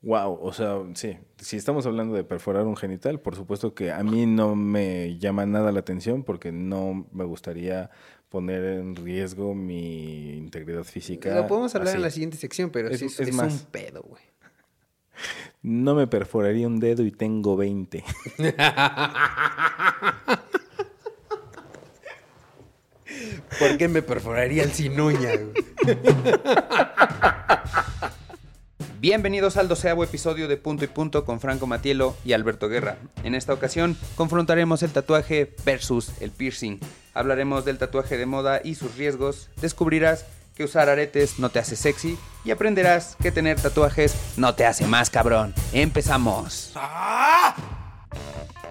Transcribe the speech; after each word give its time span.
Wow, 0.00 0.38
o 0.40 0.52
sea, 0.52 0.76
sí, 0.94 1.18
si 1.38 1.56
estamos 1.56 1.84
hablando 1.84 2.14
de 2.14 2.22
perforar 2.22 2.64
un 2.66 2.76
genital, 2.76 3.18
por 3.20 3.34
supuesto 3.34 3.74
que 3.74 3.90
a 3.90 4.04
mí 4.04 4.26
no 4.26 4.54
me 4.54 5.18
llama 5.18 5.44
nada 5.44 5.72
la 5.72 5.80
atención 5.80 6.22
porque 6.22 6.52
no 6.52 7.08
me 7.10 7.24
gustaría 7.24 7.90
poner 8.28 8.62
en 8.64 8.94
riesgo 8.94 9.56
mi 9.56 10.36
integridad 10.36 10.84
física. 10.84 11.34
Lo 11.34 11.48
podemos 11.48 11.74
hablar 11.74 11.96
en 11.96 12.02
la 12.02 12.10
siguiente 12.10 12.36
sección, 12.36 12.70
pero 12.70 12.88
Es- 12.88 13.00
sí 13.00 13.06
es, 13.06 13.18
es 13.18 13.28
es 13.28 13.34
más. 13.34 13.52
un 13.52 13.58
pedo, 13.72 14.02
güey. 14.02 14.22
No 15.62 15.96
me 15.96 16.06
perforaría 16.06 16.68
un 16.68 16.78
dedo 16.78 17.02
y 17.04 17.10
tengo 17.10 17.56
20. 17.56 18.04
¿Por 23.58 23.76
qué 23.78 23.88
me 23.88 24.02
perforaría 24.02 24.62
el 24.62 24.72
sin 24.72 25.00
uña, 25.00 25.30
güey? 25.36 25.98
Bienvenidos 29.00 29.56
al 29.56 29.68
doceavo 29.68 30.02
episodio 30.02 30.48
de 30.48 30.56
Punto 30.56 30.84
y 30.84 30.88
Punto 30.88 31.24
con 31.24 31.38
Franco 31.38 31.68
Matielo 31.68 32.16
y 32.24 32.32
Alberto 32.32 32.68
Guerra. 32.68 32.98
En 33.22 33.36
esta 33.36 33.52
ocasión 33.52 33.96
confrontaremos 34.16 34.82
el 34.82 34.90
tatuaje 34.90 35.54
versus 35.64 36.10
el 36.20 36.32
piercing. 36.32 36.80
Hablaremos 37.14 37.64
del 37.64 37.78
tatuaje 37.78 38.18
de 38.18 38.26
moda 38.26 38.60
y 38.64 38.74
sus 38.74 38.96
riesgos. 38.96 39.50
Descubrirás 39.60 40.26
que 40.56 40.64
usar 40.64 40.88
aretes 40.88 41.38
no 41.38 41.48
te 41.48 41.60
hace 41.60 41.76
sexy 41.76 42.18
y 42.44 42.50
aprenderás 42.50 43.16
que 43.22 43.30
tener 43.30 43.60
tatuajes 43.60 44.16
no 44.36 44.56
te 44.56 44.66
hace 44.66 44.84
más 44.84 45.10
cabrón. 45.10 45.54
Empezamos. 45.72 46.74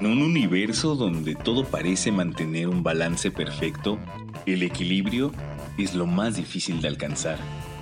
En 0.02 0.08
un 0.08 0.22
universo 0.22 0.96
donde 0.96 1.36
todo 1.36 1.64
parece 1.64 2.12
mantener 2.12 2.68
un 2.68 2.84
balance 2.84 3.32
perfecto, 3.32 3.98
el 4.46 4.64
equilibrio 4.64 5.32
es 5.78 5.94
lo 5.96 6.06
más 6.06 6.36
difícil 6.36 6.82
de 6.82 6.90
alcanzar. 6.90 7.38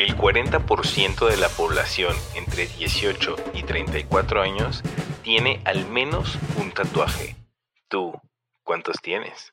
El 0.00 0.16
40% 0.16 1.28
de 1.28 1.36
la 1.36 1.50
población 1.50 2.14
entre 2.34 2.66
18 2.66 3.36
y 3.52 3.64
34 3.64 4.40
años 4.40 4.82
tiene 5.22 5.60
al 5.66 5.86
menos 5.90 6.38
un 6.58 6.72
tatuaje. 6.72 7.36
¿Tú 7.86 8.14
cuántos 8.64 8.96
tienes? 9.02 9.52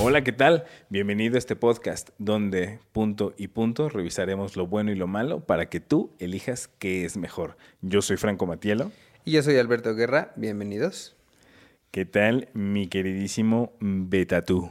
Hola, 0.00 0.22
¿qué 0.22 0.30
tal? 0.30 0.66
Bienvenido 0.88 1.34
a 1.34 1.38
este 1.38 1.56
podcast 1.56 2.10
donde 2.18 2.78
punto 2.92 3.34
y 3.36 3.48
punto 3.48 3.88
revisaremos 3.88 4.54
lo 4.54 4.68
bueno 4.68 4.92
y 4.92 4.94
lo 4.94 5.08
malo 5.08 5.40
para 5.40 5.68
que 5.68 5.80
tú 5.80 6.14
elijas 6.20 6.70
qué 6.78 7.04
es 7.04 7.16
mejor. 7.16 7.56
Yo 7.80 8.02
soy 8.02 8.18
Franco 8.18 8.46
Matielo. 8.46 8.92
Y 9.24 9.32
yo 9.32 9.42
soy 9.42 9.56
Alberto 9.58 9.96
Guerra. 9.96 10.32
Bienvenidos. 10.36 11.16
¿Qué 11.90 12.04
tal, 12.04 12.50
mi 12.52 12.86
queridísimo 12.86 13.72
Betatú? 13.80 14.70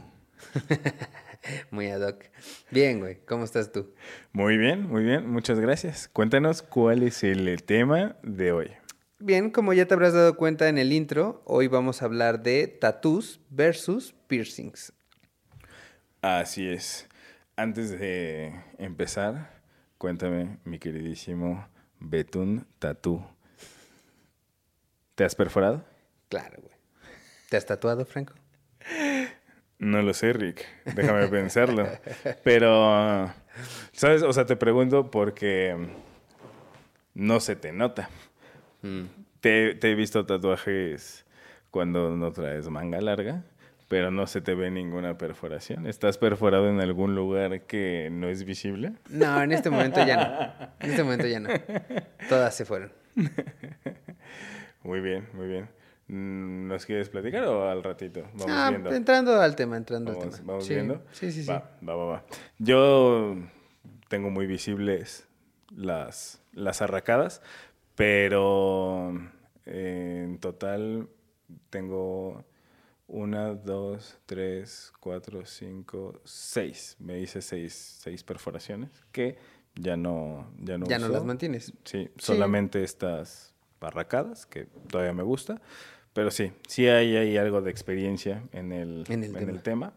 Muy 1.70 1.88
ad 1.88 2.02
hoc. 2.02 2.24
Bien, 2.70 3.00
güey. 3.00 3.18
¿Cómo 3.26 3.44
estás 3.44 3.72
tú? 3.72 3.92
Muy 4.32 4.56
bien, 4.56 4.88
muy 4.88 5.02
bien, 5.02 5.28
muchas 5.28 5.60
gracias. 5.60 6.08
Cuéntanos 6.08 6.62
cuál 6.62 7.02
es 7.02 7.24
el 7.24 7.62
tema 7.62 8.16
de 8.22 8.52
hoy. 8.52 8.70
Bien, 9.20 9.50
como 9.50 9.72
ya 9.72 9.86
te 9.86 9.94
habrás 9.94 10.14
dado 10.14 10.36
cuenta 10.36 10.68
en 10.68 10.78
el 10.78 10.92
intro, 10.92 11.42
hoy 11.44 11.66
vamos 11.66 12.02
a 12.02 12.04
hablar 12.04 12.42
de 12.42 12.68
tattoos 12.68 13.40
versus 13.50 14.14
piercings. 14.28 14.92
Así 16.22 16.68
es. 16.68 17.08
Antes 17.56 17.90
de 17.90 18.54
empezar, 18.78 19.60
cuéntame, 19.98 20.58
mi 20.64 20.78
queridísimo 20.78 21.66
Betún 21.98 22.66
Tatú. 22.78 23.24
¿Te 25.16 25.24
has 25.24 25.34
perforado? 25.34 25.84
Claro, 26.28 26.62
güey. 26.62 26.74
¿Te 27.50 27.56
has 27.56 27.66
tatuado, 27.66 28.04
Franco? 28.04 28.34
No 29.78 30.02
lo 30.02 30.12
sé, 30.12 30.32
Rick. 30.32 30.66
Déjame 30.94 31.26
pensarlo. 31.28 31.88
Pero, 32.42 33.30
¿sabes? 33.92 34.22
O 34.22 34.32
sea, 34.32 34.44
te 34.46 34.56
pregunto 34.56 35.10
porque 35.10 35.76
no 37.14 37.40
se 37.40 37.56
te 37.56 37.72
nota. 37.72 38.08
Te, 39.40 39.74
te 39.74 39.90
he 39.90 39.94
visto 39.94 40.26
tatuajes 40.26 41.24
cuando 41.70 42.16
no 42.16 42.32
traes 42.32 42.68
manga 42.68 43.00
larga, 43.00 43.44
pero 43.88 44.10
no 44.10 44.26
se 44.26 44.40
te 44.40 44.54
ve 44.54 44.70
ninguna 44.70 45.16
perforación. 45.18 45.86
¿Estás 45.86 46.18
perforado 46.18 46.68
en 46.68 46.80
algún 46.80 47.14
lugar 47.14 47.62
que 47.62 48.08
no 48.10 48.28
es 48.28 48.44
visible? 48.44 48.92
No, 49.08 49.42
en 49.42 49.52
este 49.52 49.70
momento 49.70 50.04
ya 50.04 50.16
no. 50.16 50.68
En 50.80 50.90
este 50.90 51.02
momento 51.04 51.26
ya 51.26 51.40
no. 51.40 51.50
Todas 52.28 52.56
se 52.56 52.64
fueron. 52.64 52.92
Muy 54.82 55.00
bien, 55.00 55.28
muy 55.34 55.48
bien. 55.48 55.68
Mm, 56.08 56.68
¿Nos 56.68 56.86
quieres 56.86 57.08
platicar 57.10 57.44
o 57.44 57.68
al 57.68 57.82
ratito? 57.82 58.22
Vamos 58.34 58.46
Ah, 58.48 58.68
viendo. 58.70 58.90
entrando 58.92 59.40
al 59.40 59.54
tema, 59.56 59.76
entrando 59.76 60.10
al 60.12 60.16
Vamos, 60.18 60.34
tema. 60.36 60.46
vamos 60.52 60.66
Sí, 60.66 60.74
viendo. 60.74 61.02
Sí, 61.12 61.30
sí, 61.32 61.42
sí. 61.42 61.48
Va, 61.50 61.70
va, 61.86 61.94
va, 61.94 62.04
va. 62.06 62.24
Yo 62.58 63.36
tengo 64.08 64.30
muy 64.30 64.46
visibles 64.46 65.26
las, 65.70 66.40
las 66.52 66.80
arracadas, 66.82 67.42
pero 67.94 69.12
eh, 69.66 70.22
en 70.24 70.38
total 70.38 71.08
tengo 71.68 72.44
una, 73.06 73.54
dos, 73.54 74.18
tres, 74.24 74.92
cuatro, 75.00 75.44
cinco, 75.44 76.20
seis. 76.24 76.96
Me 77.00 77.18
hice 77.20 77.42
seis, 77.42 77.74
seis 78.02 78.22
perforaciones 78.24 78.90
que 79.12 79.36
ya 79.74 79.96
no, 79.96 80.50
ya 80.58 80.78
no 80.78 80.86
ya 80.86 80.98
no 80.98 81.08
las 81.08 81.24
mantienes. 81.24 81.72
Sí, 81.84 82.08
solamente 82.16 82.82
estas 82.82 83.54
barracadas, 83.80 84.46
que 84.46 84.66
todavía 84.90 85.12
me 85.12 85.22
gusta. 85.22 85.60
Pero 86.18 86.32
sí, 86.32 86.50
sí 86.66 86.88
hay, 86.88 87.14
hay 87.16 87.36
algo 87.36 87.62
de 87.62 87.70
experiencia 87.70 88.42
en 88.50 88.72
el, 88.72 89.04
En 89.08 89.22
el 89.22 89.30
en 89.30 89.34
tema. 89.36 89.52
el 89.52 89.62
tema. 89.62 89.92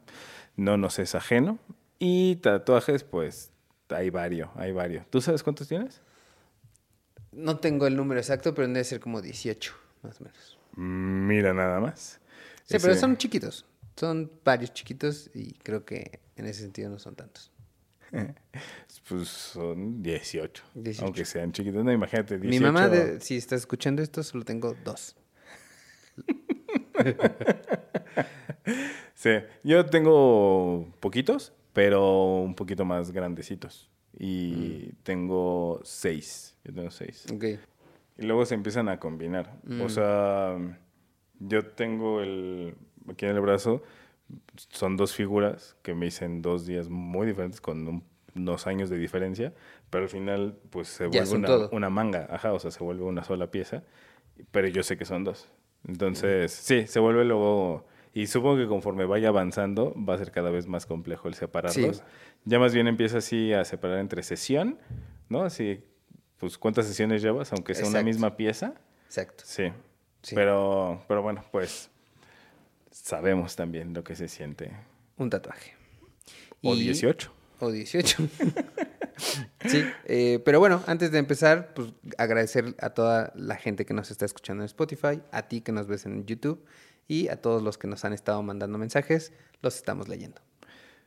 No 0.55 0.77
nos 0.77 0.99
es 0.99 1.15
ajeno. 1.15 1.57
Y 1.97 2.35
tatuajes, 2.35 3.03
pues, 3.03 3.49
hay 3.89 4.11
varios, 4.11 4.51
hay 4.55 4.71
varios. 4.71 5.03
¿Tú 5.09 5.19
sabes 5.19 5.41
cuántos 5.41 5.67
tienes? 5.67 5.99
No 7.31 7.57
tengo 7.57 7.87
el 7.87 7.95
número 7.95 8.19
exacto, 8.19 8.53
pero 8.53 8.67
debe 8.67 8.83
ser 8.83 8.99
como 8.99 9.19
18, 9.19 9.73
más 10.03 10.21
o 10.21 10.25
menos. 10.25 10.59
Mm, 10.75 11.25
Mira 11.27 11.55
nada 11.55 11.79
más. 11.79 12.19
Sí, 12.65 12.77
pero 12.79 12.93
son 12.93 13.17
chiquitos. 13.17 13.65
Son 13.95 14.31
varios 14.45 14.75
chiquitos 14.75 15.31
y 15.33 15.53
creo 15.53 15.85
que 15.85 16.19
en 16.35 16.45
ese 16.45 16.61
sentido 16.61 16.91
no 16.91 16.99
son 16.99 17.15
tantos. 17.15 17.51
Pues 19.09 19.27
son 19.27 20.03
18. 20.03 20.63
18. 20.75 21.03
Aunque 21.03 21.25
sean 21.25 21.51
chiquitos. 21.51 21.83
No, 21.83 21.91
imagínate, 21.91 22.37
18. 22.37 22.49
Mi 22.49 22.59
mamá, 22.63 22.87
de- 22.89 23.19
si 23.21 23.37
está 23.37 23.55
escuchando 23.55 24.03
esto, 24.03 24.21
solo 24.21 24.45
tengo 24.45 24.75
dos. 24.85 25.15
Sí, 29.13 29.29
yo 29.63 29.85
tengo 29.85 30.87
poquitos, 30.99 31.53
pero 31.73 32.37
un 32.41 32.55
poquito 32.55 32.85
más 32.85 33.11
grandecitos. 33.11 33.89
Y 34.17 34.89
tengo 35.03 35.79
seis. 35.83 36.55
Yo 36.63 36.73
tengo 36.73 36.91
seis. 36.91 37.25
Ok. 37.33 37.43
Y 38.17 38.25
luego 38.25 38.45
se 38.45 38.55
empiezan 38.55 38.89
a 38.89 38.99
combinar. 38.99 39.53
O 39.83 39.89
sea, 39.89 40.57
yo 41.39 41.65
tengo 41.65 42.21
el. 42.21 42.75
Aquí 43.09 43.25
en 43.25 43.35
el 43.35 43.41
brazo 43.41 43.81
son 44.55 44.95
dos 44.97 45.13
figuras 45.13 45.75
que 45.81 45.93
me 45.95 46.07
hice 46.07 46.25
en 46.25 46.41
dos 46.41 46.65
días 46.65 46.89
muy 46.89 47.25
diferentes, 47.27 47.61
con 47.61 47.87
un- 47.87 48.03
unos 48.35 48.65
años 48.67 48.89
de 48.89 48.97
diferencia. 48.97 49.53
Pero 49.89 50.03
al 50.03 50.09
final, 50.09 50.57
pues 50.69 50.87
se 50.87 51.05
vuelve 51.05 51.19
una, 51.37 51.47
una 51.71 51.89
manga. 51.89 52.27
Ajá, 52.29 52.53
o 52.53 52.59
sea, 52.59 52.71
se 52.71 52.83
vuelve 52.83 53.03
una 53.03 53.23
sola 53.23 53.49
pieza. 53.51 53.83
Pero 54.51 54.67
yo 54.67 54.83
sé 54.83 54.97
que 54.97 55.05
son 55.05 55.23
dos. 55.23 55.49
Entonces, 55.87 56.51
sí, 56.51 56.85
se 56.87 56.99
vuelve 56.99 57.25
luego. 57.25 57.85
Y 58.13 58.27
supongo 58.27 58.57
que 58.57 58.67
conforme 58.67 59.05
vaya 59.05 59.29
avanzando, 59.29 59.95
va 59.95 60.15
a 60.15 60.17
ser 60.17 60.31
cada 60.31 60.49
vez 60.51 60.67
más 60.67 60.85
complejo 60.85 61.27
el 61.27 61.33
separarlos. 61.33 61.97
Sí. 61.97 62.03
Ya 62.45 62.59
más 62.59 62.73
bien 62.73 62.87
empieza 62.87 63.19
así 63.19 63.53
a 63.53 63.63
separar 63.63 63.99
entre 63.99 64.21
sesión, 64.23 64.77
¿no? 65.29 65.43
Así, 65.43 65.83
pues, 66.37 66.57
¿cuántas 66.57 66.87
sesiones 66.87 67.21
llevas? 67.21 67.53
Aunque 67.53 67.73
sea 67.73 67.87
una 67.87 68.03
misma 68.03 68.35
pieza. 68.35 68.73
Exacto. 69.05 69.43
Sí. 69.47 69.71
Sí. 70.23 70.35
Pero, 70.35 71.03
pero 71.07 71.21
bueno, 71.21 71.43
pues 71.51 71.89
sabemos 72.91 73.55
también 73.55 73.93
lo 73.93 74.03
que 74.03 74.15
se 74.15 74.27
siente. 74.27 74.71
Un 75.17 75.29
tatuaje. 75.29 75.73
O 76.61 76.75
Y- 76.75 76.81
18. 76.83 77.31
O 77.59 77.71
18. 77.71 78.17
sí, 79.65 79.83
eh, 80.05 80.41
pero 80.43 80.59
bueno, 80.59 80.81
antes 80.87 81.11
de 81.11 81.19
empezar, 81.19 81.73
pues 81.73 81.93
agradecer 82.17 82.75
a 82.79 82.91
toda 82.91 83.31
la 83.35 83.55
gente 83.55 83.85
que 83.85 83.93
nos 83.93 84.11
está 84.11 84.25
escuchando 84.25 84.63
en 84.63 84.65
Spotify, 84.65 85.21
a 85.31 85.43
ti 85.43 85.61
que 85.61 85.71
nos 85.71 85.87
ves 85.87 86.05
en 86.05 86.25
YouTube 86.25 86.65
y 87.07 87.27
a 87.27 87.41
todos 87.41 87.61
los 87.61 87.77
que 87.77 87.87
nos 87.87 88.05
han 88.05 88.13
estado 88.13 88.41
mandando 88.43 88.77
mensajes, 88.77 89.33
los 89.61 89.75
estamos 89.75 90.07
leyendo. 90.07 90.41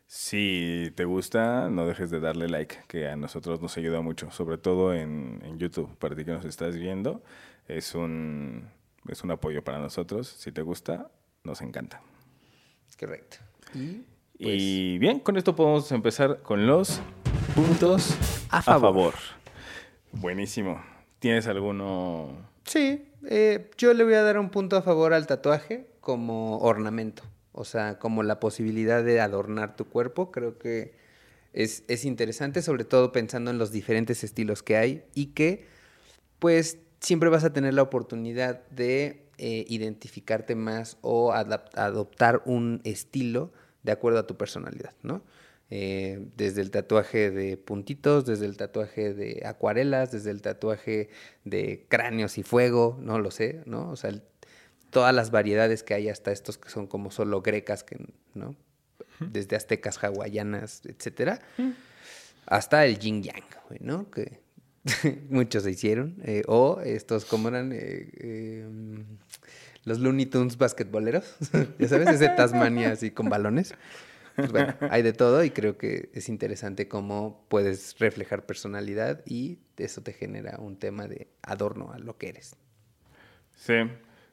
Si 0.06 0.92
te 0.96 1.04
gusta, 1.04 1.70
no 1.70 1.86
dejes 1.86 2.10
de 2.10 2.20
darle 2.20 2.48
like, 2.48 2.76
que 2.88 3.08
a 3.08 3.16
nosotros 3.16 3.60
nos 3.60 3.76
ayuda 3.78 4.00
mucho, 4.00 4.30
sobre 4.30 4.58
todo 4.58 4.94
en, 4.94 5.40
en 5.44 5.58
YouTube. 5.58 5.96
Para 5.96 6.14
ti 6.14 6.24
que 6.24 6.32
nos 6.32 6.44
estás 6.44 6.76
viendo, 6.76 7.22
es 7.68 7.94
un, 7.94 8.68
es 9.08 9.24
un 9.24 9.30
apoyo 9.30 9.64
para 9.64 9.78
nosotros. 9.78 10.28
Si 10.28 10.52
te 10.52 10.62
gusta, 10.62 11.10
nos 11.42 11.62
encanta. 11.62 12.02
Correcto. 12.98 13.38
Y, 13.74 14.04
y 14.38 14.98
bien, 14.98 15.20
con 15.20 15.36
esto 15.36 15.56
podemos 15.56 15.90
empezar 15.90 16.42
con 16.42 16.66
los 16.66 17.00
puntos 17.54 18.14
A 18.50 18.62
favor. 18.62 19.14
Buenísimo. 20.12 20.82
¿Tienes 21.18 21.46
alguno? 21.46 22.48
Sí, 22.64 23.08
eh, 23.28 23.70
yo 23.78 23.94
le 23.94 24.04
voy 24.04 24.14
a 24.14 24.22
dar 24.22 24.38
un 24.38 24.50
punto 24.50 24.76
a 24.76 24.82
favor 24.82 25.12
al 25.12 25.26
tatuaje 25.26 25.86
como 26.00 26.58
ornamento. 26.58 27.22
O 27.52 27.64
sea, 27.64 27.98
como 27.98 28.22
la 28.22 28.40
posibilidad 28.40 29.02
de 29.02 29.20
adornar 29.20 29.76
tu 29.76 29.86
cuerpo. 29.86 30.30
Creo 30.30 30.58
que 30.58 30.94
es, 31.52 31.84
es 31.88 32.04
interesante, 32.04 32.62
sobre 32.62 32.84
todo 32.84 33.12
pensando 33.12 33.50
en 33.50 33.58
los 33.58 33.70
diferentes 33.72 34.24
estilos 34.24 34.62
que 34.62 34.76
hay 34.76 35.04
y 35.14 35.26
que, 35.26 35.66
pues, 36.38 36.78
siempre 37.00 37.28
vas 37.28 37.44
a 37.44 37.52
tener 37.52 37.74
la 37.74 37.82
oportunidad 37.82 38.66
de 38.68 39.28
eh, 39.38 39.64
identificarte 39.68 40.54
más 40.54 40.96
o 41.00 41.32
adap- 41.32 41.70
adoptar 41.76 42.42
un 42.44 42.80
estilo 42.84 43.52
de 43.82 43.92
acuerdo 43.92 44.18
a 44.18 44.26
tu 44.26 44.36
personalidad, 44.36 44.94
¿no? 45.02 45.22
Eh, 45.70 46.28
desde 46.36 46.60
el 46.60 46.70
tatuaje 46.70 47.30
de 47.30 47.56
puntitos, 47.56 48.26
desde 48.26 48.44
el 48.46 48.56
tatuaje 48.56 49.14
de 49.14 49.42
acuarelas, 49.46 50.12
desde 50.12 50.30
el 50.30 50.42
tatuaje 50.42 51.08
de 51.44 51.86
cráneos 51.88 52.36
y 52.38 52.42
fuego, 52.42 52.98
no 53.00 53.18
lo 53.18 53.30
sé, 53.30 53.62
¿no? 53.64 53.88
O 53.90 53.96
sea, 53.96 54.10
el- 54.10 54.22
todas 54.90 55.14
las 55.14 55.30
variedades 55.30 55.82
que 55.82 55.94
hay, 55.94 56.08
hasta 56.08 56.30
estos 56.32 56.58
que 56.58 56.68
son 56.68 56.86
como 56.86 57.10
solo 57.10 57.40
grecas, 57.42 57.82
que, 57.82 57.96
¿no? 58.34 58.54
Desde 59.20 59.56
aztecas, 59.56 60.02
hawaianas, 60.04 60.82
etcétera, 60.86 61.40
hasta 62.46 62.84
el 62.84 62.98
yin 62.98 63.22
yang, 63.22 63.42
¿no? 63.80 64.10
Que 64.10 64.40
muchos 65.30 65.62
se 65.62 65.70
hicieron. 65.70 66.16
eh, 66.24 66.42
o 66.46 66.80
estos, 66.84 67.24
¿cómo 67.24 67.48
eran? 67.48 67.72
Eh, 67.72 68.10
eh, 68.18 68.66
los 69.84 69.98
Looney 69.98 70.26
Tunes 70.26 70.58
basquetboleros, 70.58 71.36
ya 71.78 71.88
sabes, 71.88 72.08
ese 72.10 72.28
Tasmania 72.28 72.92
así 72.92 73.10
con 73.10 73.28
balones. 73.28 73.74
Pues 74.36 74.52
bueno, 74.52 74.74
hay 74.90 75.02
de 75.02 75.12
todo 75.12 75.44
y 75.44 75.50
creo 75.50 75.78
que 75.78 76.10
es 76.12 76.28
interesante 76.28 76.88
cómo 76.88 77.44
puedes 77.48 77.98
reflejar 77.98 78.46
personalidad 78.46 79.22
y 79.26 79.58
eso 79.76 80.02
te 80.02 80.12
genera 80.12 80.58
un 80.58 80.76
tema 80.76 81.06
de 81.06 81.28
adorno 81.42 81.92
a 81.92 81.98
lo 81.98 82.16
que 82.18 82.28
eres. 82.28 82.56
Sí, 83.54 83.74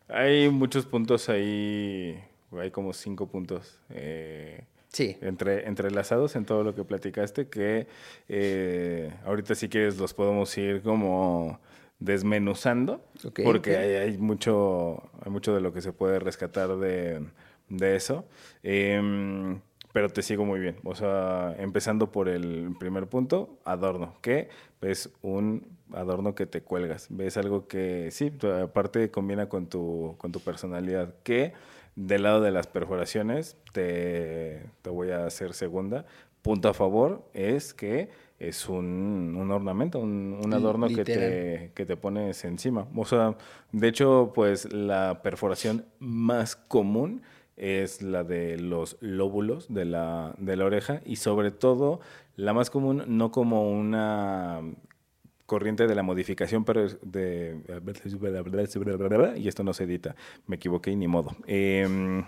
hay 0.07 0.49
muchos 0.49 0.85
puntos 0.85 1.29
ahí, 1.29 2.19
hay 2.51 2.71
como 2.71 2.93
cinco 2.93 3.27
puntos 3.27 3.79
eh, 3.89 4.65
Sí, 4.91 5.17
entre, 5.21 5.67
entrelazados 5.67 6.35
en 6.35 6.43
todo 6.43 6.63
lo 6.63 6.75
que 6.75 6.83
platicaste 6.83 7.47
que 7.47 7.87
eh, 8.27 9.13
ahorita 9.23 9.55
si 9.55 9.69
quieres 9.69 9.97
los 9.97 10.13
podemos 10.13 10.57
ir 10.57 10.81
como 10.81 11.61
desmenuzando 11.99 13.05
porque 13.41 13.77
hay 13.77 14.17
mucho 14.17 15.09
hay 15.23 15.31
mucho 15.31 15.53
de 15.55 15.61
lo 15.61 15.71
que 15.71 15.81
se 15.81 15.93
puede 15.93 16.19
rescatar 16.19 16.75
de, 16.77 17.25
de 17.69 17.95
eso. 17.95 18.25
Em, 18.63 19.61
pero 19.93 20.09
te 20.09 20.21
sigo 20.21 20.45
muy 20.45 20.59
bien 20.59 20.77
o 20.83 20.95
sea 20.95 21.55
empezando 21.57 22.11
por 22.11 22.29
el 22.29 22.75
primer 22.79 23.07
punto 23.07 23.57
adorno 23.65 24.15
que 24.21 24.49
es 24.81 25.09
un 25.21 25.67
adorno 25.93 26.35
que 26.35 26.45
te 26.45 26.61
cuelgas 26.61 27.07
ves 27.09 27.37
algo 27.37 27.67
que 27.67 28.09
sí 28.11 28.31
aparte 28.63 29.11
combina 29.11 29.49
con 29.49 29.67
tu 29.67 30.15
con 30.17 30.31
tu 30.31 30.39
personalidad 30.39 31.13
que 31.23 31.53
del 31.95 32.23
lado 32.23 32.41
de 32.41 32.51
las 32.51 32.67
perforaciones, 32.67 33.57
te, 33.73 34.63
te 34.81 34.89
voy 34.89 35.11
a 35.11 35.25
hacer 35.25 35.53
segunda. 35.53 36.05
Punto 36.41 36.69
a 36.69 36.73
favor 36.73 37.23
es 37.33 37.73
que 37.73 38.09
es 38.39 38.67
un, 38.67 39.35
un 39.37 39.51
ornamento, 39.51 39.99
un, 39.99 40.39
un 40.43 40.53
adorno 40.53 40.87
que 40.87 41.03
te, 41.03 41.71
que 41.75 41.85
te 41.85 41.97
pones 41.97 42.43
encima. 42.45 42.87
O 42.95 43.05
sea, 43.05 43.35
de 43.71 43.87
hecho, 43.87 44.31
pues 44.33 44.71
la 44.73 45.21
perforación 45.21 45.85
más 45.99 46.55
común 46.55 47.21
es 47.61 48.01
la 48.01 48.23
de 48.23 48.57
los 48.57 48.97
lóbulos 49.01 49.71
de 49.71 49.85
la, 49.85 50.33
de 50.39 50.57
la 50.57 50.65
oreja 50.65 51.01
y 51.05 51.17
sobre 51.17 51.51
todo 51.51 51.99
la 52.35 52.53
más 52.53 52.71
común 52.71 53.03
no 53.07 53.31
como 53.31 53.69
una 53.69 54.61
corriente 55.45 55.85
de 55.85 55.93
la 55.93 56.01
modificación 56.01 56.63
pero 56.63 56.87
de 57.03 57.61
y 59.37 59.47
esto 59.47 59.63
no 59.63 59.73
se 59.73 59.83
edita 59.83 60.15
me 60.47 60.55
equivoqué 60.55 60.91
y 60.91 60.95
ni 60.95 61.07
modo. 61.07 61.35
Em, 61.45 62.23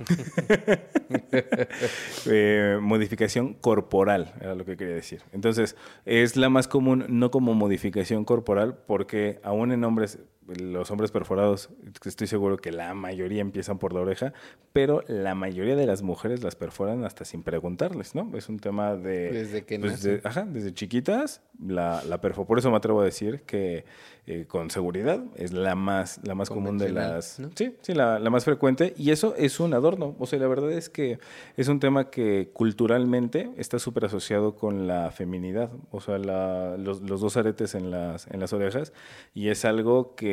eh, 2.28 2.78
modificación 2.82 3.54
corporal 3.54 4.34
era 4.40 4.56
lo 4.56 4.66
que 4.66 4.78
quería 4.78 4.96
decir. 4.96 5.24
Entonces 5.32 5.76
es 6.06 6.36
la 6.36 6.50
más 6.50 6.68
común 6.68 7.06
no 7.08 7.32
como 7.32 7.56
modificación 7.56 8.24
corporal 8.24 8.78
porque 8.86 9.40
aún 9.42 9.72
en 9.72 9.84
hombres 9.84 10.20
los 10.60 10.92
hombres 10.92 11.12
perforados 11.12 11.70
estoy 12.06 12.28
seguro 12.28 12.58
que 12.58 12.72
la 12.72 12.94
mayoría 12.94 13.42
empiezan 13.42 13.78
por 13.80 13.94
la 13.94 14.02
oreja 14.02 14.34
pero 14.74 15.04
la 15.08 15.36
mayoría 15.36 15.76
de 15.76 15.86
las 15.86 16.02
mujeres 16.02 16.44
las 16.44 16.56
perforan 16.56 17.06
hasta 17.06 17.26
sin 17.26 17.44
preguntarles 17.44 18.16
no 18.16 18.30
es 18.36 18.50
un 18.50 18.60
tema 18.60 18.96
de 18.96 19.32
Desde 19.32 19.64
que 19.66 19.80
pues, 19.80 20.02
de- 20.04 20.22
ajá, 20.24 20.46
desde 20.48 20.74
chiquitas 20.74 21.42
la, 21.66 22.04
la 22.10 22.20
perfo. 22.20 22.46
Por 22.46 22.58
eso 22.60 22.72
me 22.72 22.78
atrevo 22.78 23.02
a 23.02 23.06
decir 23.06 23.42
que 23.44 23.86
eh, 24.26 24.46
con 24.48 24.70
seguridad 24.72 25.24
es 25.36 25.54
la 25.54 25.76
más, 25.76 26.20
la 26.24 26.34
más 26.36 26.50
común 26.50 26.78
de 26.78 26.90
las... 26.92 27.40
¿no? 27.40 27.50
Sí, 27.56 27.76
sí, 27.82 27.94
la, 27.94 28.20
la 28.20 28.30
más 28.32 28.44
frecuente. 28.44 28.94
Y 28.98 29.12
eso 29.12 29.36
es 29.38 29.60
un 29.60 29.74
adorno. 29.74 30.16
O 30.18 30.26
sea, 30.26 30.40
la 30.40 30.48
verdad 30.48 30.72
es 30.72 30.90
que 30.90 31.20
es 31.56 31.68
un 31.68 31.80
tema 31.80 32.10
que 32.10 32.50
culturalmente 32.54 33.52
está 33.58 33.80
súper 33.80 34.06
asociado 34.06 34.56
con 34.56 34.88
la 34.88 35.12
feminidad. 35.12 35.70
O 35.92 36.02
sea, 36.02 36.18
la- 36.18 36.76
los, 36.78 37.02
los 37.02 37.22
dos 37.22 37.38
aretes 37.38 37.76
en 37.76 37.92
las, 37.92 38.28
en 38.28 38.40
las 38.40 38.52
orejas. 38.52 38.92
Y 39.34 39.50
es 39.50 39.64
algo 39.64 40.16
que 40.16 40.33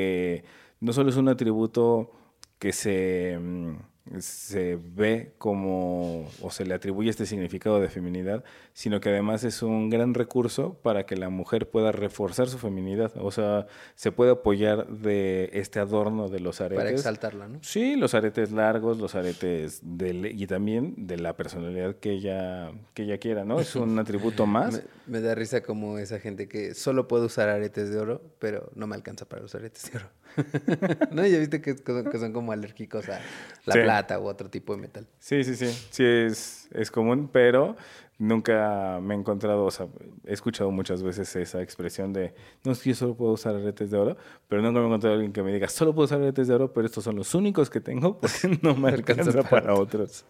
no 0.80 0.92
solo 0.92 1.10
es 1.10 1.16
un 1.16 1.28
atributo 1.28 2.10
que 2.58 2.72
se, 2.72 3.38
mm, 3.40 3.76
se 4.18 4.78
ve 4.82 5.32
como 5.38 6.28
o 6.42 6.50
se 6.50 6.64
le 6.64 6.74
atribuye 6.74 7.10
este 7.10 7.26
significado 7.26 7.80
de 7.80 7.88
feminidad, 7.88 8.42
sino 8.72 9.00
que 9.00 9.08
además 9.10 9.44
es 9.44 9.62
un 9.62 9.88
gran 9.88 10.14
recurso 10.14 10.74
para 10.82 11.06
que 11.06 11.16
la 11.16 11.28
mujer 11.28 11.70
pueda 11.70 11.92
reforzar 11.92 12.48
su 12.48 12.58
feminidad. 12.58 13.12
O 13.18 13.30
sea, 13.30 13.66
se 13.94 14.10
puede 14.10 14.32
apoyar 14.32 14.88
de 14.88 15.50
este 15.52 15.78
adorno 15.78 16.28
de 16.28 16.40
los 16.40 16.60
aretes. 16.60 16.78
para 16.78 16.90
exaltarla, 16.90 17.48
¿no? 17.48 17.58
Sí, 17.62 17.96
los 17.96 18.14
aretes 18.14 18.50
largos, 18.50 18.98
los 18.98 19.14
aretes 19.14 19.80
del, 19.82 20.26
y 20.26 20.46
también 20.46 20.94
de 21.06 21.16
la 21.16 21.36
personalidad 21.36 21.96
que 21.96 22.10
ella, 22.10 22.72
que 22.94 23.04
ella 23.04 23.18
quiera, 23.18 23.44
¿no? 23.44 23.60
Es 23.60 23.76
un 23.76 23.98
atributo 24.00 24.46
más. 24.46 24.82
Me, 25.06 25.18
me 25.18 25.20
da 25.20 25.34
risa 25.34 25.62
como 25.62 25.98
esa 25.98 26.18
gente 26.18 26.48
que 26.48 26.74
solo 26.74 27.06
puede 27.06 27.26
usar 27.26 27.48
aretes 27.48 27.90
de 27.90 27.98
oro, 27.98 28.22
pero 28.38 28.70
no 28.74 28.86
me 28.86 28.96
alcanza 28.96 29.28
para 29.28 29.42
los 29.42 29.54
aretes 29.54 29.90
de 29.90 29.98
oro. 29.98 30.10
¿No? 31.10 31.26
Ya 31.26 31.38
viste 31.38 31.60
que, 31.60 31.76
que 31.76 32.18
son, 32.18 32.32
como 32.32 32.52
alérgicos 32.52 33.08
a 33.08 33.20
la 33.66 33.74
Sí. 33.74 33.80
plata 33.80 34.18
u 34.20 34.26
otro 34.26 34.48
tipo 34.50 34.74
de 34.74 34.82
metal. 34.82 35.06
Sí, 35.18 35.44
sí, 35.44 35.56
sí, 35.56 35.66
sí 35.90 36.04
es, 36.04 36.68
es 36.72 36.90
común, 36.90 37.28
pero 37.32 37.76
nunca 38.18 39.00
me 39.02 39.14
he 39.14 39.18
encontrado, 39.18 39.64
o 39.64 39.70
sea, 39.70 39.86
he 40.26 40.32
escuchado 40.32 40.70
muchas 40.70 41.02
veces 41.02 41.34
esa 41.36 41.62
expresión 41.62 42.12
de, 42.12 42.34
no, 42.64 42.72
es 42.72 42.80
que 42.82 42.90
yo 42.90 42.94
solo 42.94 43.14
puedo 43.16 43.32
usar 43.32 43.54
aretes 43.56 43.90
de 43.90 43.96
oro, 43.98 44.16
pero 44.46 44.60
nunca 44.60 44.78
me 44.78 44.84
he 44.84 44.88
encontrado 44.88 45.14
a 45.14 45.16
alguien 45.16 45.32
que 45.32 45.42
me 45.42 45.52
diga, 45.52 45.68
solo 45.68 45.94
puedo 45.94 46.04
usar 46.04 46.20
aretes 46.20 46.46
de 46.48 46.54
oro, 46.54 46.72
pero 46.72 46.86
estos 46.86 47.02
son 47.04 47.16
los 47.16 47.34
únicos 47.34 47.70
que 47.70 47.80
tengo 47.80 48.18
porque 48.20 48.58
no 48.62 48.74
me 48.76 48.90
alcanza 48.90 49.32
para 49.42 49.48
para 49.62 49.74
otros. 49.74 50.24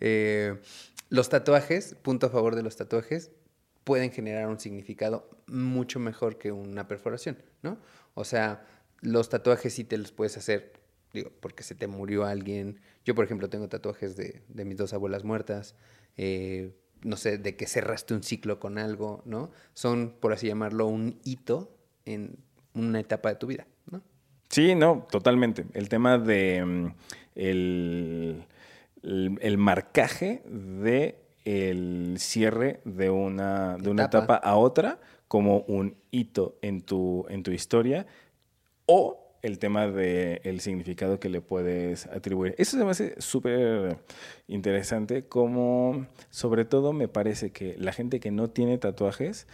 Eh, 0.00 0.56
los 1.08 1.28
tatuajes, 1.28 1.94
punto 2.02 2.26
a 2.26 2.30
favor 2.30 2.54
de 2.54 2.62
los 2.62 2.76
tatuajes, 2.76 3.30
pueden 3.84 4.10
generar 4.10 4.48
un 4.48 4.60
significado 4.60 5.30
mucho 5.46 5.98
mejor 5.98 6.36
que 6.36 6.52
una 6.52 6.86
perforación, 6.88 7.38
¿no? 7.62 7.78
O 8.14 8.24
sea, 8.24 8.66
los 9.00 9.28
tatuajes 9.28 9.74
sí 9.74 9.84
te 9.84 9.96
los 9.98 10.12
puedes 10.12 10.36
hacer, 10.36 10.72
digo, 11.12 11.30
porque 11.40 11.62
se 11.62 11.74
te 11.74 11.86
murió 11.86 12.24
alguien. 12.24 12.80
Yo, 13.04 13.14
por 13.14 13.24
ejemplo, 13.24 13.48
tengo 13.48 13.68
tatuajes 13.68 14.16
de, 14.16 14.42
de 14.48 14.64
mis 14.64 14.76
dos 14.76 14.92
abuelas 14.92 15.24
muertas, 15.24 15.74
eh, 16.16 16.72
no 17.02 17.16
sé, 17.16 17.38
de 17.38 17.56
que 17.56 17.66
cerraste 17.66 18.14
un 18.14 18.22
ciclo 18.22 18.58
con 18.58 18.76
algo, 18.78 19.22
¿no? 19.24 19.50
Son, 19.74 20.14
por 20.20 20.32
así 20.32 20.48
llamarlo, 20.48 20.86
un 20.86 21.18
hito 21.24 21.76
en 22.04 22.36
una 22.74 23.00
etapa 23.00 23.28
de 23.30 23.36
tu 23.36 23.46
vida, 23.46 23.66
¿no? 23.90 24.02
Sí, 24.48 24.74
no, 24.74 25.06
totalmente. 25.10 25.66
El 25.74 25.88
tema 25.88 26.18
de 26.18 26.64
mm, 26.64 26.86
el, 27.36 28.44
el, 29.02 29.38
el 29.40 29.58
marcaje 29.58 30.42
de 30.46 31.22
el 31.44 32.16
cierre 32.18 32.80
de 32.84 33.10
una, 33.10 33.76
de 33.78 33.90
una 33.90 34.04
Etapa. 34.04 34.34
etapa 34.34 34.36
a 34.36 34.56
otra 34.56 35.00
como 35.28 35.60
un 35.60 35.96
hito 36.10 36.58
en 36.62 36.80
tu, 36.82 37.24
en 37.28 37.42
tu 37.42 37.52
historia 37.52 38.06
o 38.88 39.36
el 39.42 39.58
tema 39.58 39.86
del 39.86 40.40
el 40.42 40.60
significado 40.60 41.20
que 41.20 41.28
le 41.28 41.40
puedes 41.40 42.06
atribuir. 42.06 42.54
Eso 42.58 42.76
se 42.76 42.84
me 42.84 42.90
hace 42.90 43.20
súper 43.20 43.98
interesante, 44.48 45.26
como 45.26 46.06
sobre 46.30 46.64
todo 46.64 46.92
me 46.92 47.06
parece 47.06 47.50
que 47.52 47.76
la 47.78 47.92
gente 47.92 48.18
que 48.18 48.30
no 48.30 48.50
tiene 48.50 48.78
tatuajes 48.78 49.46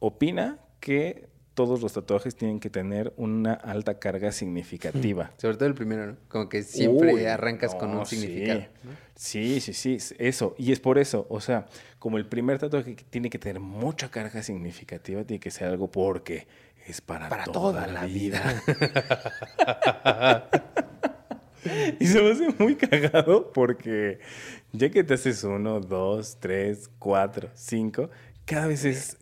opina 0.00 0.58
que 0.80 1.28
todos 1.54 1.82
los 1.82 1.92
tatuajes 1.92 2.34
tienen 2.34 2.60
que 2.60 2.70
tener 2.70 3.12
una 3.16 3.52
alta 3.52 3.98
carga 3.98 4.32
significativa. 4.32 5.32
Sobre 5.36 5.56
todo 5.56 5.68
el 5.68 5.74
primero, 5.74 6.06
¿no? 6.06 6.16
Como 6.28 6.48
que 6.48 6.62
siempre 6.62 7.14
Uy, 7.14 7.24
arrancas 7.26 7.74
con 7.74 7.90
un 7.90 8.06
sí. 8.06 8.16
significado. 8.16 8.60
¿no? 8.84 8.90
Sí, 9.14 9.60
sí, 9.60 9.74
sí, 9.74 9.94
es 9.96 10.14
eso. 10.18 10.54
Y 10.58 10.72
es 10.72 10.80
por 10.80 10.98
eso, 10.98 11.26
o 11.28 11.40
sea, 11.40 11.66
como 11.98 12.16
el 12.16 12.26
primer 12.26 12.58
tatuaje 12.58 12.96
tiene 13.10 13.28
que 13.28 13.38
tener 13.38 13.60
mucha 13.60 14.10
carga 14.10 14.42
significativa, 14.42 15.24
tiene 15.24 15.40
que 15.40 15.50
ser 15.50 15.68
algo 15.68 15.90
porque 15.90 16.46
es 16.86 17.00
para, 17.00 17.28
Para 17.28 17.44
toda, 17.44 17.86
la 17.86 18.04
vida. 18.04 18.62
y 22.00 22.06
se 22.06 22.22
me 22.22 22.32
hace 22.32 22.48
muy 22.58 22.76
cagado 22.76 23.52
porque 23.52 24.18
ya 24.72 24.90
que 24.90 25.04
te 25.04 25.14
haces 25.14 25.44
uno, 25.44 25.80
dos, 25.80 26.38
tres, 26.40 26.90
cuatro, 26.98 27.50
cinco, 27.54 28.10
cada 28.44 28.66
vez 28.66 28.84
es 28.84 29.16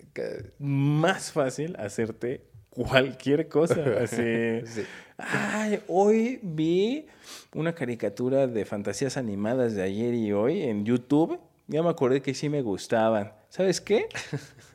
más 0.58 1.32
fácil 1.32 1.76
hacerte 1.78 2.44
cualquier 2.70 3.48
cosa. 3.48 3.82
Así. 4.02 4.62
Sí. 4.64 4.82
Ay, 5.18 5.80
hoy 5.88 6.40
vi 6.42 7.06
una 7.54 7.74
caricatura 7.74 8.46
de 8.46 8.64
fantasías 8.64 9.16
animadas 9.16 9.74
de 9.74 9.82
ayer 9.82 10.14
y 10.14 10.32
hoy 10.32 10.62
en 10.62 10.84
YouTube. 10.84 11.38
Ya 11.66 11.82
me 11.82 11.90
acordé 11.90 12.20
que 12.20 12.34
sí 12.34 12.48
me 12.48 12.62
gustaban. 12.62 13.32
¿Sabes 13.48 13.80
qué? 13.80 14.06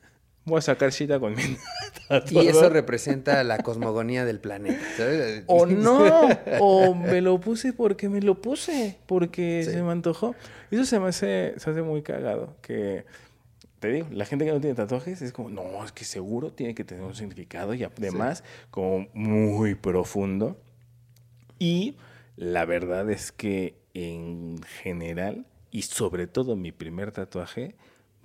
Voy 0.45 0.59
a 0.59 0.61
sacar 0.61 0.91
cita 0.91 1.19
con 1.19 1.33
mi 1.35 1.41
Y 2.31 2.47
eso 2.47 2.69
representa 2.69 3.43
la 3.43 3.57
cosmogonía 3.57 4.25
del 4.25 4.39
planeta, 4.39 4.79
¿sabes? 4.95 5.43
O 5.47 5.65
no, 5.65 6.29
o 6.59 6.93
me 6.93 7.21
lo 7.21 7.39
puse 7.39 7.73
porque 7.73 8.09
me 8.09 8.21
lo 8.21 8.41
puse, 8.41 8.97
porque 9.07 9.63
Sí. 9.65 9.71
se 9.71 9.81
me 9.81 9.91
antojó. 9.91 10.35
Eso 10.69 10.85
se 10.85 10.99
me 10.99 11.07
hace, 11.07 11.55
se 11.57 11.69
hace 11.69 11.81
muy 11.81 12.03
cagado. 12.03 12.55
Que 12.61 13.05
te 13.79 13.89
digo, 13.91 14.07
la 14.11 14.25
gente 14.25 14.45
que 14.45 14.51
no 14.51 14.59
tiene 14.59 14.75
tatuajes 14.75 15.21
es 15.23 15.31
como, 15.31 15.49
no, 15.49 15.83
es 15.83 15.91
que 15.91 16.05
seguro 16.05 16.51
tiene 16.51 16.75
que 16.75 16.83
tener 16.83 17.03
un 17.03 17.15
significado 17.15 17.73
y 17.73 17.83
además 17.83 18.43
como 18.69 19.07
muy 19.13 19.73
profundo. 19.75 20.57
Y 21.57 21.95
la 22.35 22.65
verdad 22.65 23.09
es 23.09 23.31
que 23.31 23.75
en 23.95 24.61
general, 24.83 25.45
y 25.71 25.83
sobre 25.83 26.27
todo 26.27 26.55
mi 26.55 26.71
primer 26.71 27.11
tatuaje, 27.11 27.75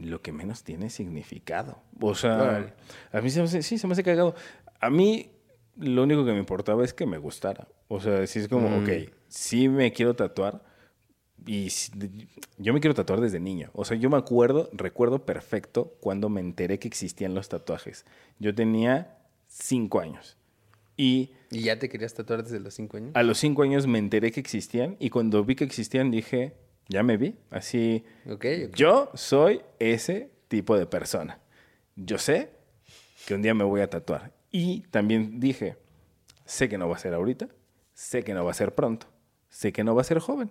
lo 0.00 0.20
que 0.22 0.32
menos 0.32 0.64
tiene 0.64 0.90
significado. 0.90 1.78
O 2.00 2.14
sea, 2.14 2.72
a 3.12 3.20
mí 3.20 3.30
se 3.30 3.38
me 3.40 3.44
hace, 3.44 3.62
sí, 3.62 3.78
se 3.78 3.86
me 3.86 3.92
hace 3.92 4.02
cagado. 4.02 4.34
A 4.80 4.90
mí 4.90 5.30
lo 5.76 6.02
único 6.02 6.24
que 6.24 6.32
me 6.32 6.38
importaba 6.38 6.84
es 6.84 6.92
que 6.94 7.06
me 7.06 7.18
gustara. 7.18 7.68
O 7.88 8.00
sea, 8.00 8.26
si 8.26 8.38
es 8.40 8.48
como, 8.48 8.68
Mm. 8.68 8.82
ok, 8.82 8.88
sí 9.28 9.68
me 9.68 9.92
quiero 9.92 10.14
tatuar. 10.14 10.62
Y 11.46 11.68
yo 12.58 12.74
me 12.74 12.80
quiero 12.80 12.94
tatuar 12.94 13.20
desde 13.20 13.40
niño. 13.40 13.70
O 13.72 13.84
sea, 13.84 13.96
yo 13.96 14.10
me 14.10 14.18
acuerdo, 14.18 14.68
recuerdo 14.74 15.24
perfecto 15.24 15.94
cuando 16.00 16.28
me 16.28 16.40
enteré 16.40 16.78
que 16.78 16.86
existían 16.88 17.34
los 17.34 17.48
tatuajes. 17.48 18.04
Yo 18.38 18.54
tenía 18.54 19.16
cinco 19.48 20.00
años. 20.00 20.36
Y 20.96 21.30
¿Y 21.50 21.62
ya 21.62 21.78
te 21.78 21.88
querías 21.88 22.12
tatuar 22.12 22.42
desde 22.44 22.60
los 22.60 22.74
cinco 22.74 22.98
años? 22.98 23.12
a 23.14 23.22
los 23.22 23.38
cinco 23.38 23.62
años 23.62 23.86
me 23.86 23.98
enteré 23.98 24.32
que 24.32 24.40
existían. 24.40 24.96
Y 25.00 25.08
cuando 25.10 25.42
vi 25.44 25.56
que 25.56 25.64
existían 25.64 26.10
dije, 26.10 26.52
ya 26.90 27.02
me 27.04 27.16
vi. 27.16 27.36
Así, 27.50 28.04
yo 28.74 29.10
soy 29.14 29.62
ese 29.78 30.30
tipo 30.48 30.76
de 30.76 30.86
persona. 30.86 31.38
Yo 31.94 32.18
sé 32.18 32.50
que 33.26 33.34
un 33.34 33.42
día 33.42 33.54
me 33.54 33.64
voy 33.64 33.80
a 33.80 33.88
tatuar. 33.88 34.32
Y 34.50 34.82
también 34.90 35.38
dije, 35.38 35.76
sé 36.44 36.68
que 36.68 36.76
no 36.76 36.88
va 36.88 36.96
a 36.96 36.98
ser 36.98 37.14
ahorita, 37.14 37.48
sé 37.94 38.24
que 38.24 38.34
no 38.34 38.44
va 38.44 38.50
a 38.50 38.54
ser 38.54 38.74
pronto, 38.74 39.06
sé 39.48 39.72
que 39.72 39.84
no 39.84 39.94
va 39.94 40.00
a 40.00 40.04
ser 40.04 40.18
joven, 40.18 40.50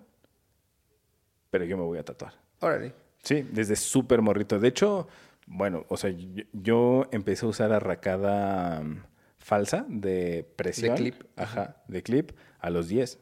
pero 1.50 1.66
yo 1.66 1.76
me 1.76 1.84
voy 1.84 1.98
a 1.98 2.04
tatuar. 2.04 2.32
Órale. 2.60 2.94
Sí, 3.22 3.46
desde 3.52 3.76
súper 3.76 4.22
morrito. 4.22 4.58
De 4.58 4.68
hecho, 4.68 5.08
bueno, 5.46 5.84
o 5.88 5.98
sea, 5.98 6.08
yo, 6.08 6.44
yo 6.54 7.06
empecé 7.12 7.44
a 7.44 7.50
usar 7.50 7.72
arracada 7.72 8.80
mm, 8.82 9.02
falsa 9.36 9.84
de 9.88 10.48
presión. 10.56 10.96
clip. 10.96 11.22
Ajá, 11.36 11.82
de 11.86 12.02
clip 12.02 12.32
a 12.60 12.70
los 12.70 12.88
10. 12.88 13.18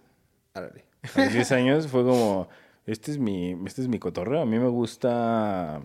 Órale. 0.55 0.85
A 1.17 1.25
los 1.25 1.33
10 1.33 1.53
años 1.53 1.89
fue 1.89 2.05
como, 2.05 2.49
este 2.89 3.11
es 3.13 3.19
mi, 3.19 3.57
este 3.67 3.83
es 3.83 3.89
mi 3.89 3.99
cotorreo. 3.99 4.41
A 4.41 4.47
mí 4.47 4.59
me 4.59 4.69
gusta 4.69 5.83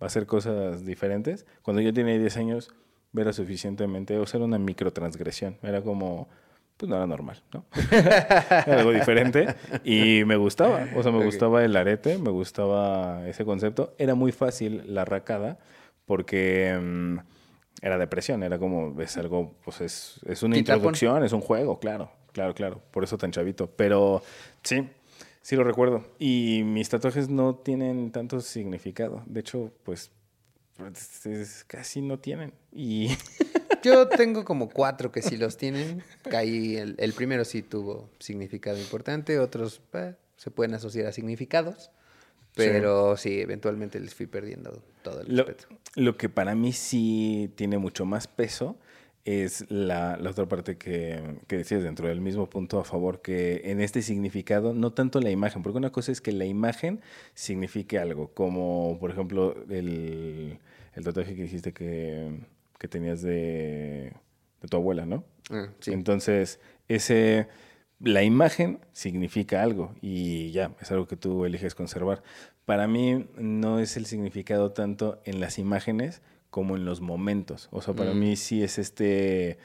hacer 0.00 0.26
cosas 0.26 0.84
diferentes. 0.84 1.46
Cuando 1.62 1.80
yo 1.80 1.92
tenía 1.92 2.18
10 2.18 2.36
años, 2.36 2.74
era 3.16 3.32
suficientemente, 3.32 4.18
o 4.18 4.26
sea, 4.26 4.38
era 4.38 4.44
una 4.44 4.58
microtransgresión. 4.58 5.56
Era 5.62 5.82
como, 5.82 6.28
pues 6.76 6.90
no 6.90 6.96
era 6.96 7.06
normal, 7.06 7.42
¿no? 7.54 7.64
era 7.90 8.80
algo 8.80 8.92
diferente 8.92 9.54
y 9.82 10.24
me 10.26 10.36
gustaba. 10.36 10.86
O 10.94 11.02
sea, 11.02 11.10
me 11.10 11.24
gustaba 11.24 11.64
el 11.64 11.74
arete, 11.74 12.18
me 12.18 12.30
gustaba 12.30 13.26
ese 13.28 13.46
concepto. 13.46 13.94
Era 13.98 14.14
muy 14.14 14.32
fácil 14.32 14.82
la 14.86 15.06
racada 15.06 15.58
porque 16.04 16.78
mm, 16.78 17.16
era 17.80 17.96
depresión, 17.96 18.42
era 18.42 18.58
como, 18.58 19.00
es 19.00 19.16
algo, 19.16 19.54
pues 19.64 19.80
es, 19.80 20.20
es 20.26 20.42
una 20.42 20.58
introducción, 20.58 21.24
es 21.24 21.32
un 21.32 21.40
juego, 21.40 21.78
claro, 21.78 22.12
claro, 22.32 22.54
claro. 22.54 22.82
Por 22.90 23.04
eso 23.04 23.16
tan 23.16 23.30
chavito. 23.30 23.70
Pero 23.70 24.22
sí, 24.62 24.86
sí 25.42 25.56
lo 25.56 25.64
recuerdo. 25.64 26.04
Y 26.18 26.62
mis 26.64 26.88
tatuajes 26.88 27.28
no 27.28 27.54
tienen 27.56 28.10
tanto 28.12 28.40
significado. 28.40 29.22
De 29.26 29.40
hecho, 29.40 29.70
pues, 29.84 30.10
es- 31.24 31.64
casi 31.66 32.00
no 32.00 32.18
tienen. 32.18 32.52
Y 32.72 33.08
Yo 33.82 34.08
tengo 34.08 34.44
como 34.44 34.68
cuatro 34.70 35.10
que 35.10 35.22
sí 35.22 35.36
los 35.36 35.56
tienen. 35.56 36.02
Caí, 36.30 36.76
el, 36.76 36.94
el 36.98 37.12
primero 37.12 37.44
sí 37.44 37.62
tuvo 37.62 38.08
significado 38.20 38.78
importante, 38.78 39.38
otros 39.40 39.80
eh, 39.94 40.14
se 40.36 40.50
pueden 40.52 40.74
asociar 40.74 41.06
a 41.06 41.12
significados, 41.12 41.90
pero 42.54 43.16
sí, 43.16 43.40
eventualmente 43.40 43.98
les 43.98 44.14
fui 44.14 44.26
perdiendo 44.26 44.82
todo 45.02 45.22
el 45.22 45.34
Lo, 45.36 45.44
respeto. 45.44 45.74
lo 45.96 46.16
que 46.16 46.28
para 46.28 46.54
mí 46.54 46.72
sí 46.72 47.50
tiene 47.56 47.78
mucho 47.78 48.04
más 48.04 48.28
peso 48.28 48.76
es 49.24 49.70
la, 49.70 50.16
la 50.16 50.30
otra 50.30 50.46
parte 50.46 50.76
que, 50.76 51.38
que 51.46 51.56
decías 51.56 51.82
dentro 51.82 52.08
del 52.08 52.20
mismo 52.20 52.50
punto 52.50 52.80
a 52.80 52.84
favor, 52.84 53.22
que 53.22 53.62
en 53.64 53.80
este 53.80 54.02
significado, 54.02 54.74
no 54.74 54.92
tanto 54.92 55.20
la 55.20 55.30
imagen, 55.30 55.62
porque 55.62 55.78
una 55.78 55.92
cosa 55.92 56.10
es 56.10 56.20
que 56.20 56.32
la 56.32 56.44
imagen 56.44 57.00
signifique 57.34 57.98
algo, 57.98 58.28
como 58.34 58.98
por 58.98 59.10
ejemplo 59.10 59.54
el, 59.70 60.58
el 60.94 61.04
tatuaje 61.04 61.36
que 61.36 61.42
dijiste 61.42 61.72
que, 61.72 62.40
que 62.78 62.88
tenías 62.88 63.22
de, 63.22 64.12
de 64.60 64.68
tu 64.68 64.76
abuela, 64.76 65.06
¿no? 65.06 65.24
Ah, 65.50 65.68
sí. 65.78 65.92
Entonces, 65.92 66.58
ese, 66.88 67.46
la 68.00 68.24
imagen 68.24 68.80
significa 68.92 69.62
algo 69.62 69.94
y 70.00 70.50
ya, 70.50 70.72
es 70.80 70.90
algo 70.90 71.06
que 71.06 71.16
tú 71.16 71.44
eliges 71.44 71.76
conservar. 71.76 72.24
Para 72.64 72.88
mí 72.88 73.26
no 73.36 73.78
es 73.78 73.96
el 73.96 74.06
significado 74.06 74.72
tanto 74.72 75.20
en 75.24 75.40
las 75.40 75.58
imágenes 75.58 76.22
como 76.52 76.76
en 76.76 76.84
los 76.84 77.00
momentos. 77.00 77.66
O 77.72 77.80
sea, 77.82 77.94
para 77.94 78.12
Mm. 78.14 78.18
mí 78.20 78.36
sí 78.36 78.62
es 78.62 78.78
este 78.78 79.58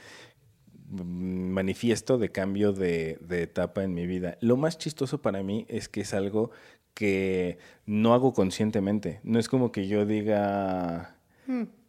mm, 0.89 1.49
manifiesto 1.51 2.17
de 2.17 2.29
cambio 2.29 2.71
de, 2.71 3.17
de 3.21 3.43
etapa 3.43 3.83
en 3.83 3.93
mi 3.93 4.07
vida. 4.07 4.37
Lo 4.41 4.55
más 4.57 4.77
chistoso 4.77 5.21
para 5.21 5.43
mí 5.43 5.65
es 5.67 5.89
que 5.89 6.01
es 6.01 6.13
algo 6.13 6.49
que 6.93 7.57
no 7.85 8.13
hago 8.13 8.33
conscientemente. 8.33 9.19
No 9.23 9.37
es 9.37 9.49
como 9.49 9.71
que 9.73 9.87
yo 9.89 10.05
diga, 10.05 11.17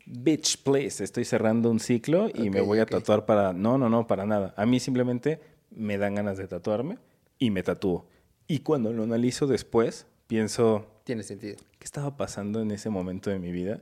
bitch, 0.05 0.62
please, 0.64 1.02
estoy 1.05 1.25
cerrando 1.25 1.71
un 1.71 1.78
ciclo 1.81 2.28
y 2.35 2.50
me 2.50 2.61
voy 2.61 2.81
a 2.81 2.87
tatuar 2.87 3.25
para... 3.25 3.52
No, 3.52 3.78
no, 3.78 3.88
no, 3.88 4.07
para 4.09 4.26
nada. 4.26 4.52
A 4.57 4.67
mí 4.67 4.81
simplemente 4.81 5.40
me 5.71 5.97
dan 5.97 6.17
ganas 6.17 6.37
de 6.37 6.49
tatuarme 6.49 6.99
y 7.38 7.50
me 7.50 7.62
tatúo. 7.62 8.05
Y 8.49 8.59
cuando 8.61 8.93
lo 8.93 9.05
analizo 9.05 9.47
después, 9.47 10.07
pienso, 10.26 10.87
Tiene 11.05 11.23
sentido. 11.23 11.57
¿qué 11.78 11.85
estaba 11.85 12.17
pasando 12.17 12.61
en 12.61 12.73
ese 12.73 12.90
momento 12.90 13.31
de 13.31 13.38
mi 13.38 13.52
vida? 13.52 13.81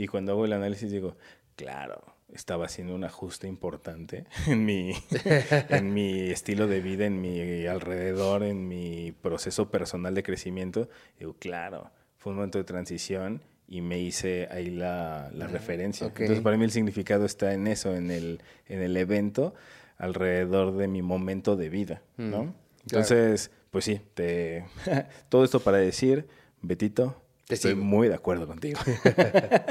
Y 0.00 0.08
cuando 0.08 0.32
hago 0.32 0.46
el 0.46 0.54
análisis 0.54 0.90
digo, 0.90 1.18
claro, 1.56 2.00
estaba 2.32 2.64
haciendo 2.64 2.94
un 2.94 3.04
ajuste 3.04 3.46
importante 3.46 4.24
en 4.46 4.64
mi, 4.64 4.94
en 5.68 5.92
mi 5.92 6.30
estilo 6.30 6.66
de 6.66 6.80
vida, 6.80 7.04
en 7.04 7.20
mi 7.20 7.66
alrededor, 7.66 8.42
en 8.42 8.66
mi 8.66 9.12
proceso 9.12 9.70
personal 9.70 10.14
de 10.14 10.22
crecimiento. 10.22 10.88
Digo, 11.18 11.36
claro, 11.38 11.90
fue 12.16 12.30
un 12.30 12.36
momento 12.36 12.56
de 12.56 12.64
transición 12.64 13.42
y 13.68 13.82
me 13.82 13.98
hice 13.98 14.48
ahí 14.50 14.70
la, 14.70 15.30
la 15.34 15.48
referencia. 15.48 16.06
Entonces, 16.06 16.40
para 16.40 16.56
mí 16.56 16.64
el 16.64 16.70
significado 16.70 17.26
está 17.26 17.52
en 17.52 17.66
eso, 17.66 17.94
en 17.94 18.10
el, 18.10 18.40
en 18.68 18.80
el 18.80 18.96
evento 18.96 19.52
alrededor 19.98 20.78
de 20.78 20.88
mi 20.88 21.02
momento 21.02 21.56
de 21.56 21.68
vida, 21.68 22.00
¿no? 22.16 22.44
Mm, 22.44 22.54
Entonces, 22.84 23.50
pues 23.70 23.84
sí, 23.84 24.00
te... 24.14 24.64
todo 25.28 25.44
esto 25.44 25.60
para 25.60 25.76
decir, 25.76 26.26
Betito, 26.62 27.19
estoy 27.54 27.74
muy 27.74 28.08
de 28.08 28.14
acuerdo 28.14 28.46
contigo. 28.46 28.80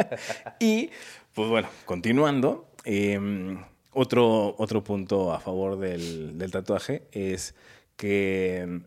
y, 0.60 0.90
pues 1.34 1.50
bueno, 1.50 1.70
continuando, 1.86 2.70
eh, 2.86 3.58
otro, 3.92 4.56
otro 4.58 4.84
punto 4.84 5.34
a 5.34 5.40
favor 5.40 5.80
del, 5.80 6.38
del 6.38 6.52
tatuaje 6.52 7.04
es 7.12 7.56
que 7.96 8.82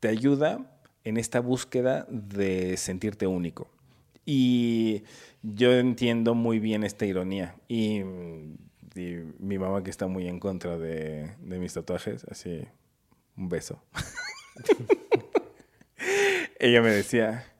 te 0.00 0.08
ayuda 0.08 0.72
en 1.04 1.16
esta 1.16 1.40
búsqueda 1.40 2.06
de 2.08 2.76
sentirte 2.76 3.26
único. 3.26 3.68
Y 4.24 5.02
yo 5.42 5.72
entiendo 5.72 6.34
muy 6.34 6.58
bien 6.58 6.84
esta 6.84 7.06
ironía. 7.06 7.56
Y, 7.68 8.00
y 8.94 9.16
mi 9.38 9.58
mamá 9.58 9.82
que 9.82 9.90
está 9.90 10.06
muy 10.06 10.28
en 10.28 10.38
contra 10.38 10.78
de, 10.78 11.34
de 11.40 11.58
mis 11.58 11.74
tatuajes, 11.74 12.24
así, 12.24 12.62
un 13.36 13.48
beso. 13.48 13.82
Ella 16.58 16.82
me 16.82 16.90
decía, 16.90 17.51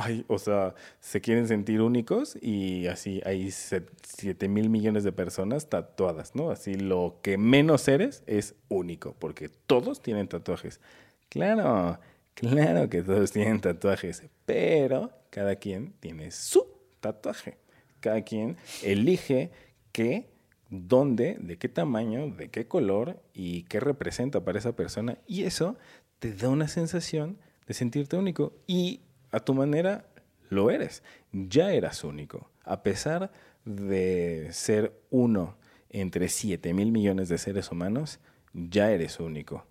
Ay, 0.00 0.24
o 0.28 0.38
sea, 0.38 0.76
se 1.00 1.20
quieren 1.20 1.48
sentir 1.48 1.80
únicos 1.82 2.38
y 2.40 2.86
así 2.86 3.20
hay 3.24 3.50
7 3.50 4.48
mil 4.48 4.70
millones 4.70 5.02
de 5.02 5.10
personas 5.10 5.68
tatuadas, 5.68 6.36
¿no? 6.36 6.52
Así 6.52 6.74
lo 6.74 7.18
que 7.20 7.36
menos 7.36 7.88
eres 7.88 8.22
es 8.28 8.54
único, 8.68 9.16
porque 9.18 9.48
todos 9.48 10.00
tienen 10.00 10.28
tatuajes. 10.28 10.80
Claro, 11.28 11.98
claro 12.34 12.88
que 12.88 13.02
todos 13.02 13.32
tienen 13.32 13.60
tatuajes, 13.60 14.22
pero 14.46 15.10
cada 15.30 15.56
quien 15.56 15.92
tiene 15.98 16.30
su 16.30 16.64
tatuaje. 17.00 17.58
Cada 17.98 18.22
quien 18.22 18.56
elige 18.84 19.50
qué, 19.90 20.30
dónde, 20.70 21.38
de 21.40 21.58
qué 21.58 21.68
tamaño, 21.68 22.28
de 22.28 22.50
qué 22.50 22.68
color 22.68 23.20
y 23.34 23.64
qué 23.64 23.80
representa 23.80 24.44
para 24.44 24.60
esa 24.60 24.76
persona. 24.76 25.18
Y 25.26 25.42
eso 25.42 25.76
te 26.20 26.32
da 26.32 26.50
una 26.50 26.68
sensación 26.68 27.38
de 27.66 27.74
sentirte 27.74 28.16
único. 28.16 28.52
Y 28.68 29.00
a 29.30 29.40
tu 29.40 29.54
manera 29.54 30.06
lo 30.50 30.70
eres. 30.70 31.02
Ya 31.32 31.72
eras 31.72 32.04
único. 32.04 32.50
A 32.64 32.82
pesar 32.82 33.30
de 33.64 34.48
ser 34.52 34.92
uno 35.10 35.56
entre 35.90 36.28
7 36.28 36.72
mil 36.74 36.92
millones 36.92 37.28
de 37.28 37.38
seres 37.38 37.70
humanos, 37.70 38.20
ya 38.52 38.90
eres 38.90 39.20
único. 39.20 39.66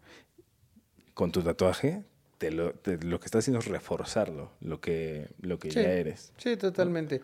Con 1.14 1.32
tu 1.32 1.42
tatuaje, 1.42 2.04
te 2.38 2.52
lo, 2.52 2.74
lo, 3.02 3.20
que 3.20 3.26
estás 3.26 3.40
haciendo 3.40 3.60
es 3.60 3.66
reforzarlo, 3.66 4.52
lo 4.62 4.80
que, 4.80 5.30
lo 5.42 5.58
que 5.60 5.70
ya 5.70 5.92
eres. 5.92 6.32
Sí, 6.38 6.58
totalmente. 6.58 7.22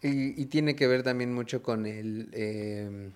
Y, 0.00 0.46
tiene 0.46 0.76
que 0.76 0.86
ver 0.86 1.02
también 1.02 1.34
mucho 1.34 1.62
con 1.62 1.86
el... 1.86 2.28
Em, 2.32 3.12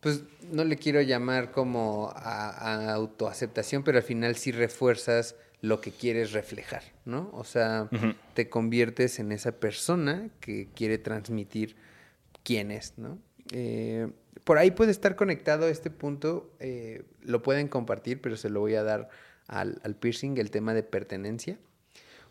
pues 0.00 0.24
no 0.50 0.64
le 0.64 0.76
quiero 0.76 1.00
llamar 1.00 1.52
como 1.52 2.12
a, 2.14 2.50
a 2.50 2.92
autoaceptación, 2.92 3.84
pero 3.84 3.98
al 3.98 4.04
final 4.04 4.34
sí 4.34 4.50
refuerzas 4.50 5.36
lo 5.62 5.80
que 5.80 5.92
quieres 5.92 6.32
reflejar, 6.32 6.82
¿no? 7.04 7.30
O 7.32 7.44
sea, 7.44 7.88
te 8.34 8.50
conviertes 8.50 9.20
en 9.20 9.30
esa 9.30 9.52
persona 9.52 10.28
que 10.40 10.68
quiere 10.74 10.98
transmitir 10.98 11.76
quién 12.42 12.72
es, 12.72 12.94
¿no? 12.98 13.18
Eh, 13.52 14.10
por 14.42 14.58
ahí 14.58 14.72
puede 14.72 14.90
estar 14.90 15.14
conectado 15.14 15.68
este 15.68 15.88
punto, 15.88 16.52
eh, 16.58 17.04
lo 17.22 17.42
pueden 17.42 17.68
compartir, 17.68 18.20
pero 18.20 18.36
se 18.36 18.50
lo 18.50 18.58
voy 18.58 18.74
a 18.74 18.82
dar 18.82 19.08
al, 19.46 19.80
al, 19.84 19.94
piercing, 19.94 20.36
el 20.36 20.50
tema 20.50 20.74
de 20.74 20.82
pertenencia. 20.82 21.58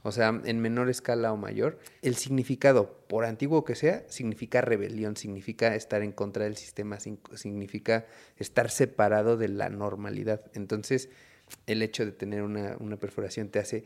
O 0.03 0.11
sea, 0.11 0.41
en 0.43 0.59
menor 0.59 0.89
escala 0.89 1.31
o 1.31 1.37
mayor, 1.37 1.79
el 2.01 2.15
significado, 2.15 3.05
por 3.07 3.23
antiguo 3.23 3.63
que 3.63 3.75
sea, 3.75 4.03
significa 4.09 4.59
rebelión, 4.59 5.15
significa 5.15 5.73
estar 5.75 6.01
en 6.01 6.11
contra 6.11 6.43
del 6.43 6.57
sistema, 6.57 6.97
significa 6.99 8.07
estar 8.35 8.69
separado 8.71 9.37
de 9.37 9.47
la 9.47 9.69
normalidad. 9.69 10.41
Entonces, 10.53 11.09
el 11.65 11.81
hecho 11.81 12.05
de 12.05 12.11
tener 12.11 12.43
una, 12.43 12.97
perforación 12.97 13.49
te 13.49 13.59
hace 13.59 13.85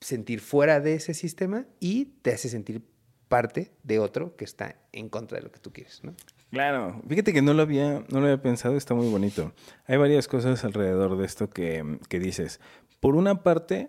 sentir 0.00 0.40
fuera 0.40 0.80
de 0.80 0.94
ese 0.94 1.14
sistema 1.14 1.66
y 1.80 2.06
te 2.22 2.32
hace 2.32 2.48
sentir 2.48 2.82
parte 3.28 3.72
de 3.82 3.98
otro 3.98 4.36
que 4.36 4.44
está 4.44 4.76
en 4.92 5.08
contra 5.08 5.38
de 5.38 5.44
lo 5.44 5.52
que 5.52 5.60
tú 5.60 5.72
quieres, 5.72 6.02
¿no? 6.02 6.14
Claro, 6.50 7.00
fíjate 7.08 7.32
que 7.32 7.40
no 7.40 7.54
lo 7.54 7.62
había, 7.62 8.04
no 8.10 8.20
lo 8.20 8.26
había 8.26 8.42
pensado, 8.42 8.76
está 8.76 8.94
muy 8.94 9.08
bonito. 9.08 9.54
Hay 9.86 9.96
varias 9.96 10.28
cosas 10.28 10.64
alrededor 10.64 11.16
de 11.16 11.24
esto 11.24 11.48
que, 11.48 11.98
que 12.10 12.18
dices. 12.18 12.60
Por 13.00 13.16
una 13.16 13.42
parte 13.42 13.88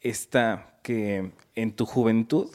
está 0.00 0.78
que 0.82 1.32
en 1.56 1.72
tu 1.74 1.84
juventud 1.84 2.48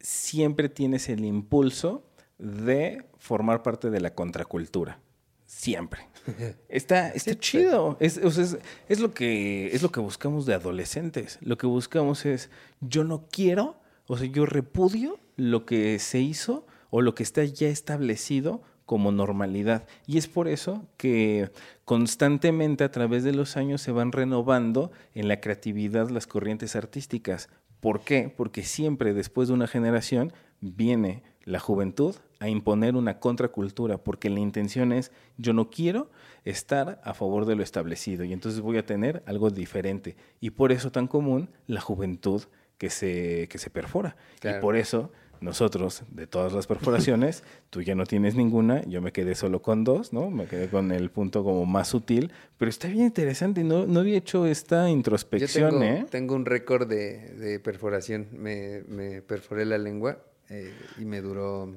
siempre 0.00 0.70
tienes 0.70 1.10
el 1.10 1.26
impulso 1.26 2.08
de 2.38 3.04
formar 3.18 3.62
parte 3.62 3.90
de 3.90 4.00
la 4.00 4.14
contracultura 4.14 4.98
siempre. 5.46 6.08
Está, 6.68 7.10
está 7.10 7.38
chido. 7.38 7.96
Es, 8.00 8.18
es, 8.18 9.00
lo 9.00 9.14
que, 9.14 9.68
es 9.72 9.82
lo 9.82 9.92
que 9.92 10.00
buscamos 10.00 10.44
de 10.44 10.54
adolescentes. 10.54 11.38
Lo 11.40 11.56
que 11.56 11.68
buscamos 11.68 12.26
es, 12.26 12.50
yo 12.80 13.04
no 13.04 13.28
quiero, 13.30 13.76
o 14.08 14.18
sea, 14.18 14.26
yo 14.26 14.44
repudio 14.44 15.20
lo 15.36 15.64
que 15.64 16.00
se 16.00 16.18
hizo 16.18 16.66
o 16.90 17.00
lo 17.00 17.14
que 17.14 17.22
está 17.22 17.44
ya 17.44 17.68
establecido 17.68 18.62
como 18.86 19.12
normalidad. 19.12 19.86
Y 20.06 20.18
es 20.18 20.28
por 20.28 20.48
eso 20.48 20.88
que 20.96 21.50
constantemente 21.84 22.84
a 22.84 22.90
través 22.90 23.24
de 23.24 23.32
los 23.32 23.56
años 23.56 23.80
se 23.80 23.92
van 23.92 24.12
renovando 24.12 24.90
en 25.14 25.28
la 25.28 25.40
creatividad 25.40 26.08
las 26.08 26.26
corrientes 26.26 26.74
artísticas. 26.76 27.48
¿Por 27.80 28.00
qué? 28.00 28.32
Porque 28.34 28.62
siempre 28.62 29.12
después 29.12 29.48
de 29.48 29.54
una 29.54 29.66
generación 29.66 30.32
viene 30.60 31.22
la 31.46 31.60
juventud 31.60 32.14
a 32.40 32.48
imponer 32.48 32.96
una 32.96 33.18
contracultura, 33.18 33.96
porque 33.96 34.28
la 34.28 34.40
intención 34.40 34.92
es, 34.92 35.10
yo 35.38 35.54
no 35.54 35.70
quiero 35.70 36.10
estar 36.44 37.00
a 37.02 37.14
favor 37.14 37.46
de 37.46 37.54
lo 37.54 37.62
establecido 37.62 38.24
y 38.24 38.34
entonces 38.34 38.60
voy 38.60 38.76
a 38.76 38.84
tener 38.84 39.22
algo 39.26 39.48
diferente. 39.50 40.16
Y 40.40 40.50
por 40.50 40.72
eso 40.72 40.92
tan 40.92 41.06
común 41.06 41.48
la 41.66 41.80
juventud 41.80 42.42
que 42.76 42.90
se, 42.90 43.48
que 43.48 43.58
se 43.58 43.70
perfora. 43.70 44.16
Y 44.42 44.60
por 44.60 44.76
eso 44.76 45.10
nosotros, 45.40 46.02
de 46.10 46.26
todas 46.26 46.52
las 46.52 46.66
perforaciones, 46.66 47.44
tú 47.70 47.80
ya 47.80 47.94
no 47.94 48.06
tienes 48.06 48.34
ninguna, 48.34 48.82
yo 48.84 49.00
me 49.00 49.12
quedé 49.12 49.36
solo 49.36 49.62
con 49.62 49.84
dos, 49.84 50.12
¿no? 50.12 50.30
Me 50.30 50.46
quedé 50.46 50.68
con 50.68 50.90
el 50.90 51.10
punto 51.10 51.44
como 51.44 51.64
más 51.64 51.88
sutil, 51.88 52.32
pero 52.58 52.68
está 52.68 52.88
bien 52.88 53.04
interesante, 53.04 53.62
no, 53.62 53.86
no 53.86 54.00
había 54.00 54.16
hecho 54.16 54.46
esta 54.46 54.90
introspección, 54.90 55.70
yo 55.72 55.78
tengo, 55.78 55.84
¿eh? 55.84 56.06
Tengo 56.10 56.34
un 56.34 56.44
récord 56.44 56.88
de, 56.88 57.34
de 57.34 57.60
perforación, 57.60 58.28
me, 58.32 58.82
me 58.88 59.22
perforé 59.22 59.64
la 59.64 59.78
lengua 59.78 60.18
eh, 60.50 60.74
y 60.98 61.04
me 61.04 61.20
duró 61.20 61.72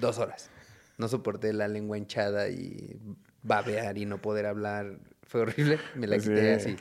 dos 0.00 0.18
horas. 0.18 0.50
No 0.96 1.08
soporté 1.08 1.52
la 1.52 1.68
lengua 1.68 1.96
hinchada 1.98 2.48
y 2.48 2.98
babear 3.42 3.98
y 3.98 4.06
no 4.06 4.18
poder 4.18 4.46
hablar. 4.46 4.98
Fue 5.22 5.42
horrible. 5.42 5.78
Me 5.94 6.06
la 6.06 6.18
quité 6.18 6.54
así, 6.54 6.76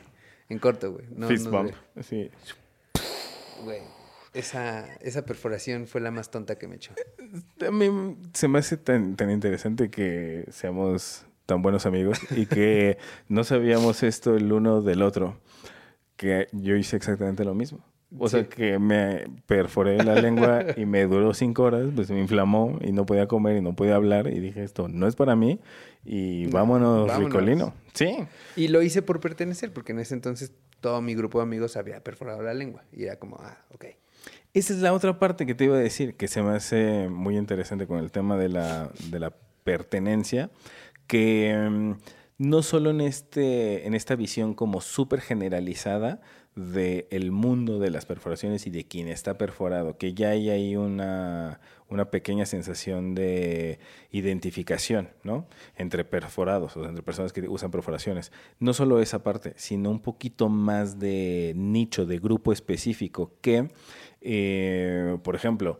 en 0.50 0.60
corto, 0.60 0.94
güey. 0.94 1.06
No, 1.16 1.28
Fist 1.28 1.48
bump, 1.48 1.74
así. 1.96 2.32
Güey, 3.64 3.82
esa, 4.34 4.94
esa 5.02 5.26
perforación 5.26 5.88
fue 5.88 6.02
la 6.02 6.12
más 6.12 6.32
tonta 6.32 6.58
que 6.58 6.68
me 6.68 6.76
echó. 6.78 6.94
A 7.66 7.72
mí 7.72 8.18
se 8.34 8.48
me 8.48 8.60
hace 8.60 8.78
tan, 8.78 9.16
tan 9.16 9.32
interesante 9.32 9.90
que 9.90 10.46
seamos 10.52 11.26
tan 11.46 11.62
buenos 11.62 11.86
amigos 11.86 12.20
y 12.32 12.46
que 12.46 12.98
no 13.30 13.44
sabíamos 13.44 14.04
esto 14.04 14.36
el 14.36 14.52
uno 14.52 14.82
del 14.82 15.02
otro. 15.02 15.40
Que 16.16 16.48
yo 16.52 16.76
hice 16.76 16.96
exactamente 16.96 17.46
lo 17.46 17.54
mismo. 17.54 17.84
O 18.18 18.30
sea, 18.30 18.48
que 18.48 18.80
me 18.80 19.26
perforé 19.46 20.02
la 20.02 20.16
lengua 20.16 20.66
y 20.78 20.86
me 20.86 21.06
duró 21.06 21.34
cinco 21.34 21.64
horas, 21.64 21.88
pues 21.94 22.10
me 22.10 22.20
inflamó 22.20 22.80
y 22.82 22.94
no 22.94 23.06
podía 23.06 23.28
comer 23.28 23.58
y 23.58 23.62
no 23.62 23.76
podía 23.76 23.96
hablar 23.96 24.28
y 24.28 24.40
dije, 24.40 24.64
esto 24.64 24.88
no 24.88 25.08
es 25.08 25.16
para 25.16 25.36
mí 25.36 25.60
y 26.06 26.48
vámonos, 26.48 27.16
Ricolino. 27.18 27.74
Sí. 27.94 28.18
Y 28.56 28.70
lo 28.70 28.82
hice 28.82 29.02
por 29.02 29.20
pertenecer, 29.20 29.74
porque 29.74 29.92
en 29.92 30.00
ese 30.00 30.14
entonces 30.14 30.54
todo 30.80 31.02
mi 31.02 31.16
grupo 31.16 31.40
de 31.40 31.44
amigos 31.44 31.76
había 31.76 32.02
perforado 32.02 32.42
la 32.42 32.54
lengua 32.54 32.84
y 32.94 33.04
era 33.04 33.18
como, 33.18 33.38
ah, 33.42 33.58
ok. 33.74 33.86
Esa 34.54 34.74
es 34.74 34.80
la 34.80 34.94
otra 34.94 35.20
parte 35.20 35.46
que 35.46 35.54
te 35.54 35.66
iba 35.66 35.76
a 35.76 35.80
decir, 35.80 36.16
que 36.16 36.30
se 36.30 36.42
me 36.42 36.52
hace 36.52 37.10
muy 37.10 37.38
interesante 37.38 37.88
con 37.88 38.00
el 38.00 38.12
tema 38.12 38.38
de 38.38 38.50
la, 38.50 38.90
de 39.10 39.20
la 39.20 39.34
pertenencia, 39.64 40.50
que 41.08 41.56
mm, 41.70 41.92
no 42.38 42.64
solo 42.64 42.92
en, 42.92 43.02
este, 43.02 43.86
en 43.86 43.94
esta 43.94 44.16
visión 44.16 44.54
como 44.54 44.80
súper 44.80 45.20
generalizada, 45.22 46.22
del 46.58 47.32
mundo 47.32 47.78
de 47.78 47.92
las 47.92 48.08
perforaciones 48.08 48.66
y 48.66 48.72
de 48.72 48.84
quien 48.84 49.08
está 49.08 49.38
perforado, 49.38 49.98
que 49.98 50.16
ya 50.16 50.30
hay 50.30 50.50
ahí 50.50 50.76
una, 50.76 51.60
una 51.88 52.10
pequeña 52.10 52.48
sensación 52.48 53.14
de 53.14 53.78
identificación, 54.12 55.10
¿no? 55.24 55.46
Entre 55.76 56.04
perforados, 56.04 56.76
o 56.76 56.84
entre 56.86 57.04
personas 57.04 57.32
que 57.32 57.48
usan 57.48 57.70
perforaciones. 57.70 58.32
No 58.60 58.74
solo 58.74 59.00
esa 59.02 59.22
parte, 59.22 59.54
sino 59.56 59.92
un 59.92 60.00
poquito 60.00 60.50
más 60.50 60.98
de 60.98 61.54
nicho, 61.56 62.08
de 62.08 62.18
grupo 62.18 62.52
específico, 62.52 63.34
que, 63.40 63.70
eh, 64.22 65.16
por 65.24 65.36
ejemplo, 65.36 65.80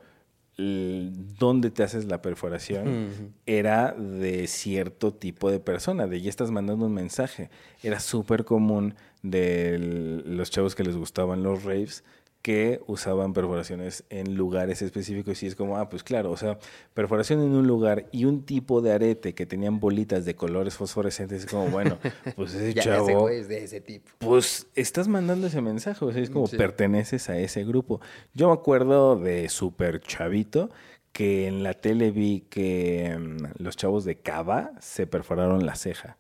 dónde 0.58 1.70
te 1.70 1.84
haces 1.84 2.06
la 2.06 2.22
perforación 2.22 3.34
era 3.46 3.94
de 3.94 4.48
cierto 4.48 5.14
tipo 5.14 5.52
de 5.52 5.60
persona, 5.60 6.08
de 6.08 6.22
ya 6.22 6.30
estás 6.30 6.50
mandando 6.50 6.86
un 6.88 6.94
mensaje. 6.94 7.52
Era 7.84 8.00
súper 8.00 8.44
común 8.44 8.96
de 9.24 10.24
los 10.26 10.52
chavos 10.52 10.76
que 10.76 10.84
les 10.84 10.96
gustaban 10.96 11.44
los 11.44 11.64
raves 11.64 12.04
que 12.48 12.80
usaban 12.88 13.34
perforaciones 13.34 14.06
en 14.10 14.36
lugares 14.36 14.82
específicos 14.82 15.44
y 15.44 15.48
es 15.48 15.56
como, 15.56 15.78
ah, 15.78 15.90
pues 15.90 16.02
claro, 16.02 16.32
o 16.32 16.38
sea, 16.38 16.58
perforación 16.94 17.42
en 17.42 17.52
un 17.52 17.68
lugar 17.68 18.08
y 18.14 18.24
un 18.24 18.46
tipo 18.46 18.80
de 18.80 18.94
arete 18.94 19.36
que 19.36 19.46
tenían 19.46 19.82
bolitas 19.82 20.24
de 20.24 20.34
colores 20.34 20.76
fosforescentes, 20.76 21.44
es 21.44 21.52
como, 21.52 21.68
bueno, 21.68 21.98
pues 22.38 22.54
ese 22.54 22.74
chavo... 22.74 23.28
es 23.28 23.50
de 23.50 23.66
ese 23.66 23.82
tipo. 23.82 24.12
Pues 24.20 24.68
estás 24.76 25.10
mandando 25.10 25.48
ese 25.48 25.62
mensaje, 25.62 26.06
o 26.06 26.12
sea, 26.14 26.22
es 26.22 26.30
como 26.30 26.48
perteneces 26.48 27.30
a 27.30 27.38
ese 27.38 27.66
grupo. 27.66 28.00
Yo 28.34 28.48
me 28.48 28.54
acuerdo 28.54 29.18
de 29.18 29.50
Super 29.50 30.00
Chavito 30.00 30.70
que 31.12 31.48
en 31.48 31.64
la 31.64 31.74
tele 31.74 32.12
vi 32.12 32.46
que 32.50 33.18
mm, 33.20 33.62
los 33.62 33.76
chavos 33.76 34.06
de 34.06 34.20
Cava 34.20 34.72
se 34.80 35.06
perforaron 35.06 35.66
la 35.66 35.76
ceja. 35.76 36.18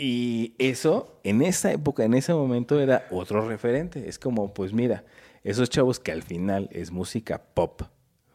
Y 0.00 0.54
eso, 0.58 1.20
en 1.24 1.42
esa 1.42 1.72
época, 1.72 2.04
en 2.04 2.14
ese 2.14 2.32
momento, 2.32 2.80
era 2.80 3.06
otro 3.10 3.46
referente. 3.46 4.08
Es 4.08 4.20
como, 4.20 4.54
pues 4.54 4.72
mira, 4.72 5.04
esos 5.42 5.68
chavos 5.68 5.98
que 5.98 6.12
al 6.12 6.22
final 6.22 6.68
es 6.70 6.92
música 6.92 7.42
pop, 7.52 7.82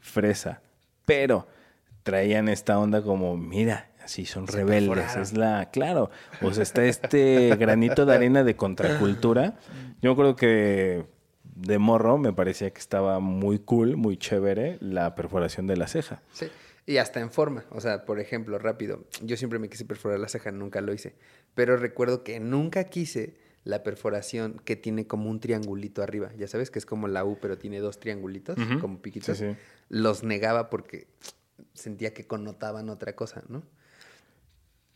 fresa, 0.02 0.62
pero 1.06 1.48
traían 2.04 2.50
esta 2.50 2.78
onda 2.78 3.02
como, 3.02 3.38
mira, 3.38 3.92
así 4.04 4.26
son 4.26 4.46
rebeldes, 4.46 5.16
es 5.16 5.32
la, 5.32 5.70
claro, 5.72 6.12
o 6.42 6.52
sea, 6.54 6.64
está 6.64 6.84
este 6.84 7.56
granito 7.60 8.06
de 8.06 8.14
arena 8.14 8.44
de 8.44 8.58
contracultura. 8.58 9.56
Yo 10.02 10.12
acuerdo 10.12 10.36
que 10.36 11.06
de 11.44 11.78
morro 11.80 12.18
me 12.18 12.34
parecía 12.34 12.72
que 12.72 12.80
estaba 12.80 13.22
muy 13.22 13.60
cool, 13.60 13.96
muy 13.96 14.18
chévere 14.18 14.78
la 14.82 15.16
perforación 15.16 15.66
de 15.68 15.78
la 15.78 15.88
ceja. 15.88 16.22
Sí. 16.34 16.48
Y 16.86 16.98
hasta 16.98 17.22
en 17.22 17.32
forma. 17.32 17.66
O 17.70 17.80
sea, 17.82 18.06
por 18.06 18.20
ejemplo, 18.20 18.60
rápido. 18.60 19.06
Yo 19.22 19.38
siempre 19.38 19.60
me 19.60 19.70
quise 19.70 19.86
perforar 19.86 20.20
la 20.20 20.28
ceja, 20.28 20.52
nunca 20.52 20.82
lo 20.82 20.94
hice. 20.94 21.16
Pero 21.56 21.78
recuerdo 21.78 22.24
que 22.24 22.40
nunca 22.40 22.84
quise 22.86 23.38
la 23.64 23.84
perforación 23.84 24.62
que 24.66 24.76
tiene 24.76 25.08
como 25.08 25.30
un 25.30 25.40
triangulito 25.40 26.04
arriba. 26.04 26.32
Ya 26.38 26.48
sabes 26.48 26.70
que 26.70 26.80
es 26.80 26.86
como 26.86 27.08
la 27.08 27.24
U, 27.24 27.38
pero 27.42 27.58
tiene 27.58 27.80
dos 27.80 28.00
triangulitos, 28.00 28.58
Ujú. 28.58 28.80
como 28.80 29.02
piquitos. 29.02 29.38
Sí, 29.38 29.52
sí. 29.52 29.58
Los 29.88 30.24
negaba 30.24 30.70
porque 30.70 31.08
sentía 31.74 32.14
que 32.14 32.28
connotaban 32.28 32.90
otra 32.90 33.16
cosa, 33.16 33.44
¿no? 33.48 33.64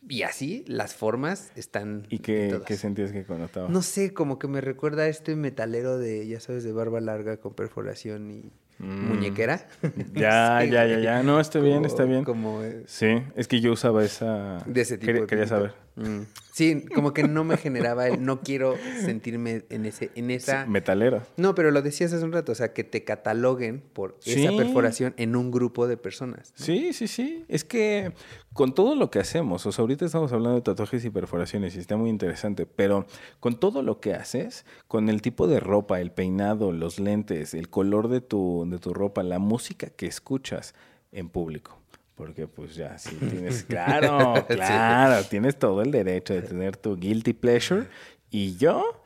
Y 0.06 0.22
así 0.22 0.64
las 0.68 0.94
formas 0.94 1.50
están. 1.56 2.06
¿Y 2.08 2.20
qué, 2.20 2.60
qué 2.66 2.76
sentías 2.76 3.10
que 3.12 3.24
connotaba? 3.24 3.68
No 3.68 3.82
sé, 3.82 4.12
como 4.14 4.38
que 4.38 4.46
me 4.46 4.60
recuerda 4.60 5.04
a 5.04 5.08
este 5.08 5.34
metalero 5.34 5.98
de, 5.98 6.26
ya 6.26 6.40
sabes, 6.40 6.62
de 6.62 6.72
barba 6.72 7.00
larga 7.00 7.38
con 7.38 7.54
perforación 7.54 8.30
y 8.30 8.52
Mm. 8.78 9.08
muñequera. 9.08 9.66
Ya, 10.14 10.60
Sí, 10.62 10.70
ya, 10.70 10.86
ya, 10.86 10.98
ya. 11.00 11.22
No, 11.22 11.40
está 11.40 11.58
bien, 11.58 11.84
está 11.84 12.04
bien. 12.04 12.24
Como 12.24 12.62
Sí, 12.86 13.22
es 13.34 13.48
que 13.48 13.60
yo 13.60 13.72
usaba 13.72 14.04
esa... 14.04 14.58
de 14.66 14.80
ese 14.80 14.98
tipo. 14.98 15.06
Quería, 15.06 15.20
de 15.22 15.26
quería 15.26 15.46
saber. 15.46 15.74
Mm. 15.98 16.22
Sí, 16.52 16.84
como 16.94 17.12
que 17.12 17.22
no 17.22 17.44
me 17.44 17.56
generaba 17.56 18.08
el, 18.08 18.24
no 18.24 18.40
quiero 18.40 18.76
sentirme 19.04 19.64
en 19.70 19.86
ese, 19.86 20.10
en 20.14 20.30
esa. 20.30 20.64
Sí, 20.64 20.70
metalero. 20.70 21.22
No, 21.36 21.54
pero 21.54 21.70
lo 21.70 21.82
decías 21.82 22.12
hace 22.12 22.24
un 22.24 22.32
rato, 22.32 22.52
o 22.52 22.54
sea, 22.54 22.72
que 22.72 22.82
te 22.82 23.04
cataloguen 23.04 23.80
por 23.92 24.18
esa 24.24 24.56
perforación 24.56 25.14
en 25.16 25.36
un 25.36 25.50
grupo 25.50 25.86
de 25.86 25.96
personas. 25.96 26.52
¿no? 26.58 26.64
Sí, 26.64 26.92
sí, 26.92 27.06
sí. 27.06 27.44
Es 27.48 27.64
que 27.64 28.12
con 28.52 28.74
todo 28.74 28.96
lo 28.96 29.10
que 29.10 29.20
hacemos, 29.20 29.66
o 29.66 29.72
sea, 29.72 29.82
ahorita 29.82 30.04
estamos 30.04 30.32
hablando 30.32 30.56
de 30.56 30.62
tatuajes 30.62 31.04
y 31.04 31.10
perforaciones 31.10 31.76
y 31.76 31.78
está 31.78 31.96
muy 31.96 32.10
interesante, 32.10 32.66
pero 32.66 33.06
con 33.38 33.60
todo 33.60 33.82
lo 33.82 34.00
que 34.00 34.14
haces, 34.14 34.64
con 34.88 35.08
el 35.08 35.22
tipo 35.22 35.46
de 35.46 35.60
ropa, 35.60 36.00
el 36.00 36.10
peinado, 36.10 36.72
los 36.72 36.98
lentes, 36.98 37.54
el 37.54 37.68
color 37.68 38.08
de 38.08 38.20
tu, 38.20 38.66
de 38.68 38.78
tu 38.78 38.94
ropa, 38.94 39.22
la 39.22 39.38
música 39.38 39.90
que 39.90 40.06
escuchas 40.06 40.74
en 41.12 41.28
público. 41.28 41.78
Porque 42.18 42.46
pues 42.46 42.74
ya, 42.74 42.98
sí 42.98 43.16
tienes, 43.30 43.62
claro, 43.62 44.34
Sí. 44.48 44.54
claro, 44.56 45.24
tienes 45.24 45.56
todo 45.58 45.80
el 45.80 45.90
derecho 45.92 46.34
de 46.34 46.42
tener 46.42 46.76
tu 46.76 46.96
guilty 46.96 47.32
pleasure. 47.32 47.86
Y 48.30 48.56
yo, 48.58 49.02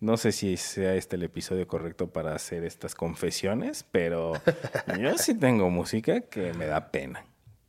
no 0.00 0.16
sé 0.18 0.32
si 0.32 0.56
sea 0.58 0.94
este 0.94 1.16
el 1.16 1.22
episodio 1.22 1.66
correcto 1.66 2.08
para 2.12 2.34
hacer 2.34 2.64
estas 2.64 2.94
confesiones, 2.94 3.86
pero 3.90 4.34
yo 5.00 5.16
sí 5.16 5.34
tengo 5.34 5.70
música 5.70 6.20
que 6.22 6.52
me 6.52 6.66
da 6.66 6.90
pena 6.90 7.24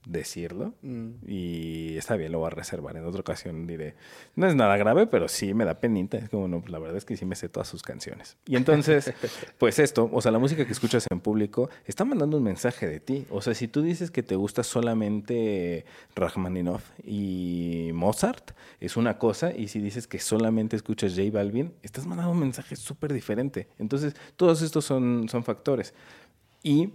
decirlo. 0.08 0.74
Mm. 0.82 1.10
Y 1.28 1.98
está 1.98 2.16
bien, 2.16 2.32
lo 2.32 2.40
voy 2.40 2.48
a 2.48 2.52
reservar. 2.52 2.96
En 2.98 3.06
otra 3.06 3.22
ocasión 3.22 3.68
diré, 3.68 3.96
no 4.36 4.48
es 4.48 4.56
nada 4.56 4.78
grave, 4.78 5.08
pero 5.08 5.28
sí 5.28 5.54
me 5.54 5.66
da 5.66 5.80
penita. 5.80 6.18
Es 6.18 6.30
como, 6.30 6.48
no, 6.48 6.64
la 6.68 6.80
verdad 6.80 6.98
es 6.98 7.06
que 7.06 7.18
sí 7.18 7.26
me 7.26 7.36
sé 7.36 7.50
todas 7.50 7.68
sus 7.68 7.84
canciones. 7.84 8.38
Y 8.46 8.56
entonces, 8.56 9.14
pues 9.58 9.80
esto, 9.80 10.10
o 10.12 10.22
sea, 10.22 10.32
la 10.32 10.40
música 10.40 10.66
que 10.66 10.72
escuchas 10.72 11.06
en 11.10 11.20
público 11.20 11.70
está 11.86 12.06
mandando 12.06 12.38
un 12.38 12.44
mensaje 12.44 12.88
de 12.88 13.00
ti. 13.00 13.26
O 13.30 13.42
sea, 13.42 13.54
si 13.54 13.68
tú 13.68 13.82
dices 13.82 14.12
que 14.12 14.24
te 14.24 14.36
gusta 14.36 14.64
solamente 14.64 15.86
Rachmaninoff 16.16 16.90
y 17.04 17.92
Mozart, 17.94 18.52
es 18.80 18.98
una 18.98 19.18
cosa. 19.18 19.54
Y 19.54 19.68
si 19.68 19.80
dices 19.80 20.08
que 20.08 20.20
solamente 20.20 20.76
escuchas 20.76 21.14
J 21.16 21.30
Balvin, 21.32 21.74
estás 21.84 22.08
mandando 22.08 22.32
un 22.32 22.40
mensaje 22.40 22.76
súper 22.76 23.14
diferente. 23.14 23.68
Entonces, 23.78 24.16
todos 24.36 24.62
estos 24.62 24.86
son, 24.86 25.28
son 25.30 25.44
factores. 25.44 25.94
Y 26.64 26.94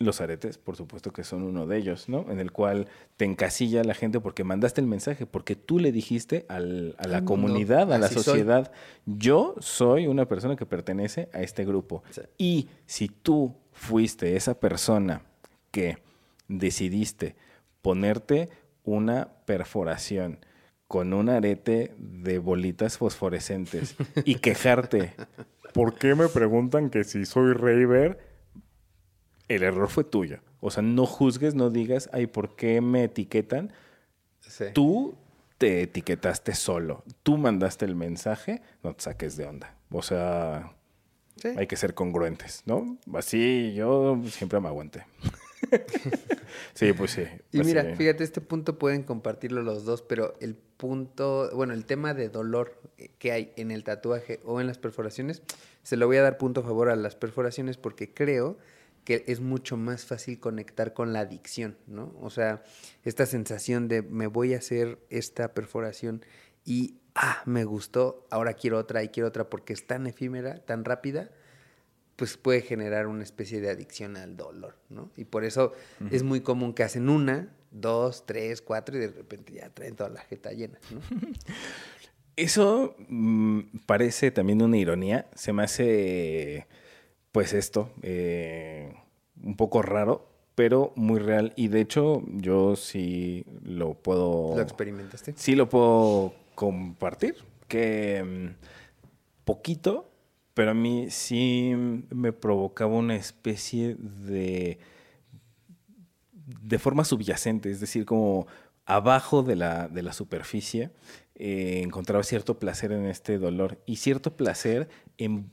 los 0.00 0.20
aretes, 0.20 0.58
por 0.58 0.76
supuesto 0.76 1.12
que 1.12 1.24
son 1.24 1.42
uno 1.42 1.66
de 1.66 1.76
ellos, 1.78 2.08
¿no? 2.08 2.24
En 2.30 2.38
el 2.38 2.52
cual 2.52 2.86
te 3.16 3.24
encasilla 3.24 3.82
la 3.82 3.94
gente 3.94 4.20
porque 4.20 4.44
mandaste 4.44 4.80
el 4.80 4.86
mensaje, 4.86 5.26
porque 5.26 5.56
tú 5.56 5.78
le 5.80 5.90
dijiste 5.90 6.46
al- 6.48 6.94
a 6.98 7.08
la 7.08 7.24
comunidad, 7.24 7.92
a 7.92 7.98
la 7.98 8.06
soy. 8.08 8.22
sociedad, 8.22 8.70
yo 9.06 9.56
soy 9.58 10.06
una 10.06 10.26
persona 10.28 10.54
que 10.54 10.66
pertenece 10.66 11.28
a 11.32 11.42
este 11.42 11.64
grupo. 11.64 12.02
Sí. 12.10 12.20
Y 12.38 12.68
si 12.86 13.08
tú 13.08 13.56
fuiste 13.72 14.36
esa 14.36 14.60
persona 14.60 15.22
que 15.72 15.98
decidiste 16.46 17.34
ponerte 17.82 18.48
una 18.84 19.28
perforación 19.44 20.38
con 20.86 21.12
un 21.12 21.28
arete 21.28 21.92
de 21.98 22.38
bolitas 22.38 22.96
fosforescentes 22.98 23.96
y 24.24 24.36
quejarte, 24.36 25.12
¿por 25.74 25.94
qué 25.94 26.14
me 26.14 26.28
preguntan 26.28 26.88
que 26.88 27.04
si 27.04 27.26
soy 27.26 27.52
raver? 27.52 28.27
El 29.48 29.62
error 29.62 29.88
fue 29.88 30.04
tuyo. 30.04 30.38
O 30.60 30.70
sea, 30.70 30.82
no 30.82 31.06
juzgues, 31.06 31.54
no 31.54 31.70
digas, 31.70 32.08
ay, 32.12 32.26
¿por 32.26 32.56
qué 32.56 32.80
me 32.80 33.04
etiquetan? 33.04 33.72
Sí. 34.40 34.64
Tú 34.74 35.16
te 35.56 35.82
etiquetaste 35.82 36.54
solo. 36.54 37.04
Tú 37.22 37.36
mandaste 37.36 37.84
el 37.84 37.94
mensaje, 37.96 38.62
no 38.82 38.94
te 38.94 39.02
saques 39.04 39.36
de 39.36 39.46
onda. 39.46 39.74
O 39.90 40.02
sea, 40.02 40.72
Sí. 41.36 41.48
hay 41.56 41.66
que 41.68 41.76
ser 41.76 41.94
congruentes, 41.94 42.62
¿no? 42.66 42.98
Así 43.14 43.72
yo 43.74 44.20
siempre 44.26 44.58
me 44.60 44.66
aguanté. 44.68 45.04
sí, 46.74 46.92
pues 46.92 47.12
sí. 47.12 47.22
Y 47.52 47.60
así. 47.60 47.68
mira, 47.68 47.94
fíjate, 47.96 48.24
este 48.24 48.40
punto 48.40 48.78
pueden 48.78 49.02
compartirlo 49.02 49.62
los 49.62 49.84
dos, 49.84 50.02
pero 50.02 50.34
el 50.40 50.54
punto, 50.56 51.50
bueno, 51.54 51.74
el 51.74 51.84
tema 51.84 52.14
de 52.14 52.28
dolor 52.28 52.80
que 53.18 53.32
hay 53.32 53.52
en 53.56 53.70
el 53.70 53.84
tatuaje 53.84 54.40
o 54.44 54.60
en 54.60 54.66
las 54.66 54.78
perforaciones, 54.78 55.42
se 55.82 55.96
lo 55.96 56.06
voy 56.06 56.16
a 56.16 56.22
dar 56.22 56.38
punto 56.38 56.60
a 56.60 56.64
favor 56.64 56.88
a 56.88 56.96
las 56.96 57.14
perforaciones 57.16 57.76
porque 57.76 58.12
creo 58.12 58.58
que 59.08 59.24
es 59.26 59.40
mucho 59.40 59.78
más 59.78 60.04
fácil 60.04 60.38
conectar 60.38 60.92
con 60.92 61.14
la 61.14 61.20
adicción, 61.20 61.78
¿no? 61.86 62.14
O 62.20 62.28
sea, 62.28 62.62
esta 63.04 63.24
sensación 63.24 63.88
de 63.88 64.02
me 64.02 64.26
voy 64.26 64.52
a 64.52 64.58
hacer 64.58 64.98
esta 65.08 65.54
perforación 65.54 66.26
y, 66.62 66.98
ah, 67.14 67.40
me 67.46 67.64
gustó, 67.64 68.26
ahora 68.30 68.52
quiero 68.52 68.76
otra 68.76 69.02
y 69.02 69.08
quiero 69.08 69.30
otra 69.30 69.48
porque 69.48 69.72
es 69.72 69.86
tan 69.86 70.06
efímera, 70.06 70.62
tan 70.66 70.84
rápida, 70.84 71.30
pues 72.16 72.36
puede 72.36 72.60
generar 72.60 73.06
una 73.06 73.22
especie 73.22 73.62
de 73.62 73.70
adicción 73.70 74.18
al 74.18 74.36
dolor, 74.36 74.76
¿no? 74.90 75.10
Y 75.16 75.24
por 75.24 75.46
eso 75.46 75.72
es 76.10 76.22
muy 76.22 76.42
común 76.42 76.74
que 76.74 76.82
hacen 76.82 77.08
una, 77.08 77.56
dos, 77.70 78.26
tres, 78.26 78.60
cuatro 78.60 78.98
y 78.98 79.00
de 79.00 79.08
repente 79.08 79.54
ya 79.54 79.70
traen 79.70 79.96
toda 79.96 80.10
la 80.10 80.20
jeta 80.20 80.52
llena, 80.52 80.78
¿no? 80.90 81.00
Eso 82.36 82.94
mm, 83.08 83.60
parece 83.86 84.30
también 84.30 84.62
una 84.62 84.76
ironía. 84.76 85.30
Se 85.34 85.52
me 85.52 85.64
hace, 85.64 86.68
pues 87.32 87.52
esto, 87.52 87.90
eh, 88.02 88.94
un 89.42 89.56
poco 89.56 89.82
raro, 89.82 90.28
pero 90.54 90.92
muy 90.96 91.20
real. 91.20 91.52
Y 91.56 91.68
de 91.68 91.80
hecho, 91.80 92.22
yo 92.26 92.76
sí 92.76 93.44
lo 93.62 93.94
puedo... 93.94 94.56
¿Lo 94.56 94.62
experimentaste? 94.62 95.34
Sí 95.36 95.54
lo 95.54 95.68
puedo 95.68 96.34
compartir, 96.54 97.36
que 97.68 98.24
mm, 98.24 99.44
poquito, 99.44 100.10
pero 100.54 100.72
a 100.72 100.74
mí 100.74 101.10
sí 101.10 101.74
me 102.10 102.32
provocaba 102.32 102.94
una 102.94 103.16
especie 103.16 103.96
de 103.96 104.78
de 106.62 106.78
forma 106.78 107.04
subyacente, 107.04 107.70
es 107.70 107.80
decir, 107.80 108.04
como 108.04 108.46
abajo 108.86 109.42
de 109.42 109.56
la, 109.56 109.88
de 109.88 110.02
la 110.02 110.12
superficie, 110.12 110.90
eh, 111.34 111.80
encontraba 111.84 112.22
cierto 112.24 112.58
placer 112.58 112.92
en 112.92 113.04
este 113.04 113.38
dolor 113.38 113.78
y 113.84 113.96
cierto 113.96 114.36
placer 114.36 114.88
en 115.18 115.50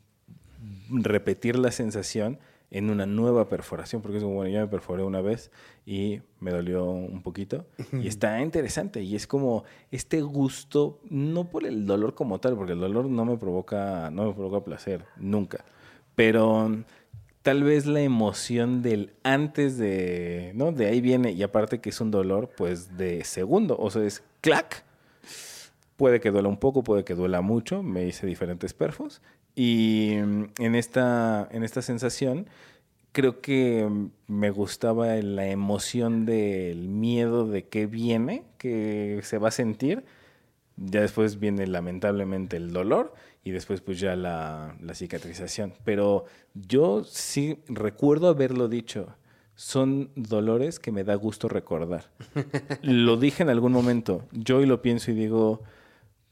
repetir 0.90 1.58
la 1.58 1.72
sensación 1.72 2.40
en 2.72 2.90
una 2.90 3.06
nueva 3.06 3.48
perforación, 3.48 4.02
porque 4.02 4.18
es 4.18 4.24
como, 4.24 4.36
bueno, 4.36 4.52
ya 4.52 4.62
me 4.62 4.68
perforé 4.68 5.04
una 5.04 5.22
vez 5.22 5.52
y 5.86 6.22
me 6.40 6.52
dolió 6.52 6.86
un 6.86 7.22
poquito 7.22 7.66
y 7.94 8.08
está 8.08 8.42
interesante 8.42 9.02
y 9.02 9.16
es 9.16 9.28
como 9.28 9.64
este 9.92 10.22
gusto, 10.22 11.00
no 11.10 11.50
por 11.50 11.66
el 11.66 11.86
dolor 11.86 12.16
como 12.16 12.40
tal, 12.40 12.56
porque 12.56 12.74
el 12.74 12.80
dolor 12.80 13.06
no 13.06 13.24
me 13.24 13.38
provoca, 13.38 14.10
no 14.12 14.26
me 14.26 14.34
provoca 14.34 14.66
placer, 14.66 15.06
nunca, 15.16 15.64
pero 16.16 16.84
tal 17.44 17.64
vez 17.64 17.86
la 17.86 18.02
emoción 18.02 18.82
del 18.82 19.14
antes 19.22 19.78
de, 19.78 20.52
¿no? 20.56 20.72
De 20.72 20.88
ahí 20.88 21.00
viene, 21.00 21.32
y 21.32 21.44
aparte 21.44 21.80
que 21.80 21.90
es 21.90 22.02
un 22.02 22.10
dolor, 22.10 22.50
pues 22.58 22.98
de 22.98 23.24
segundo, 23.24 23.78
o 23.78 23.92
sea, 23.92 24.04
es 24.04 24.24
clac. 24.42 24.84
Puede 25.96 26.20
que 26.20 26.32
duela 26.32 26.50
un 26.50 26.58
poco, 26.58 26.84
puede 26.84 27.06
que 27.06 27.14
duela 27.14 27.42
mucho, 27.42 27.84
me 27.84 28.06
hice 28.06 28.28
diferentes 28.28 28.74
perfos. 28.74 29.22
Y 29.56 30.18
mm, 30.22 30.44
en 30.60 30.76
esta, 30.76 31.48
en 31.52 31.64
esta 31.64 31.82
sensación, 31.82 32.48
creo 33.12 33.42
que 33.42 33.88
mm, 33.90 34.10
me 34.28 34.52
gustaba 34.52 35.16
la 35.16 35.48
emoción 35.48 36.26
del 36.26 36.90
miedo 36.90 37.48
de 37.48 37.68
qué 37.68 37.88
viene, 37.88 38.44
que 38.58 39.22
se 39.24 39.38
va 39.38 39.48
a 39.48 39.52
sentir. 39.52 40.04
Ya 40.78 41.00
después 41.02 41.40
viene 41.40 41.66
lamentablemente 41.68 42.58
el 42.58 42.74
dolor 42.74 43.14
y 43.46 43.52
después 43.52 43.80
pues 43.80 44.00
ya 44.00 44.18
la, 44.18 44.76
la 44.82 44.94
cicatrización. 44.94 45.74
Pero 45.86 46.26
yo 46.54 47.06
sí 47.06 47.60
recuerdo 47.68 48.28
haberlo 48.28 48.68
dicho. 48.68 49.16
Son 49.58 50.12
dolores 50.18 50.80
que 50.80 50.92
me 50.92 51.06
da 51.06 51.16
gusto 51.16 51.48
recordar. 51.48 52.12
lo 52.82 53.16
dije 53.16 53.44
en 53.44 53.50
algún 53.50 53.72
momento. 53.72 54.26
Yo 54.34 54.58
hoy 54.58 54.66
lo 54.66 54.82
pienso 54.82 55.12
y 55.12 55.14
digo, 55.14 55.62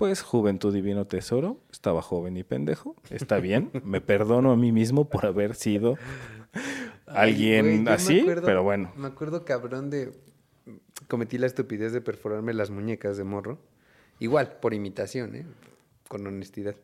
pues 0.04 0.22
juventud 0.22 0.74
divino 0.74 1.08
tesoro. 1.08 1.62
Estaba 1.72 2.02
joven 2.02 2.36
y 2.36 2.44
pendejo. 2.44 2.98
Está 3.10 3.38
bien. 3.40 3.72
me 3.86 4.02
perdono 4.02 4.52
a 4.52 4.58
mí 4.58 4.74
mismo 4.74 5.08
por 5.10 5.26
haber 5.26 5.56
sido 5.56 5.98
alguien 7.08 7.84
Güey, 7.86 7.96
así. 7.96 8.20
acuerdo- 8.20 8.46
pero 8.46 8.64
bueno. 8.64 8.92
Me 8.98 9.08
acuerdo 9.08 9.46
cabrón 9.46 9.90
de... 9.90 10.12
Cometí 11.08 11.38
la 11.38 11.46
estupidez 11.48 11.94
de 11.94 12.02
perforarme 12.02 12.54
las 12.54 12.70
muñecas 12.70 13.16
de 13.16 13.24
morro. 13.24 13.60
Igual, 14.20 14.58
por 14.60 14.74
imitación, 14.74 15.36
¿eh? 15.38 15.46
Con 16.10 16.28
honestidad. 16.28 16.76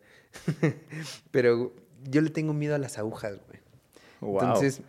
Pero 1.32 1.74
yo 2.10 2.22
le 2.22 2.30
tengo 2.30 2.54
miedo 2.54 2.74
a 2.76 2.78
las 2.78 2.98
agujas, 2.98 3.38
güey. 3.48 3.60
Wow. 4.22 4.44
Entonces, 4.44 4.82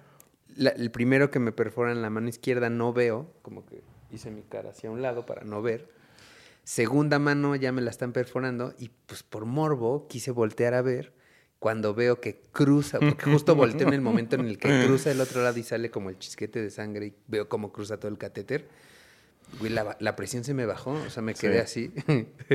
la- 0.54 0.70
el 0.70 0.92
primero 0.92 1.32
que 1.32 1.40
me 1.40 1.50
perfora 1.50 1.90
en 1.90 2.00
la 2.00 2.10
mano 2.10 2.28
izquierda 2.28 2.70
no 2.70 2.92
veo, 2.92 3.26
como 3.42 3.66
que 3.66 3.82
hice 4.12 4.30
mi 4.30 4.42
cara 4.42 4.70
hacia 4.70 4.88
un 4.88 5.02
lado 5.02 5.26
para 5.26 5.42
no 5.42 5.62
ver. 5.62 5.98
Segunda 6.70 7.18
mano 7.18 7.56
ya 7.56 7.72
me 7.72 7.82
la 7.82 7.90
están 7.90 8.12
perforando 8.12 8.74
y 8.78 8.92
pues 9.06 9.24
por 9.24 9.44
morbo 9.44 10.06
quise 10.06 10.30
voltear 10.30 10.74
a 10.74 10.82
ver 10.82 11.12
cuando 11.58 11.94
veo 11.94 12.20
que 12.20 12.40
cruza, 12.52 13.00
porque 13.00 13.24
justo 13.24 13.56
volteo 13.56 13.88
en 13.88 13.94
el 13.94 14.00
momento 14.00 14.36
en 14.36 14.46
el 14.46 14.56
que 14.56 14.68
cruza 14.86 15.10
el 15.10 15.20
otro 15.20 15.42
lado 15.42 15.58
y 15.58 15.64
sale 15.64 15.90
como 15.90 16.10
el 16.10 16.18
chisquete 16.20 16.62
de 16.62 16.70
sangre 16.70 17.06
y 17.06 17.14
veo 17.26 17.48
cómo 17.48 17.72
cruza 17.72 17.98
todo 17.98 18.08
el 18.12 18.18
catéter. 18.18 18.68
Güey, 19.58 19.72
la, 19.72 19.96
la 19.98 20.14
presión 20.14 20.44
se 20.44 20.54
me 20.54 20.64
bajó, 20.64 20.92
o 20.92 21.10
sea, 21.10 21.24
me 21.24 21.34
quedé 21.34 21.58
así. 21.58 21.92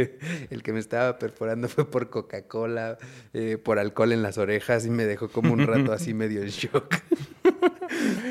el 0.50 0.64
que 0.64 0.72
me 0.72 0.80
estaba 0.80 1.20
perforando 1.20 1.68
fue 1.68 1.92
por 1.92 2.10
Coca-Cola, 2.10 2.98
eh, 3.34 3.58
por 3.58 3.80
alcohol 3.80 4.14
en 4.14 4.24
las 4.24 4.38
orejas 4.38 4.86
y 4.86 4.92
me 4.92 5.04
dejó 5.04 5.28
como 5.28 5.52
un 5.52 5.68
rato 5.68 5.92
así 5.92 6.14
medio 6.24 6.42
en 6.42 6.48
shock. 6.48 6.96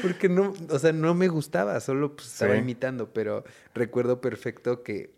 Porque 0.00 0.30
no, 0.30 0.54
o 0.70 0.78
sea, 0.78 0.92
no 0.92 1.14
me 1.14 1.28
gustaba, 1.28 1.78
solo 1.80 2.16
pues, 2.16 2.28
estaba 2.28 2.54
Sí. 2.54 2.60
imitando, 2.60 3.12
pero 3.12 3.44
recuerdo 3.74 4.22
perfecto 4.22 4.82
que 4.82 5.13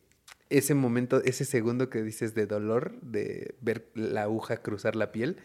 ese 0.51 0.75
momento, 0.75 1.23
ese 1.25 1.45
segundo 1.45 1.91
que 1.91 2.03
dices 2.03 2.35
de 2.35 2.47
dolor, 2.47 3.01
de 3.03 3.55
ver 3.61 3.89
la 3.95 4.23
aguja 4.23 4.59
cruzar 4.59 4.95
la 4.97 5.11
piel, 5.13 5.37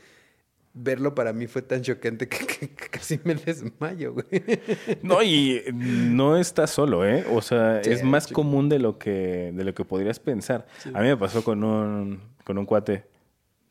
verlo 0.74 1.16
para 1.16 1.34
mí 1.34 1.48
fue 1.48 1.62
tan 1.62 1.82
chocante 1.82 2.28
que, 2.30 2.46
que- 2.46 2.70
que 2.70 2.90
casi 2.90 3.20
me 3.26 3.36
desmayo, 3.36 4.14
güey. 4.14 4.26
No, 5.04 5.22
y 5.22 5.62
no 5.74 6.38
estás 6.38 6.72
solo, 6.72 7.06
¿eh? 7.06 7.26
O 7.32 7.42
sea, 7.42 7.84
Sí, 7.84 7.90
es 7.92 8.04
más 8.04 8.28
chico. 8.28 8.42
común 8.42 8.70
de 8.70 8.80
lo 8.80 8.98
que, 8.98 9.52
de 9.54 9.64
lo 9.64 9.74
que 9.74 9.84
podrías 9.84 10.20
pensar. 10.20 10.66
A 10.94 11.02
mí 11.02 11.08
me 11.08 11.18
pasó 11.18 11.44
con 11.44 11.64
un, 11.64 12.22
con 12.46 12.58
un 12.58 12.66
cuate. 12.66 13.04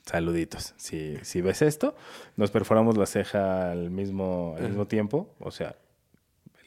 Saluditos. 0.05 0.75
Si, 0.77 1.17
si 1.23 1.41
ves 1.41 1.63
esto, 1.63 1.95
nos 2.37 2.51
perforamos 2.51 2.97
la 2.97 3.07
ceja 3.07 3.71
al 3.71 3.91
mismo, 3.91 4.57
al 4.59 4.69
mismo 4.69 4.87
tiempo, 4.87 5.35
o 5.39 5.51
sea, 5.53 5.77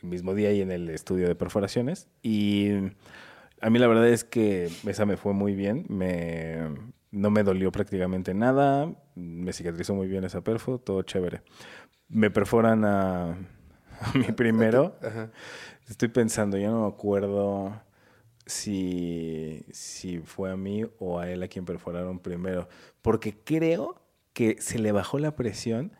el 0.01 0.07
mismo 0.09 0.33
día 0.33 0.51
y 0.53 0.61
en 0.61 0.71
el 0.71 0.89
estudio 0.89 1.27
de 1.27 1.35
perforaciones. 1.35 2.07
Y 2.21 2.69
a 3.63 3.69
mí 3.69 3.79
la 3.79 3.87
verdad 3.87 4.09
es 4.09 4.25
que 4.25 4.69
esa 4.85 5.05
me 5.05 5.15
fue 5.15 5.31
muy 5.31 5.55
bien. 5.55 5.85
Me, 5.87 6.57
no 7.11 7.31
me 7.31 7.43
dolió 7.43 7.71
prácticamente 7.71 8.33
nada. 8.33 8.93
Me 9.15 9.53
cicatrizó 9.53 9.95
muy 9.95 10.07
bien 10.07 10.25
esa 10.25 10.41
perfo, 10.41 10.79
todo 10.79 11.01
chévere. 11.03 11.43
Me 12.09 12.29
perforan 12.29 12.83
a, 12.83 13.29
a 13.31 14.13
mí 14.15 14.25
primero. 14.35 14.97
Ajá. 15.01 15.31
Estoy 15.87 16.09
pensando, 16.09 16.57
ya 16.57 16.71
no 16.71 16.81
me 16.81 16.87
acuerdo 16.89 17.81
si, 18.45 19.63
si 19.71 20.19
fue 20.19 20.51
a 20.51 20.57
mí 20.57 20.83
o 20.99 21.19
a 21.19 21.29
él 21.29 21.41
a 21.41 21.47
quien 21.47 21.63
perforaron 21.63 22.19
primero. 22.19 22.67
Porque 23.01 23.33
creo 23.45 24.02
que 24.33 24.57
se 24.59 24.79
le 24.79 24.91
bajó 24.91 25.19
la 25.19 25.35
presión 25.35 25.91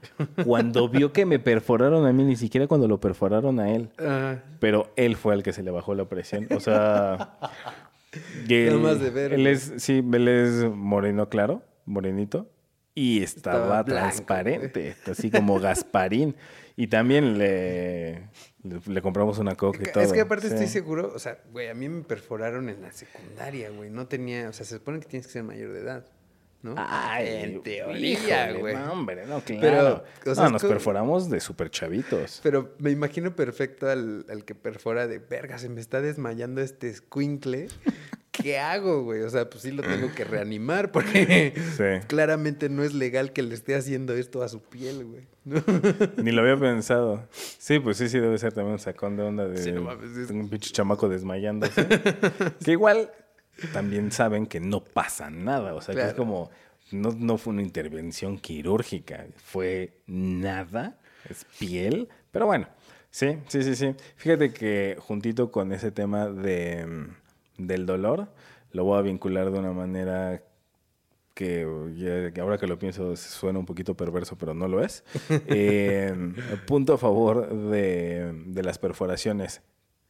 cuando 0.43 0.89
vio 0.89 1.13
que 1.13 1.25
me 1.25 1.37
perforaron 1.39 2.05
a 2.07 2.13
mí, 2.13 2.23
ni 2.23 2.35
siquiera 2.35 2.65
cuando 2.67 2.87
lo 2.87 2.99
perforaron 2.99 3.59
a 3.59 3.71
él. 3.71 3.89
Ah, 3.99 4.37
Pero 4.59 4.91
él 4.95 5.15
fue 5.15 5.35
el 5.35 5.43
que 5.43 5.53
se 5.53 5.61
le 5.63 5.69
bajó 5.71 5.93
la 5.95 6.05
presión. 6.09 6.47
O 6.55 6.59
sea. 6.59 7.37
él, 8.49 8.79
más 8.79 8.99
de 8.99 9.09
ver, 9.11 9.33
Él 9.33 9.47
es, 9.47 9.73
sí, 9.77 10.03
él 10.13 10.27
es 10.27 10.65
moreno 10.73 11.29
claro, 11.29 11.61
morenito. 11.85 12.49
Y 12.95 13.23
estaba, 13.23 13.57
Estaba 13.57 13.83
blanco, 13.83 14.01
transparente, 14.01 14.95
así 15.09 15.31
como 15.31 15.59
Gasparín. 15.59 16.35
Y 16.75 16.87
también 16.87 17.37
le, 17.39 18.29
le, 18.63 18.79
le 18.85 19.01
compramos 19.01 19.39
una 19.39 19.55
coca 19.55 19.79
y 19.81 19.91
todo. 19.91 20.03
Es 20.03 20.13
que 20.13 20.21
aparte 20.21 20.47
Sí. 20.47 20.53
estoy 20.53 20.67
seguro, 20.67 21.11
o 21.15 21.19
sea, 21.19 21.39
güey, 21.51 21.69
a 21.69 21.73
mí 21.73 21.89
me 21.89 22.03
perforaron 22.03 22.69
en 22.69 22.81
la 22.83 22.91
secundaria, 22.91 23.69
güey. 23.71 23.89
No 23.89 24.05
tenía, 24.07 24.49
o 24.49 24.53
sea, 24.53 24.65
se 24.65 24.77
supone 24.77 24.99
que 24.99 25.07
tienes 25.07 25.25
que 25.27 25.33
ser 25.33 25.43
mayor 25.43 25.71
de 25.73 25.79
edad, 25.79 26.05
¿no? 26.63 26.73
Ay, 26.77 27.27
en 27.27 27.61
teoría, 27.61 28.51
güey. 28.53 28.73
No, 28.75 28.93
hombre, 28.93 29.25
no, 29.27 29.41
claro. 29.41 30.03
Pero, 30.23 30.31
o 30.31 30.35
sea, 30.35 30.45
no, 30.45 30.51
nos 30.51 30.61
como- 30.63 30.73
perforamos 30.73 31.29
de 31.29 31.39
súper 31.39 31.69
chavitos. 31.69 32.39
Pero 32.41 32.73
me 32.79 32.89
imagino 32.89 33.35
perfecto 33.35 33.87
al, 33.89 34.25
al 34.29 34.43
que 34.45 34.55
perfora 34.55 35.05
de 35.07 35.19
verga, 35.19 35.57
se 35.59 35.69
me 35.69 35.79
está 35.81 36.01
desmayando 36.01 36.61
este 36.61 36.89
escuincle. 36.89 37.67
¿Qué 38.31 38.57
hago, 38.57 39.03
güey? 39.03 39.21
O 39.21 39.29
sea, 39.29 39.47
pues 39.47 39.61
sí 39.61 39.69
lo 39.71 39.83
tengo 39.83 40.11
que 40.15 40.23
reanimar 40.23 40.91
porque 40.91 41.53
Sí. 41.77 42.07
claramente 42.07 42.67
no 42.67 42.81
es 42.83 42.95
legal 42.95 43.31
que 43.31 43.43
le 43.43 43.53
esté 43.53 43.75
haciendo 43.75 44.13
esto 44.15 44.41
a 44.41 44.47
su 44.49 44.59
piel, 44.59 45.05
güey. 45.05 45.27
¿no? 45.45 45.61
Ni 46.17 46.31
lo 46.31 46.41
había 46.41 46.57
pensado. 46.57 47.27
Sí, 47.31 47.77
pues 47.77 47.97
sí, 47.97 48.09
sí, 48.09 48.17
debe 48.19 48.37
ser 48.39 48.51
también 48.53 48.73
un 48.73 48.79
sacón 48.79 49.17
de 49.17 49.23
onda 49.23 49.47
de 49.47 49.57
Sí, 49.57 49.71
no 49.71 49.83
mames, 49.83 50.17
es- 50.17 50.31
un 50.31 50.49
pinche 50.49 50.71
chamaco 50.71 51.09
desmayándose. 51.09 51.85
que 52.65 52.71
igual 52.71 53.11
también 53.71 54.11
saben 54.11 54.45
que 54.45 54.59
no 54.59 54.83
pasa 54.83 55.29
nada. 55.29 55.73
O 55.75 55.81
sea, 55.81 55.93
que 55.95 56.01
es 56.09 56.13
como, 56.13 56.49
no, 56.91 57.11
no 57.11 57.37
fue 57.37 57.53
una 57.53 57.61
intervención 57.61 58.37
quirúrgica, 58.37 59.25
fue 59.37 59.93
nada, 60.07 60.97
es 61.29 61.45
piel. 61.59 62.09
Pero 62.31 62.45
bueno, 62.45 62.67
sí, 63.09 63.37
sí, 63.47 63.63
sí, 63.63 63.75
sí. 63.75 63.95
Fíjate 64.15 64.51
que 64.53 64.97
juntito 64.99 65.51
con 65.51 65.71
ese 65.71 65.91
tema 65.91 66.27
de, 66.29 66.85
mm, 66.85 67.65
del 67.67 67.85
dolor, 67.85 68.27
lo 68.71 68.83
voy 68.85 68.97
a 68.99 69.01
vincular 69.01 69.51
de 69.51 69.59
una 69.59 69.71
manera 69.71 70.41
que 71.33 71.65
ya- 71.95 72.41
ahora 72.43 72.57
que 72.59 72.67
lo 72.67 72.77
pienso 72.77 73.15
suena 73.15 73.57
un 73.57 73.65
poquito 73.65 73.95
perverso, 73.95 74.37
pero 74.37 74.53
no 74.53 74.67
lo 74.67 74.83
es. 74.83 75.03
Eh, 75.47 76.13
punto 76.67 76.93
a 76.93 76.97
favor 76.97 77.49
de, 77.71 78.31
de 78.47 78.63
las 78.63 78.77
perforaciones 78.77 79.61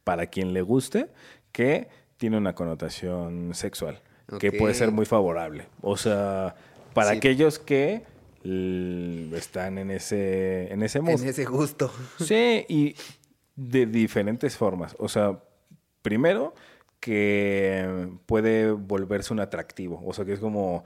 para 0.04 0.26
quien 0.26 0.52
le 0.52 0.60
guste, 0.60 1.08
que 1.50 1.88
tiene 2.24 2.38
una 2.38 2.54
connotación 2.54 3.50
sexual, 3.52 4.00
que 4.40 4.50
puede 4.50 4.72
ser 4.72 4.90
muy 4.90 5.04
favorable. 5.04 5.66
O 5.82 5.98
sea, 5.98 6.54
para 6.94 7.10
Sí. 7.10 7.18
aquellos 7.18 7.58
que 7.58 8.02
están 9.34 9.76
en 9.76 9.90
ese, 9.90 10.72
en 10.72 10.82
ese. 10.82 11.00
En 11.00 11.08
ese 11.10 11.44
gusto. 11.44 11.92
Sí, 12.18 12.64
y 12.66 12.94
de 13.56 13.84
diferentes 13.84 14.56
formas. 14.56 14.96
O 14.98 15.10
sea, 15.10 15.38
primero 16.00 16.54
que 16.98 18.08
puede 18.24 18.70
volverse 18.72 19.34
un 19.34 19.40
atractivo. 19.40 20.00
O 20.06 20.14
sea, 20.14 20.24
que 20.24 20.32
es 20.32 20.40
como 20.40 20.82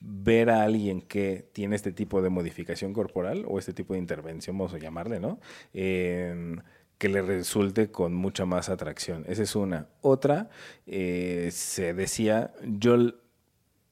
ver 0.00 0.50
a 0.50 0.64
alguien 0.64 1.02
que 1.02 1.48
tiene 1.52 1.76
este 1.76 1.92
tipo 1.92 2.20
de 2.20 2.30
modificación 2.30 2.92
corporal 2.92 3.44
o 3.46 3.60
este 3.60 3.72
tipo 3.72 3.92
de 3.94 4.00
intervención, 4.00 4.58
vamos 4.58 4.74
a 4.74 4.78
llamarle, 4.78 5.20
¿no? 5.20 5.38
Eh, 5.72 6.56
que 7.00 7.08
le 7.08 7.22
resulte 7.22 7.90
con 7.90 8.14
mucha 8.14 8.44
más 8.44 8.68
atracción. 8.68 9.24
Esa 9.26 9.42
es 9.42 9.56
una. 9.56 9.88
Otra, 10.02 10.50
eh, 10.86 11.48
se 11.50 11.94
decía, 11.94 12.52
yo 12.62 12.98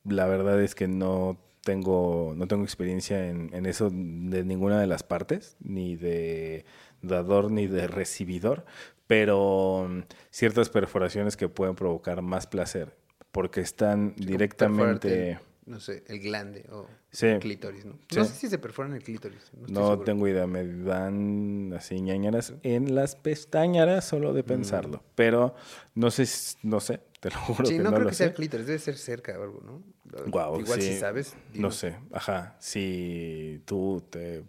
la 0.05 0.27
verdad 0.27 0.61
es 0.63 0.75
que 0.75 0.89
no 0.89 1.39
tengo, 1.65 2.35
no 2.37 2.47
tengo 2.49 2.65
experiencia 2.65 3.27
en, 3.27 3.49
en 3.55 3.65
eso 3.65 3.89
de 3.91 4.45
ninguna 4.45 4.79
de 4.79 4.87
las 4.87 5.05
partes, 5.05 5.57
ni 5.59 5.97
de 5.97 6.67
dador 7.01 7.51
ni 7.51 7.67
de 7.67 7.89
recibidor, 7.89 8.67
pero 9.07 9.87
mm, 9.89 10.01
ciertas 10.31 10.69
perforaciones 10.69 11.39
que 11.39 11.49
pueden 11.49 11.77
provocar 11.77 12.21
más 12.21 12.47
placer, 12.47 12.95
porque 13.33 13.63
están 13.63 14.15
directamente... 14.17 15.41
No 15.69 15.81
sé, 15.81 16.03
el 16.07 16.21
glande 16.21 16.65
o 16.73 16.87
Sí. 17.11 17.27
el 17.27 17.41
clítoris, 17.41 17.85
¿no? 17.85 17.99
Sí. 18.09 18.17
No 18.17 18.25
sé 18.25 18.35
si 18.35 18.49
se 18.49 18.59
perforan 18.59 18.95
el 18.95 19.03
clítoris. 19.03 19.53
No, 19.69 19.99
tengo 19.99 20.27
idea, 20.27 20.47
me 20.47 20.67
dan 20.67 21.75
así 21.77 22.01
ñañaras 22.01 22.55
en 22.63 22.95
las 22.95 23.17
pestañaras 23.17 24.07
solo 24.07 24.33
de 24.33 24.43
pensarlo, 24.45 25.03
pero 25.15 25.55
no 25.95 26.11
sé, 26.11 26.27
no 26.63 26.81
sé, 26.81 27.01
te 27.21 27.29
lo 27.31 27.37
juro 27.37 27.67
Sí, 27.69 27.77
que 27.77 27.83
no, 27.83 27.85
no, 27.85 27.91
creo 27.91 28.05
lo 28.05 28.09
que 28.09 28.15
sea 28.15 28.29
el 28.29 28.35
clítoris, 28.35 28.67
debe 28.67 28.79
ser 28.79 28.97
cerca 28.97 29.39
o 29.39 29.43
algo, 29.43 29.61
¿no? 29.61 29.83
Guau, 30.29 30.59
Igual 30.61 30.81
sí. 30.81 30.95
si 30.95 30.99
sabes. 30.99 31.37
No 31.53 31.71
sé, 31.71 31.99
ajá. 32.13 32.57
Si 32.61 33.63
tú 33.67 34.03
te 34.09 34.43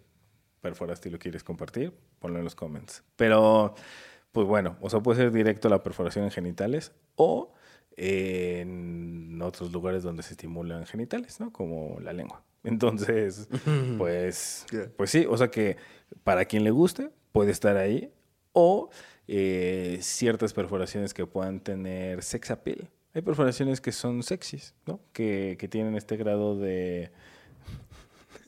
perforaste 0.62 1.10
y 1.10 1.12
lo 1.12 1.18
quieres 1.18 1.44
compartir, 1.44 1.92
ponlo 2.18 2.38
en 2.38 2.44
los 2.44 2.54
comments. 2.54 3.02
Pero, 3.16 3.74
pues 4.32 4.46
bueno, 4.46 4.78
o 4.80 4.88
sea, 4.88 5.00
puede 5.00 5.18
ser 5.20 5.32
directo 5.32 5.68
la 5.68 5.82
perforación 5.82 6.24
en 6.24 6.30
genitales 6.30 6.92
o 7.16 7.52
en 7.96 9.40
otros 9.42 9.72
lugares 9.72 10.02
donde 10.02 10.22
se 10.22 10.32
estimulan 10.32 10.86
genitales, 10.86 11.40
¿no? 11.40 11.52
Como 11.52 11.98
la 12.00 12.12
lengua. 12.12 12.44
Entonces, 12.64 13.48
pues, 13.98 14.66
pues 14.96 15.10
sí, 15.10 15.26
o 15.28 15.36
sea 15.36 15.50
que 15.50 15.76
para 16.24 16.44
quien 16.44 16.64
le 16.64 16.70
guste, 16.70 17.10
puede 17.32 17.50
estar 17.52 17.76
ahí. 17.76 18.12
O 18.52 18.90
eh, 19.28 19.98
ciertas 20.02 20.52
perforaciones 20.52 21.14
que 21.14 21.24
puedan 21.24 21.60
tener 21.60 22.22
sex 22.22 22.50
appeal. 22.50 22.90
Hay 23.14 23.22
perforaciones 23.22 23.80
que 23.80 23.92
son 23.92 24.22
sexys, 24.22 24.74
¿no? 24.86 25.00
Que, 25.12 25.56
que 25.58 25.68
tienen 25.68 25.94
este 25.96 26.16
grado 26.16 26.58
de... 26.58 27.10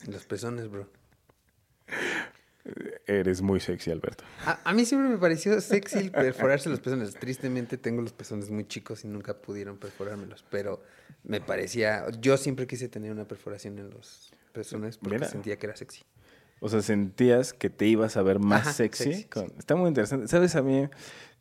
Los 0.09 0.25
pezones, 0.27 0.69
bro. 0.69 0.89
Eres 3.07 3.43
muy 3.43 3.59
sexy, 3.59 3.91
Alberto. 3.91 4.23
A, 4.47 4.61
a 4.65 4.73
mí 4.73 4.85
siempre 4.85 5.09
me 5.11 5.19
pareció 5.19 5.61
sexy 5.61 6.11
perforarse 6.11 6.69
los 6.71 6.79
pezones. 6.81 7.15
Tristemente 7.15 7.77
tengo 7.77 8.03
los 8.03 8.13
pezones 8.13 8.51
muy 8.51 8.65
chicos 8.67 9.05
y 9.05 9.09
nunca 9.09 9.35
pudieron 9.37 9.79
perforármelos, 9.79 10.45
pero 10.51 10.83
me 11.25 11.41
parecía... 11.41 12.05
Yo 12.21 12.37
siempre 12.37 12.67
quise 12.69 12.89
tener 12.89 13.11
una 13.11 13.27
perforación 13.27 13.79
en 13.79 13.91
los 13.91 14.33
pezones 14.53 14.97
porque 14.99 15.17
Mira. 15.17 15.29
sentía 15.29 15.57
que 15.59 15.67
era 15.67 15.77
sexy. 15.77 16.03
O 16.61 16.69
sea, 16.69 16.81
sentías 16.83 17.53
que 17.53 17.69
te 17.71 17.87
ibas 17.87 18.17
a 18.17 18.23
ver 18.23 18.39
más 18.39 18.61
Ajá, 18.63 18.73
sexy. 18.75 19.05
sexy, 19.05 19.25
con- 19.25 19.49
sí. 19.49 19.55
Está 19.59 19.75
muy 19.75 19.89
interesante. 19.89 20.29
¿Sabes 20.29 20.55
a 20.55 20.63
mí 20.63 20.89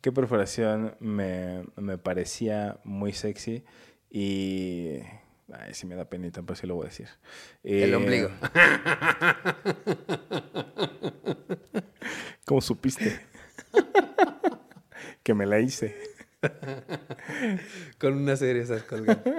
qué 0.00 0.10
perforación 0.10 0.96
me, 0.98 1.62
me 1.76 1.98
parecía 1.98 2.80
muy 2.82 3.12
sexy? 3.12 3.62
Y 4.10 4.98
Ay, 5.58 5.74
sí 5.74 5.86
me 5.86 5.94
da 5.94 6.06
penita, 6.06 6.40
pero 6.42 6.56
sí 6.56 6.66
lo 6.66 6.74
voy 6.76 6.86
a 6.86 6.88
decir. 6.88 7.08
El 7.62 7.92
Eh, 7.92 7.96
ombligo. 7.96 8.30
¿Cómo 12.46 12.60
supiste? 12.60 13.20
que 15.22 15.34
me 15.34 15.46
la 15.46 15.60
hice. 15.60 15.96
Con 17.98 18.14
unas 18.14 18.38
cerezas 18.40 18.82
colgando. 18.82 19.22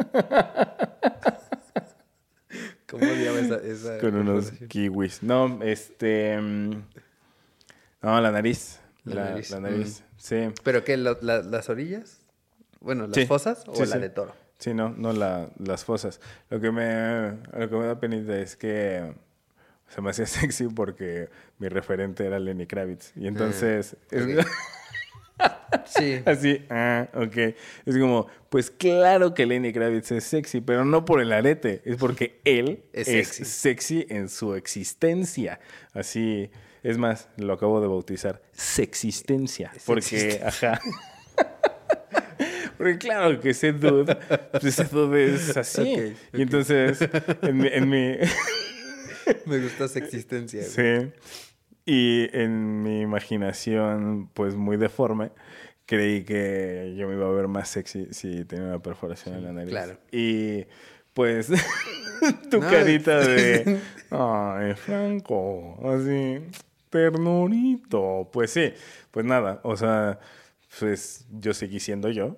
¿Cómo 2.89 3.06
odiaba 3.12 3.39
esa, 3.39 3.56
esa 3.58 3.97
Con 3.99 4.15
unos 4.15 4.52
kiwis. 4.69 5.23
No, 5.23 5.62
este. 5.63 6.39
mm, 6.39 6.69
No, 8.04 8.21
la 8.21 8.32
nariz. 8.32 8.80
La 9.04 9.15
La, 9.15 9.30
nariz, 9.32 9.49
la 9.49 9.60
nariz. 9.60 10.04
Sí. 10.17 10.49
¿Pero 10.63 10.84
qué? 10.84 10.95
la- 10.97 11.17
¿Las 11.21 11.69
orillas? 11.69 12.19
Bueno, 12.80 13.08
¿las 13.08 13.15
Sí, 13.15 13.26
fosas 13.26 13.63
o 13.67 13.76
sí, 13.76 13.82
la 13.82 13.88
sí. 13.95 13.99
de 13.99 14.10
toro? 14.10 14.36
Sí, 14.63 14.73
no, 14.73 14.89
no 14.89 15.12
la, 15.12 15.49
las 15.60 15.84
fosas. 15.84 16.21
Lo 16.49 16.62
que 16.62 16.71
me, 16.71 17.32
lo 17.60 17.69
que 17.69 17.76
me 17.76 17.86
da 17.86 17.99
penita 17.99 18.38
es 18.39 18.56
que 18.56 19.13
se 19.89 19.99
me 20.02 20.10
hacía 20.12 20.26
sexy 20.26 20.67
porque 20.69 21.28
mi 21.60 21.67
referente 21.67 22.26
era 22.26 22.39
Lenny 22.39 22.65
Kravitz. 22.65 23.12
Y 23.17 23.28
entonces, 23.28 23.97
es- 24.10 24.38
ok. 24.39 24.47
Sí. 25.88 26.21
así, 26.26 26.65
ah, 26.69 27.10
ok. 27.13 27.36
Es 27.86 27.97
como, 27.99 28.28
pues 28.49 28.69
claro 28.71 29.34
que 29.34 29.45
Lenny 29.45 29.73
Kravitz 29.73 30.12
es 30.12 30.23
sexy, 30.23 30.62
pero 30.62 30.86
no 30.86 31.04
por 31.04 31.19
el 31.19 31.34
arete, 31.34 31.82
es 31.84 31.97
porque 31.97 32.39
él 32.45 32.84
Es 32.93 33.08
es, 33.10 33.28
sexy. 33.28 33.45
sexy. 33.45 34.06
en 34.10 34.30
su 34.30 34.56
existencia. 34.56 35.60
Así, 35.93 36.49
es 36.84 36.97
más, 36.97 37.28
lo 37.38 37.52
acabo 37.54 37.82
de 37.82 37.88
bautizar, 37.88 38.41
sexistencia. 38.54 39.73
Porque, 39.86 40.41
ajá. 40.45 40.80
Porque 42.77 42.97
claro 42.97 43.39
que 43.39 43.51
ese 43.51 43.71
dude, 43.73 44.15
pues 44.51 44.65
ese 44.65 44.83
dude 44.86 45.36
es 45.36 45.55
así. 45.57 46.13
Y 46.33 46.41
entonces, 46.41 46.99
en 47.41 47.57
mi, 47.57 47.67
en 47.67 47.89
mi- 47.89 48.17
Me 49.45 49.59
gusta 49.59 49.88
su 49.88 49.99
existencia. 49.99 50.62
güey. 50.62 50.71
sí. 50.71 51.12
Y 51.86 52.29
en 52.38 52.81
mi 52.81 53.01
imaginación, 53.01 54.29
pues 54.33 54.55
muy 54.55 54.77
deforme, 54.77 55.31
creí 55.86 56.23
que 56.23 56.95
yo 56.97 57.09
me 57.09 57.15
iba 57.15 57.27
a 57.27 57.31
ver 57.31 57.49
más 57.49 57.67
sexy 57.69 58.07
si 58.12 58.45
tenía 58.45 58.65
una 58.67 58.79
perforación 58.81 59.36
en 59.36 59.43
la 59.43 59.51
nariz. 59.51 59.69
claro. 59.69 59.97
Y 60.12 60.65
pues 61.13 61.47
tu 62.49 62.59
No, 62.62 62.69
carita 62.69 63.19
de, 63.19 63.79
ay, 64.12 64.73
Franco, 64.75 65.77
así, 65.93 66.39
ternurito. 66.89 68.29
Pues 68.31 68.51
sí, 68.51 68.73
pues 69.12 69.25
nada, 69.25 69.59
o 69.63 69.75
sea, 69.75 70.19
pues 70.79 71.25
yo 71.31 71.53
seguí 71.53 71.79
siendo 71.79 72.09
yo, 72.09 72.38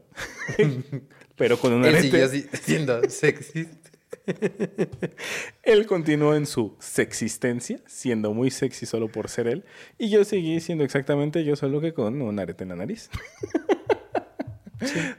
pero 1.35 1.57
con 1.57 1.73
una 1.73 1.87
Él 1.89 1.95
arete. 1.95 2.27
siguió 2.27 2.49
siendo 2.61 3.09
sexy. 3.09 3.67
Él 5.63 5.85
continuó 5.85 6.35
en 6.35 6.45
su 6.45 6.75
sexistencia, 6.79 7.79
siendo 7.85 8.33
muy 8.33 8.51
sexy 8.51 8.85
solo 8.85 9.07
por 9.09 9.29
ser 9.29 9.47
él, 9.47 9.65
y 9.97 10.09
yo 10.09 10.23
seguí 10.23 10.59
siendo 10.59 10.83
exactamente 10.83 11.43
yo, 11.43 11.55
solo 11.55 11.81
que 11.81 11.93
con 11.93 12.21
un 12.21 12.39
arete 12.39 12.63
en 12.63 12.69
la 12.69 12.75
nariz. 12.75 13.09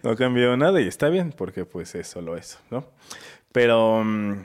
No 0.02 0.14
cambió 0.16 0.56
nada 0.56 0.80
y 0.80 0.86
está 0.86 1.08
bien, 1.08 1.32
porque 1.32 1.64
pues 1.64 1.94
es 1.94 2.06
solo 2.06 2.36
eso, 2.36 2.58
¿no? 2.70 2.86
Pero 3.52 4.04
mm, 4.04 4.44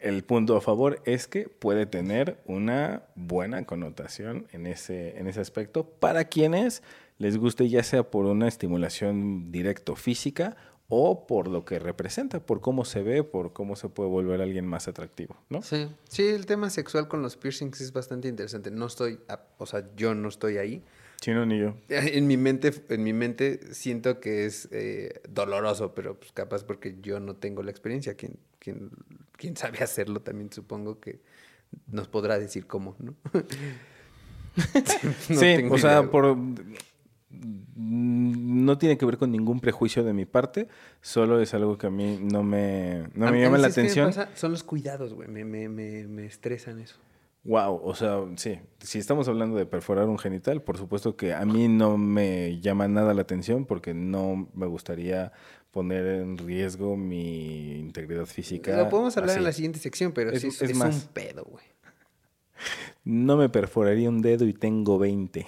el 0.00 0.22
punto 0.22 0.56
a 0.56 0.60
favor 0.60 1.00
es 1.06 1.26
que 1.26 1.48
puede 1.48 1.86
tener 1.86 2.38
una 2.44 3.02
buena 3.14 3.64
connotación 3.64 4.46
en 4.52 4.66
ese, 4.66 5.18
en 5.18 5.26
ese 5.26 5.40
aspecto 5.40 5.84
para 5.88 6.24
quienes 6.24 6.82
les 7.20 7.36
guste 7.36 7.68
ya 7.68 7.82
sea 7.82 8.10
por 8.10 8.24
una 8.24 8.48
estimulación 8.48 9.52
directo 9.52 9.94
física 9.94 10.56
o 10.88 11.26
por 11.26 11.48
lo 11.48 11.66
que 11.66 11.78
representa, 11.78 12.40
por 12.40 12.62
cómo 12.62 12.86
se 12.86 13.02
ve, 13.02 13.22
por 13.22 13.52
cómo 13.52 13.76
se 13.76 13.90
puede 13.90 14.08
volver 14.08 14.40
alguien 14.40 14.66
más 14.66 14.88
atractivo, 14.88 15.36
¿no? 15.50 15.60
Sí. 15.60 15.86
sí, 16.08 16.26
el 16.26 16.46
tema 16.46 16.70
sexual 16.70 17.08
con 17.08 17.20
los 17.20 17.36
piercings 17.36 17.82
es 17.82 17.92
bastante 17.92 18.26
interesante. 18.26 18.70
No 18.70 18.86
estoy, 18.86 19.20
o 19.58 19.66
sea, 19.66 19.86
yo 19.94 20.14
no 20.14 20.30
estoy 20.30 20.56
ahí. 20.56 20.82
Chino 21.20 21.44
ni 21.44 21.58
yo. 21.60 21.74
En 21.90 22.26
mi 22.26 22.38
mente, 22.38 22.72
en 22.88 23.04
mi 23.04 23.12
mente 23.12 23.74
siento 23.74 24.18
que 24.18 24.46
es 24.46 24.68
eh, 24.72 25.20
doloroso, 25.28 25.94
pero 25.94 26.18
pues 26.18 26.32
capaz 26.32 26.64
porque 26.64 26.96
yo 27.02 27.20
no 27.20 27.36
tengo 27.36 27.62
la 27.62 27.70
experiencia. 27.70 28.14
Quien, 28.14 28.38
quien, 28.58 28.90
quien 29.36 29.58
sabe 29.58 29.84
hacerlo 29.84 30.22
también 30.22 30.50
supongo 30.50 30.98
que 31.00 31.20
nos 31.86 32.08
podrá 32.08 32.38
decir 32.38 32.66
cómo, 32.66 32.96
¿no? 32.98 33.14
No 35.28 35.40
sí, 35.40 35.68
o 35.70 35.78
sea, 35.78 36.00
idea, 36.00 36.10
por 36.10 36.36
no 37.30 38.78
tiene 38.78 38.98
que 38.98 39.06
ver 39.06 39.16
con 39.18 39.30
ningún 39.32 39.60
prejuicio 39.60 40.04
de 40.04 40.12
mi 40.12 40.26
parte, 40.26 40.68
solo 41.00 41.40
es 41.40 41.54
algo 41.54 41.78
que 41.78 41.86
a 41.86 41.90
mí 41.90 42.18
no 42.20 42.42
me, 42.42 43.08
no 43.14 43.28
A 43.28 43.30
me 43.30 43.40
llama 43.40 43.58
la 43.58 43.70
¿sabes 43.70 43.74
qué 43.94 44.00
me 44.00 44.02
atención. 44.02 44.06
pasa? 44.26 44.28
Son 44.36 44.50
los 44.52 44.62
cuidados, 44.64 45.14
güey. 45.14 45.28
Me, 45.28 45.44
me, 45.44 45.68
me, 45.68 46.06
me 46.06 46.26
estresan 46.26 46.80
eso. 46.80 46.96
Wow, 47.44 47.80
o 47.82 47.94
sea, 47.94 48.18
sí, 48.36 48.58
si 48.80 48.98
estamos 48.98 49.26
hablando 49.28 49.56
de 49.56 49.64
perforar 49.64 50.06
un 50.08 50.18
genital, 50.18 50.60
por 50.62 50.76
supuesto 50.76 51.16
que 51.16 51.32
a 51.32 51.46
mí 51.46 51.68
no 51.68 51.96
me 51.96 52.60
llama 52.60 52.86
nada 52.86 53.14
la 53.14 53.22
atención 53.22 53.64
porque 53.64 53.94
no 53.94 54.50
me 54.52 54.66
gustaría 54.66 55.32
poner 55.70 56.04
en 56.06 56.36
riesgo 56.36 56.98
mi 56.98 57.78
integridad 57.78 58.26
física. 58.26 58.76
Lo 58.76 58.90
podemos 58.90 59.16
hablar 59.16 59.38
en 59.38 59.44
la 59.44 59.52
siguiente 59.52 59.78
sección, 59.78 60.12
pero 60.12 60.30
Es- 60.32 60.42
sí 60.42 60.48
es, 60.48 60.60
es 60.60 60.70
es 60.72 60.76
más. 60.76 60.94
un 60.94 61.12
pedo, 61.14 61.44
güey. 61.44 61.64
No 63.04 63.36
me 63.36 63.48
perforaría 63.48 64.08
un 64.08 64.22
dedo 64.22 64.46
y 64.46 64.52
tengo 64.52 64.98
20. 64.98 65.46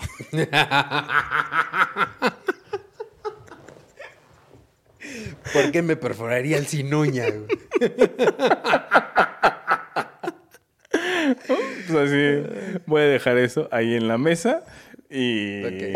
¿Por 5.53 5.70
qué 5.70 5.83
me 5.83 5.96
perforaría 5.96 6.57
el 6.57 6.66
sin 6.66 6.94
uña, 6.94 7.27
güey? 7.29 7.46
Pues 11.88 12.11
así, 12.11 12.42
voy 12.87 13.03
a 13.03 13.07
dejar 13.07 13.38
eso 13.38 13.68
ahí 13.70 13.94
en 13.94 14.09
la 14.09 14.18
mesa 14.18 14.64
y... 15.11 15.62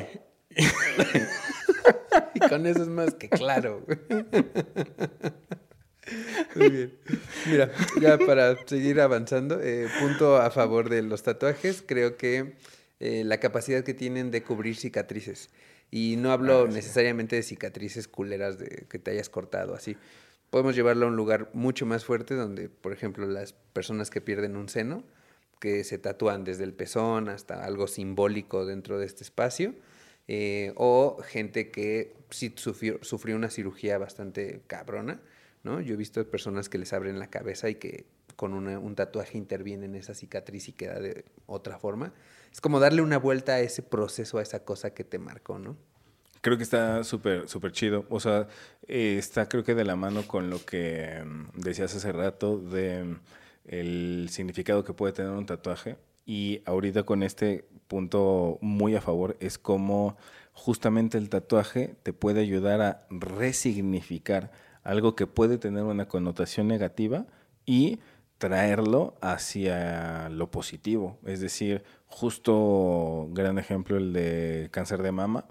Y 2.35 2.40
con 2.48 2.66
eso 2.66 2.83
es 2.83 2.88
más 2.88 3.14
que 3.14 3.29
claro. 3.29 3.83
güey. 3.87 3.98
Muy 6.55 6.71
bien. 6.71 6.92
Mira, 7.47 7.73
ya 8.01 8.19
para 8.19 8.57
seguir 8.66 9.01
avanzando, 9.01 9.61
eh, 9.62 9.88
punto 10.01 10.37
a 10.37 10.51
favor 10.51 10.88
de 10.88 11.03
los 11.03 11.23
tatuajes, 11.23 11.83
creo 11.87 12.16
que 12.16 12.55
eh, 13.01 13.25
la 13.25 13.38
capacidad 13.38 13.85
que 13.85 13.95
tienen 13.95 14.31
de 14.31 14.42
cubrir 14.42 14.77
cicatrices. 14.77 15.51
Y 15.90 16.16
no 16.16 16.33
hablo 16.33 16.66
necesariamente 16.66 17.37
de 17.37 17.42
cicatrices 17.42 18.09
culeras 18.09 18.59
de 18.59 18.87
que 18.88 18.99
te 18.99 19.11
hayas 19.12 19.29
cortado, 19.29 19.75
así. 19.75 19.97
Podemos 20.51 20.75
llevarlo 20.75 21.07
a 21.07 21.09
un 21.09 21.16
lugar 21.16 21.51
mucho 21.53 21.87
más 21.87 22.05
fuerte 22.05 22.35
donde, 22.35 22.69
por 22.69 22.92
ejemplo, 22.92 23.27
las 23.27 23.53
personas 23.53 24.11
que 24.11 24.21
pierden 24.21 24.57
un 24.57 24.69
seno, 24.69 25.05
que 25.61 25.85
se 25.85 25.99
tatúan 25.99 26.45
desde 26.45 26.64
el 26.64 26.73
pezón 26.73 27.29
hasta 27.29 27.64
algo 27.64 27.87
simbólico 27.87 28.64
dentro 28.66 28.99
de 28.99 29.07
este 29.07 29.25
espacio, 29.25 29.75
eh, 30.29 30.73
o 30.77 31.19
gente 31.23 31.71
que 31.71 32.14
sí 32.31 32.53
sufrió, 32.57 32.99
sufrió 33.03 33.37
una 33.37 33.51
cirugía 33.51 33.99
bastante 33.99 34.61
cabrona, 34.66 35.21
¿no? 35.66 35.81
Yo 35.81 35.94
he 35.94 35.96
visto 35.96 36.24
personas 36.31 36.70
que 36.70 36.79
les 36.79 36.92
abren 36.94 37.18
la 37.18 37.26
cabeza 37.26 37.68
y 37.68 37.74
que 37.74 38.07
con 38.37 38.55
un 38.55 38.94
tatuaje 38.94 39.37
interviene 39.37 39.87
en 39.87 39.96
esa 39.96 40.14
cicatriz 40.14 40.68
y 40.68 40.72
queda 40.72 41.00
de 41.00 41.24
otra 41.46 41.79
forma. 41.79 42.12
Es 42.52 42.61
como 42.61 42.81
darle 42.81 43.02
una 43.02 43.18
vuelta 43.18 43.55
a 43.55 43.61
ese 43.61 43.83
proceso, 43.83 44.38
a 44.38 44.42
esa 44.42 44.64
cosa 44.64 44.94
que 44.94 45.05
te 45.05 45.18
marcó, 45.18 45.59
¿no? 45.59 45.76
Creo 46.42 46.57
que 46.57 46.62
está 46.62 47.02
súper, 47.02 47.48
súper 47.48 47.72
chido. 47.72 48.07
O 48.09 48.20
sea, 48.20 48.46
eh, 48.87 49.16
está 49.18 49.48
creo 49.48 49.64
que 49.64 49.74
de 49.74 49.85
la 49.85 49.96
mano 49.96 50.29
con 50.29 50.48
lo 50.48 50.64
que 50.64 51.24
mm, 51.24 51.61
decías 51.61 51.94
hace 51.96 52.12
rato 52.12 52.59
de 52.59 53.02
mm, 53.02 53.20
el 53.64 54.29
significado 54.31 54.85
que 54.85 54.92
puede 54.92 55.12
tener 55.12 55.33
un 55.33 55.46
tatuaje. 55.46 55.96
Y 56.24 56.62
ahorita 56.66 57.02
con 57.02 57.22
este 57.22 57.66
punto 57.88 58.59
muy 58.61 58.94
a 58.94 59.00
favor 59.00 59.37
es 59.40 59.59
como 59.59 60.16
justamente 60.52 61.18
el 61.18 61.31
tatuaje 61.31 61.96
te 62.02 62.12
puede 62.12 62.40
ayudar 62.40 62.81
a 62.81 63.07
resignificar 63.11 64.52
algo 64.87 65.16
que 65.16 65.27
puede 65.27 65.59
tener 65.59 65.83
una 65.83 66.07
connotación 66.09 66.68
negativa 66.68 67.27
y 67.66 67.99
traerlo 68.38 69.16
hacia 69.20 70.29
lo 70.29 70.51
positivo. 70.51 71.18
Es 71.27 71.40
decir, 71.40 71.83
justo 72.07 73.29
gran 73.33 73.59
ejemplo 73.59 73.96
el 73.96 74.12
de 74.12 74.68
cáncer 74.70 75.03
de 75.03 75.12
mama, 75.12 75.46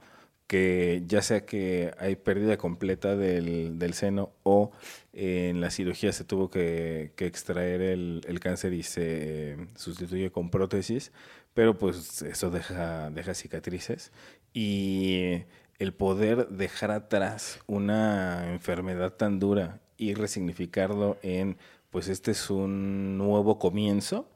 que 0.48 1.04
ya 1.08 1.22
sea 1.22 1.46
que 1.46 1.94
hay 1.98 2.16
pérdida 2.16 2.58
completa 2.58 3.16
del, 3.16 3.80
del 3.80 3.94
seno 3.94 4.32
o 4.44 4.72
eh, 5.14 5.50
en 5.50 5.60
la 5.60 5.72
cirugía 5.72 6.12
se 6.14 6.24
tuvo 6.24 6.50
que, 6.50 7.14
que 7.16 7.26
extraer 7.26 7.82
el, 7.82 8.22
el 8.28 8.40
cáncer 8.40 8.74
y 8.74 8.84
se 8.84 9.54
eh, 9.54 9.68
sustituye 9.76 10.32
con 10.32 10.50
prótesis, 10.50 11.12
pero 11.54 11.78
pues 11.78 12.22
eso 12.22 12.52
deja, 12.52 13.10
deja 13.10 13.34
cicatrices 13.34 14.12
y 14.54 15.44
el 15.80 15.94
poder 15.94 16.50
dejar 16.50 16.92
atrás 16.92 17.60
una 17.68 18.52
enfermedad 18.52 19.14
tan 19.14 19.40
dura 19.40 19.80
y 19.98 20.14
resignificarlo 20.14 21.18
en 21.22 21.58
pues 21.90 22.08
este 22.10 22.32
es 22.32 22.50
un 22.50 23.18
nuevo 23.18 23.60
comienzo 23.60 24.28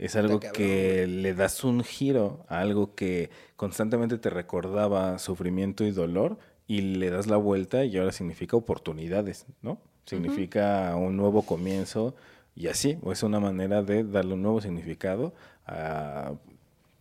es 0.00 0.16
algo 0.16 0.40
que 0.40 1.06
le 1.06 1.34
das 1.34 1.62
un 1.62 1.84
giro 1.84 2.46
a 2.48 2.60
algo 2.60 2.94
que 2.94 3.28
constantemente 3.56 4.16
te 4.16 4.30
recordaba 4.30 5.18
sufrimiento 5.18 5.84
y 5.84 5.90
dolor 5.90 6.38
y 6.66 6.80
le 6.80 7.10
das 7.10 7.26
la 7.26 7.36
vuelta 7.36 7.84
y 7.84 7.98
ahora 7.98 8.10
significa 8.10 8.56
oportunidades, 8.56 9.44
¿no? 9.60 9.78
Significa 10.06 10.96
un 10.96 11.18
nuevo 11.18 11.42
comienzo 11.42 12.14
y 12.54 12.68
así, 12.68 12.98
o 13.02 13.12
es 13.12 13.22
una 13.22 13.40
manera 13.40 13.82
de 13.82 14.02
darle 14.04 14.34
un 14.34 14.42
nuevo 14.42 14.62
significado 14.62 15.34
a 15.66 16.32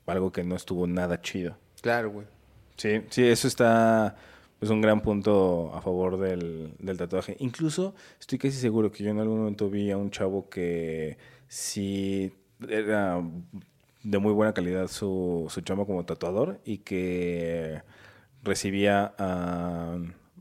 algo 0.05 0.33
que 0.33 0.43
no 0.43 0.57
estuvo 0.57 0.85
nada 0.85 1.21
chido. 1.21 1.55
Claro, 1.81 2.11
güey. 2.11 2.27
Sí, 2.79 3.01
sí, 3.09 3.27
eso 3.27 3.49
está, 3.49 4.15
es 4.61 4.69
un 4.69 4.79
gran 4.79 5.01
punto 5.01 5.73
a 5.75 5.81
favor 5.81 6.17
del, 6.17 6.73
del 6.79 6.97
tatuaje. 6.97 7.35
Incluso 7.39 7.93
estoy 8.21 8.37
casi 8.37 8.55
seguro 8.55 8.89
que 8.89 9.03
yo 9.03 9.09
en 9.09 9.19
algún 9.19 9.39
momento 9.39 9.69
vi 9.69 9.91
a 9.91 9.97
un 9.97 10.11
chavo 10.11 10.49
que 10.49 11.17
sí 11.49 12.31
era 12.69 13.21
de 14.03 14.17
muy 14.17 14.31
buena 14.31 14.53
calidad 14.53 14.87
su, 14.87 15.47
su 15.49 15.59
chamba 15.59 15.85
como 15.85 16.05
tatuador 16.05 16.61
y 16.63 16.77
que 16.77 17.81
recibía 18.43 19.13
a, 19.17 19.97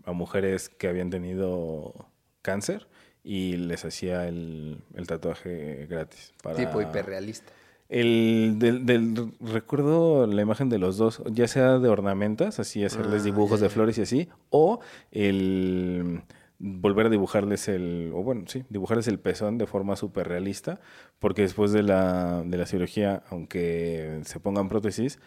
mujeres 0.07 0.69
que 0.69 0.87
habían 0.87 1.11
tenido 1.11 2.07
cáncer 2.41 2.87
y 3.25 3.57
les 3.57 3.85
hacía 3.85 4.29
el, 4.29 4.79
el 4.95 5.07
tatuaje 5.09 5.87
gratis. 5.91 6.33
Tipo 6.57 6.81
hiperrealista. 6.81 7.53
El 7.89 8.57
del, 8.59 8.85
del- 8.87 9.33
recuerdo 9.41 10.27
la 10.27 10.43
imagen 10.43 10.69
de 10.69 10.79
los 10.79 10.99
dos, 10.99 11.23
ya 11.33 11.49
sea 11.49 11.79
de 11.79 11.89
ornamentas, 11.89 12.61
así 12.61 12.85
hacerles 12.85 13.23
Ah, 13.23 13.25
dibujos 13.25 13.61
de 13.61 13.69
flores 13.71 13.99
y 13.99 14.03
así, 14.03 14.29
o 14.51 14.81
el 15.11 16.23
volver 16.61 17.07
a 17.07 17.11
dibujarles 17.11 17.69
el, 17.69 18.11
o 18.15 18.23
bueno, 18.23 18.43
sí, 18.47 18.65
dibujarles 18.69 19.07
el 19.09 19.21
pezón 19.21 19.59
de 19.59 19.67
forma 19.67 19.95
súper 19.97 20.27
realista, 20.29 20.81
porque 21.21 21.43
después 21.43 21.73
de 21.73 21.83
la, 21.85 22.43
de 22.45 22.57
la 22.59 22.67
cirugía, 22.67 23.23
aunque 23.31 24.21
se 24.25 24.41
pongan 24.41 24.69
prótesis, 24.69 25.21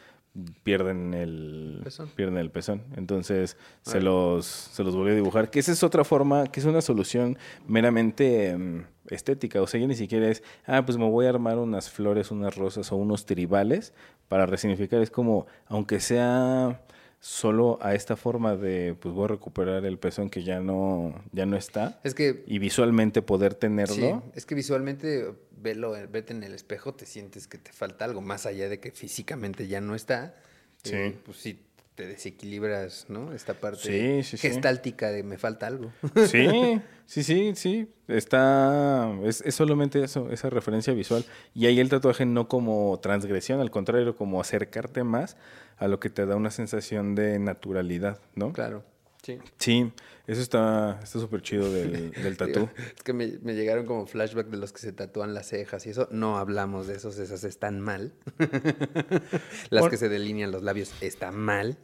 pierden 0.63 1.13
el 1.13 1.82
Pezón. 1.84 2.09
pierden 2.15 2.38
el 2.38 2.49
pezón. 2.51 2.84
Entonces 2.95 3.57
se 3.82 4.01
los, 4.01 4.45
se 4.45 4.84
los 4.84 4.95
volvió 4.95 5.13
a 5.13 5.15
dibujar. 5.15 5.49
Que 5.49 5.59
esa 5.59 5.71
es 5.71 5.84
otra 5.84 6.03
forma, 6.03 6.47
que 6.47 6.59
es 6.59 6.65
una 6.65 6.82
solución 6.82 7.38
meramente 7.67 8.55
mm, 8.57 8.86
estética. 9.09 9.61
O 9.61 9.67
sea, 9.67 9.79
ya 9.79 9.88
ni 9.88 9.95
siquiera 9.95 10.29
es, 10.29 10.43
ah, 10.65 10.86
pues 10.86 10.97
me 10.97 11.09
voy 11.09 11.25
a 11.25 11.29
armar 11.29 11.57
unas 11.57 11.89
flores, 11.89 12.32
unas 12.32 12.55
rosas 12.55 12.91
o 12.91 12.95
unos 12.95 13.25
tribales 13.25 13.93
para 14.27 14.45
resignificar. 14.45 15.01
Es 15.01 15.11
como, 15.11 15.47
aunque 15.67 15.99
sea 15.99 16.82
solo 17.22 17.78
a 17.82 17.93
esta 17.93 18.15
forma 18.17 18.57
de, 18.57 18.95
pues 18.99 19.13
voy 19.13 19.26
a 19.26 19.28
recuperar 19.28 19.86
el 19.86 19.99
pezón 19.99 20.32
que 20.32 20.43
ya 20.43 20.59
no, 20.59 21.13
ya 21.32 21.45
no 21.45 21.55
está. 21.55 22.01
Es 22.03 22.15
que 22.15 22.43
Y 22.47 22.57
visualmente 22.57 23.22
poder 23.22 23.53
tenerlo. 23.53 23.95
Sí, 23.95 24.32
es 24.34 24.45
que 24.47 24.55
visualmente 24.55 25.32
velo, 25.55 25.95
vete 26.09 26.34
en 26.34 26.43
el 26.43 26.53
espejo, 26.53 26.95
te 26.95 27.05
sientes 27.05 27.47
que 27.47 27.59
te 27.59 27.72
falta 27.72 28.05
algo, 28.05 28.22
más 28.22 28.47
allá 28.47 28.67
de 28.67 28.80
que 28.80 28.91
físicamente 28.91 29.67
ya 29.67 29.80
no 29.82 29.93
está. 29.93 30.36
Sí. 30.84 30.95
eh, 30.95 31.17
pues 31.24 31.38
sí, 31.38 31.63
te 31.96 32.08
desequilibras, 32.08 33.06
¿no? 33.10 33.34
Esta 33.34 33.54
parte 33.54 34.24
Sí, 34.24 34.38
sí, 34.38 34.48
de 34.48 35.24
me 35.24 35.38
falta 35.38 35.68
algo. 35.68 35.92
Sí, 36.26 36.82
sí, 37.06 37.24
sí, 37.24 37.52
sí. 37.56 37.88
Está. 38.08 39.12
Es, 39.24 39.42
es 39.42 39.56
solamente 39.56 40.04
eso, 40.04 40.32
esa 40.32 40.50
referencia 40.50 40.94
visual. 40.94 41.26
Y 41.54 41.66
ahí 41.66 41.80
el 41.80 41.89
tatuaje 41.89 42.26
no 42.26 42.48
como 42.48 43.00
transgresión, 43.02 43.60
al 43.60 43.72
contrario, 43.72 44.16
como 44.16 44.39
acercarte 44.39 45.04
más 45.04 45.38
a 45.78 45.88
lo 45.88 46.00
que 46.00 46.10
te 46.10 46.26
da 46.26 46.36
una 46.36 46.52
sensación 46.52 47.16
de 47.16 47.39
naturalidad, 47.39 48.20
¿no? 48.36 48.54
claro. 48.54 48.84
Sí. 49.24 49.38
Sí, 49.59 49.91
eso 50.26 50.41
está 50.41 50.99
está 51.03 51.19
súper 51.19 51.41
chido 51.43 51.72
del, 51.72 52.09
del 52.24 52.38
tatú. 52.38 52.67
Es 52.95 53.03
que 53.03 53.13
me, 53.13 53.28
me 53.43 53.53
llegaron 53.53 53.86
como 53.86 54.07
flashback 54.07 54.47
de 54.47 54.57
los 54.57 54.72
que 54.74 54.80
se 54.80 54.93
tatúan 54.93 55.34
las 55.36 55.47
cejas 55.49 55.86
y 55.86 55.91
eso. 55.91 56.07
No 56.11 56.38
hablamos 56.39 56.88
de 56.88 56.95
esos, 56.95 57.19
esas 57.19 57.43
están 57.43 57.80
mal. 57.82 58.13
las 59.69 59.82
Por- 59.82 59.91
que 59.91 59.97
se 59.97 60.09
delinean 60.09 60.51
los 60.51 60.63
labios 60.63 60.91
están 61.01 61.36
mal. 61.38 61.78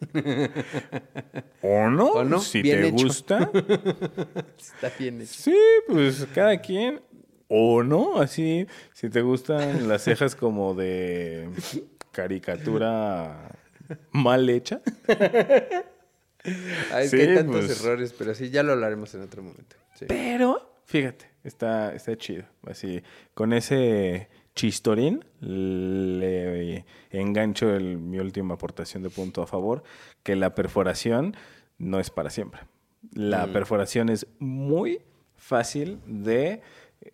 ¿O 1.61 1.89
no? 1.89 2.07
¿O 2.13 2.23
no? 2.23 2.39
Si 2.39 2.61
Bien 2.63 2.81
te 2.81 2.88
hecho. 2.88 3.05
gusta. 3.05 3.51
Está 4.57 4.91
bien 4.97 5.21
hecho. 5.21 5.33
Sí, 5.33 5.57
pues 5.88 6.25
cada 6.33 6.59
quien. 6.59 7.01
O 7.49 7.81
no, 7.83 8.19
así, 8.19 8.67
si 8.93 9.09
te 9.09 9.21
gustan 9.21 9.88
las 9.88 10.03
cejas 10.03 10.35
como 10.35 10.73
de 10.73 11.49
caricatura 12.11 13.55
mal 14.11 14.49
hecha. 14.49 14.81
Ay, 16.93 17.05
es 17.05 17.11
Sí, 17.11 17.17
que 17.17 17.23
hay 17.29 17.35
tantos 17.35 17.65
pues. 17.65 17.81
errores, 17.81 18.13
pero 18.17 18.33
sí, 18.35 18.49
ya 18.49 18.63
lo 18.63 18.73
hablaremos 18.73 19.13
en 19.15 19.21
otro 19.21 19.43
momento. 19.43 19.75
Sí. 19.95 20.05
Pero, 20.07 20.79
fíjate, 20.85 21.25
está, 21.43 21.93
está 21.93 22.15
chido. 22.17 22.43
Así, 22.65 23.01
con 23.33 23.53
ese 23.53 24.29
chistorín 24.55 25.23
le 25.41 26.85
engancho 27.11 27.73
el- 27.75 27.97
mi 27.97 28.19
última 28.19 28.55
aportación 28.55 29.03
de 29.03 29.09
punto 29.09 29.41
a 29.41 29.47
favor, 29.47 29.83
que 30.23 30.35
la 30.35 30.55
perforación 30.55 31.35
no 31.77 31.99
es 31.99 32.09
para 32.09 32.29
siempre. 32.29 32.61
La 33.13 33.45
Mm. 33.47 33.53
perforación 33.53 34.09
es 34.09 34.27
muy 34.39 35.01
fácil 35.35 35.99
de 36.07 36.61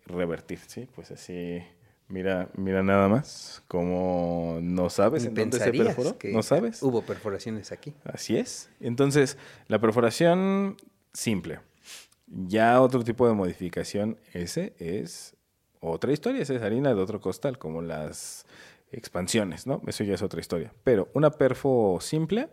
revertir, 0.06 0.58
¿sí? 0.66 0.88
Pues 0.94 1.10
así, 1.10 1.62
mira, 2.08 2.48
mira 2.56 2.82
nada 2.82 3.08
más, 3.08 3.62
como 3.68 4.58
no 4.62 4.90
sabes 4.90 5.24
en 5.24 5.34
dónde 5.34 5.58
se 5.58 5.72
perforó, 5.72 6.18
que 6.18 6.32
no 6.32 6.42
sabes. 6.42 6.82
Hubo 6.82 7.02
perforaciones 7.02 7.72
aquí. 7.72 7.94
Así 8.04 8.36
es. 8.36 8.70
Entonces, 8.80 9.38
la 9.68 9.80
perforación 9.80 10.76
simple. 11.12 11.60
Ya 12.26 12.80
otro 12.80 13.04
tipo 13.04 13.28
de 13.28 13.34
modificación, 13.34 14.18
ese 14.32 14.74
es 14.78 15.36
otra 15.80 16.12
historia, 16.12 16.42
esa 16.42 16.54
es 16.54 16.62
harina 16.62 16.94
de 16.94 17.00
otro 17.00 17.20
costal, 17.20 17.58
como 17.58 17.82
las 17.82 18.46
expansiones, 18.90 19.66
¿no? 19.66 19.82
Eso 19.86 20.02
ya 20.04 20.14
es 20.14 20.22
otra 20.22 20.40
historia. 20.40 20.72
Pero 20.82 21.08
una 21.14 21.30
perfo 21.30 21.98
simple, 22.00 22.48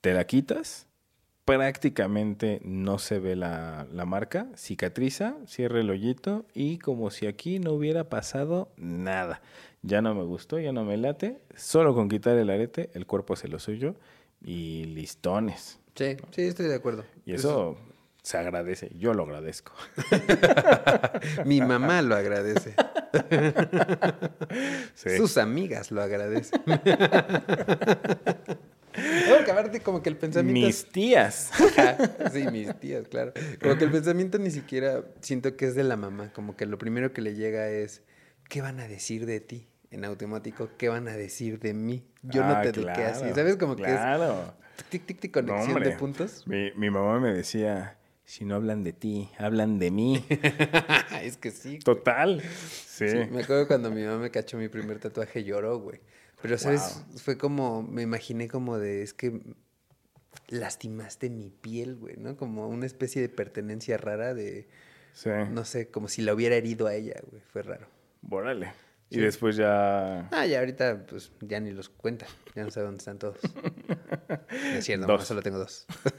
te 0.00 0.14
la 0.14 0.26
quitas, 0.26 0.87
prácticamente 1.48 2.60
no 2.62 2.98
se 2.98 3.20
ve 3.20 3.34
la, 3.34 3.86
la 3.90 4.04
marca, 4.04 4.48
cicatriza, 4.54 5.34
cierra 5.46 5.80
el 5.80 5.88
hoyito 5.88 6.44
y 6.52 6.76
como 6.76 7.10
si 7.10 7.26
aquí 7.26 7.58
no 7.58 7.72
hubiera 7.72 8.10
pasado 8.10 8.70
nada. 8.76 9.40
Ya 9.80 10.02
no 10.02 10.14
me 10.14 10.24
gustó, 10.24 10.58
ya 10.58 10.72
no 10.72 10.84
me 10.84 10.98
late, 10.98 11.38
solo 11.56 11.94
con 11.94 12.10
quitar 12.10 12.36
el 12.36 12.50
arete, 12.50 12.90
el 12.92 13.06
cuerpo 13.06 13.32
hace 13.32 13.48
lo 13.48 13.58
suyo 13.58 13.94
y 14.42 14.84
listones. 14.84 15.80
Sí, 15.94 16.18
sí, 16.32 16.42
estoy 16.42 16.66
de 16.66 16.74
acuerdo. 16.74 17.06
Y 17.24 17.32
eso 17.32 17.78
se 18.22 18.36
agradece, 18.36 18.90
yo 18.94 19.14
lo 19.14 19.22
agradezco. 19.22 19.72
Mi 21.46 21.62
mamá 21.62 22.02
lo 22.02 22.14
agradece. 22.14 22.74
Sí. 24.94 25.16
Sus 25.16 25.38
amigas 25.38 25.90
lo 25.90 26.02
agradecen. 26.02 26.60
Tengo 29.24 29.44
que 29.44 29.50
haberte 29.50 29.80
como 29.80 30.02
que 30.02 30.08
el 30.10 30.16
pensamiento... 30.16 30.66
Mis 30.66 30.86
tías. 30.86 31.50
Sí, 32.32 32.44
mis 32.52 32.74
tías, 32.80 33.08
claro. 33.08 33.32
Como 33.62 33.76
que 33.76 33.84
el 33.84 33.90
pensamiento 33.90 34.38
ni 34.38 34.50
siquiera 34.50 35.02
siento 35.20 35.56
que 35.56 35.66
es 35.66 35.74
de 35.74 35.84
la 35.84 35.96
mamá. 35.96 36.32
Como 36.32 36.56
que 36.56 36.66
lo 36.66 36.78
primero 36.78 37.12
que 37.12 37.20
le 37.22 37.34
llega 37.34 37.68
es, 37.68 38.02
¿qué 38.48 38.60
van 38.62 38.80
a 38.80 38.88
decir 38.88 39.26
de 39.26 39.40
ti? 39.40 39.68
En 39.90 40.04
automático, 40.04 40.68
¿qué 40.76 40.88
van 40.88 41.08
a 41.08 41.12
decir 41.16 41.58
de 41.60 41.72
mí? 41.74 42.04
Yo 42.22 42.42
no 42.44 42.54
Ah, 42.56 42.62
te 42.62 42.72
dediqué 42.72 43.04
así. 43.04 43.20
claro, 43.20 43.34
¿Sabes? 43.34 43.56
Como 43.56 43.74
que 43.76 43.84
Claro. 43.84 44.54
es 44.76 44.84
tic, 44.84 45.06
tic, 45.06 45.18
tic, 45.20 45.36
No, 45.36 45.46
conexión 45.46 45.76
hombre. 45.76 45.90
de 45.90 45.96
puntos. 45.96 46.46
Mi, 46.46 46.72
mi 46.76 46.90
mamá 46.90 47.18
me 47.20 47.32
decía, 47.32 47.96
si 48.26 48.44
no 48.44 48.56
hablan 48.56 48.84
de 48.84 48.92
ti, 48.92 49.30
hablan 49.38 49.78
de 49.78 49.90
mí. 49.90 50.22
es 51.22 51.38
que 51.38 51.50
sí. 51.50 51.68
güey. 51.70 51.78
Total. 51.80 52.42
Sí. 52.42 53.08
Sí, 53.08 53.16
me 53.30 53.42
acuerdo 53.42 53.66
cuando 53.66 53.90
mi 53.90 54.02
mamá 54.04 54.18
me 54.18 54.30
cachó 54.30 54.58
mi 54.58 54.68
primer 54.68 54.98
tatuaje, 54.98 55.42
lloró, 55.44 55.78
güey. 55.78 56.00
Pero, 56.42 56.56
¿sabes? 56.58 57.04
Fue 57.16 57.36
como, 57.38 57.82
me 57.82 58.02
imaginé 58.02 58.48
como 58.48 58.78
de, 58.78 59.02
es 59.02 59.12
que 59.14 59.40
lastimaste 60.48 61.30
mi 61.30 61.50
piel, 61.50 61.96
güey, 61.96 62.16
¿no? 62.16 62.36
Como 62.36 62.68
una 62.68 62.86
especie 62.86 63.20
de 63.20 63.28
pertenencia 63.28 63.96
rara 63.98 64.34
de, 64.34 64.68
Sí. 65.12 65.30
no 65.50 65.64
sé, 65.64 65.88
como 65.90 66.06
si 66.08 66.22
la 66.22 66.32
hubiera 66.34 66.54
herido 66.54 66.86
a 66.86 66.94
ella, 66.94 67.14
güey. 67.28 67.42
Fue 67.52 67.62
raro. 67.62 67.88
Órale. 68.30 68.72
Y 69.10 69.16
Sí. 69.16 69.20
después 69.22 69.56
ya... 69.56 70.28
Ah, 70.30 70.46
ya 70.46 70.58
ahorita, 70.60 71.06
pues, 71.08 71.32
ya 71.40 71.58
ni 71.60 71.70
los 71.72 71.88
cuenta. 71.88 72.26
Ya 72.54 72.62
no 72.62 72.70
sé 72.70 72.80
dónde 72.82 72.98
están 72.98 73.18
todos. 73.18 73.38
Es 74.76 74.84
cierto, 74.84 75.06
Dos. 75.06 75.26
solo 75.26 75.42
tengo 75.42 75.58
dos. 75.58 75.86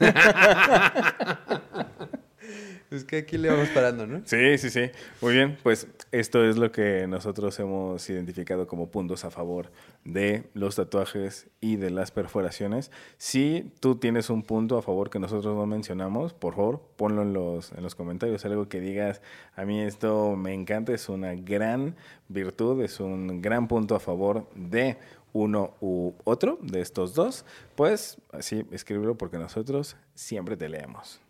es 2.90 3.04
que 3.04 3.18
aquí 3.18 3.38
le 3.38 3.48
vamos 3.48 3.68
parando, 3.68 4.06
¿no? 4.06 4.22
Sí, 4.24 4.58
sí, 4.58 4.70
sí. 4.70 4.90
Muy 5.20 5.34
bien, 5.34 5.56
pues 5.62 5.86
esto 6.10 6.44
es 6.44 6.56
lo 6.56 6.72
que 6.72 7.06
nosotros 7.06 7.58
hemos 7.60 8.08
identificado 8.10 8.66
como 8.66 8.90
puntos 8.90 9.24
a 9.24 9.30
favor 9.30 9.70
de 10.04 10.50
los 10.54 10.76
tatuajes 10.76 11.46
y 11.60 11.76
de 11.76 11.90
las 11.90 12.10
perforaciones. 12.10 12.90
Si 13.16 13.72
tú 13.80 13.96
tienes 13.96 14.28
un 14.30 14.42
punto 14.42 14.76
a 14.76 14.82
favor 14.82 15.08
que 15.10 15.18
nosotros 15.18 15.54
no 15.56 15.66
mencionamos, 15.66 16.32
por 16.32 16.56
favor, 16.56 16.82
ponlo 16.96 17.22
en 17.22 17.32
los, 17.32 17.72
en 17.72 17.82
los 17.82 17.94
comentarios. 17.94 18.44
Algo 18.44 18.68
que 18.68 18.80
digas, 18.80 19.22
a 19.54 19.64
mí 19.64 19.80
esto 19.80 20.34
me 20.36 20.52
encanta, 20.52 20.92
es 20.92 21.08
una 21.08 21.34
gran 21.34 21.96
virtud, 22.28 22.82
es 22.82 22.98
un 22.98 23.40
gran 23.40 23.68
punto 23.68 23.94
a 23.94 24.00
favor 24.00 24.48
de 24.54 24.98
uno 25.32 25.74
u 25.80 26.12
otro 26.24 26.58
de 26.60 26.80
estos 26.80 27.14
dos. 27.14 27.44
Pues 27.76 28.18
así, 28.32 28.66
escríbelo 28.72 29.16
porque 29.16 29.38
nosotros 29.38 29.96
siempre 30.14 30.56
te 30.56 30.68
leemos. 30.68 31.20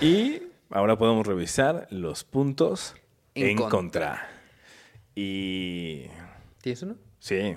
Y 0.00 0.42
ahora 0.70 0.96
podemos 0.96 1.26
revisar 1.26 1.86
los 1.90 2.24
puntos 2.24 2.94
En 3.34 3.48
en, 3.50 3.56
contra. 3.56 3.70
contra. 3.78 4.28
Y 5.14 6.06
¿Tienes 6.62 6.82
uno? 6.82 6.96
sí, 7.18 7.56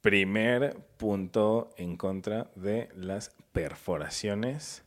Primer 0.00 0.76
punto 0.96 1.70
en 1.76 1.96
contra 1.96 2.50
de 2.56 2.88
las 2.96 3.30
perforaciones, 3.52 4.82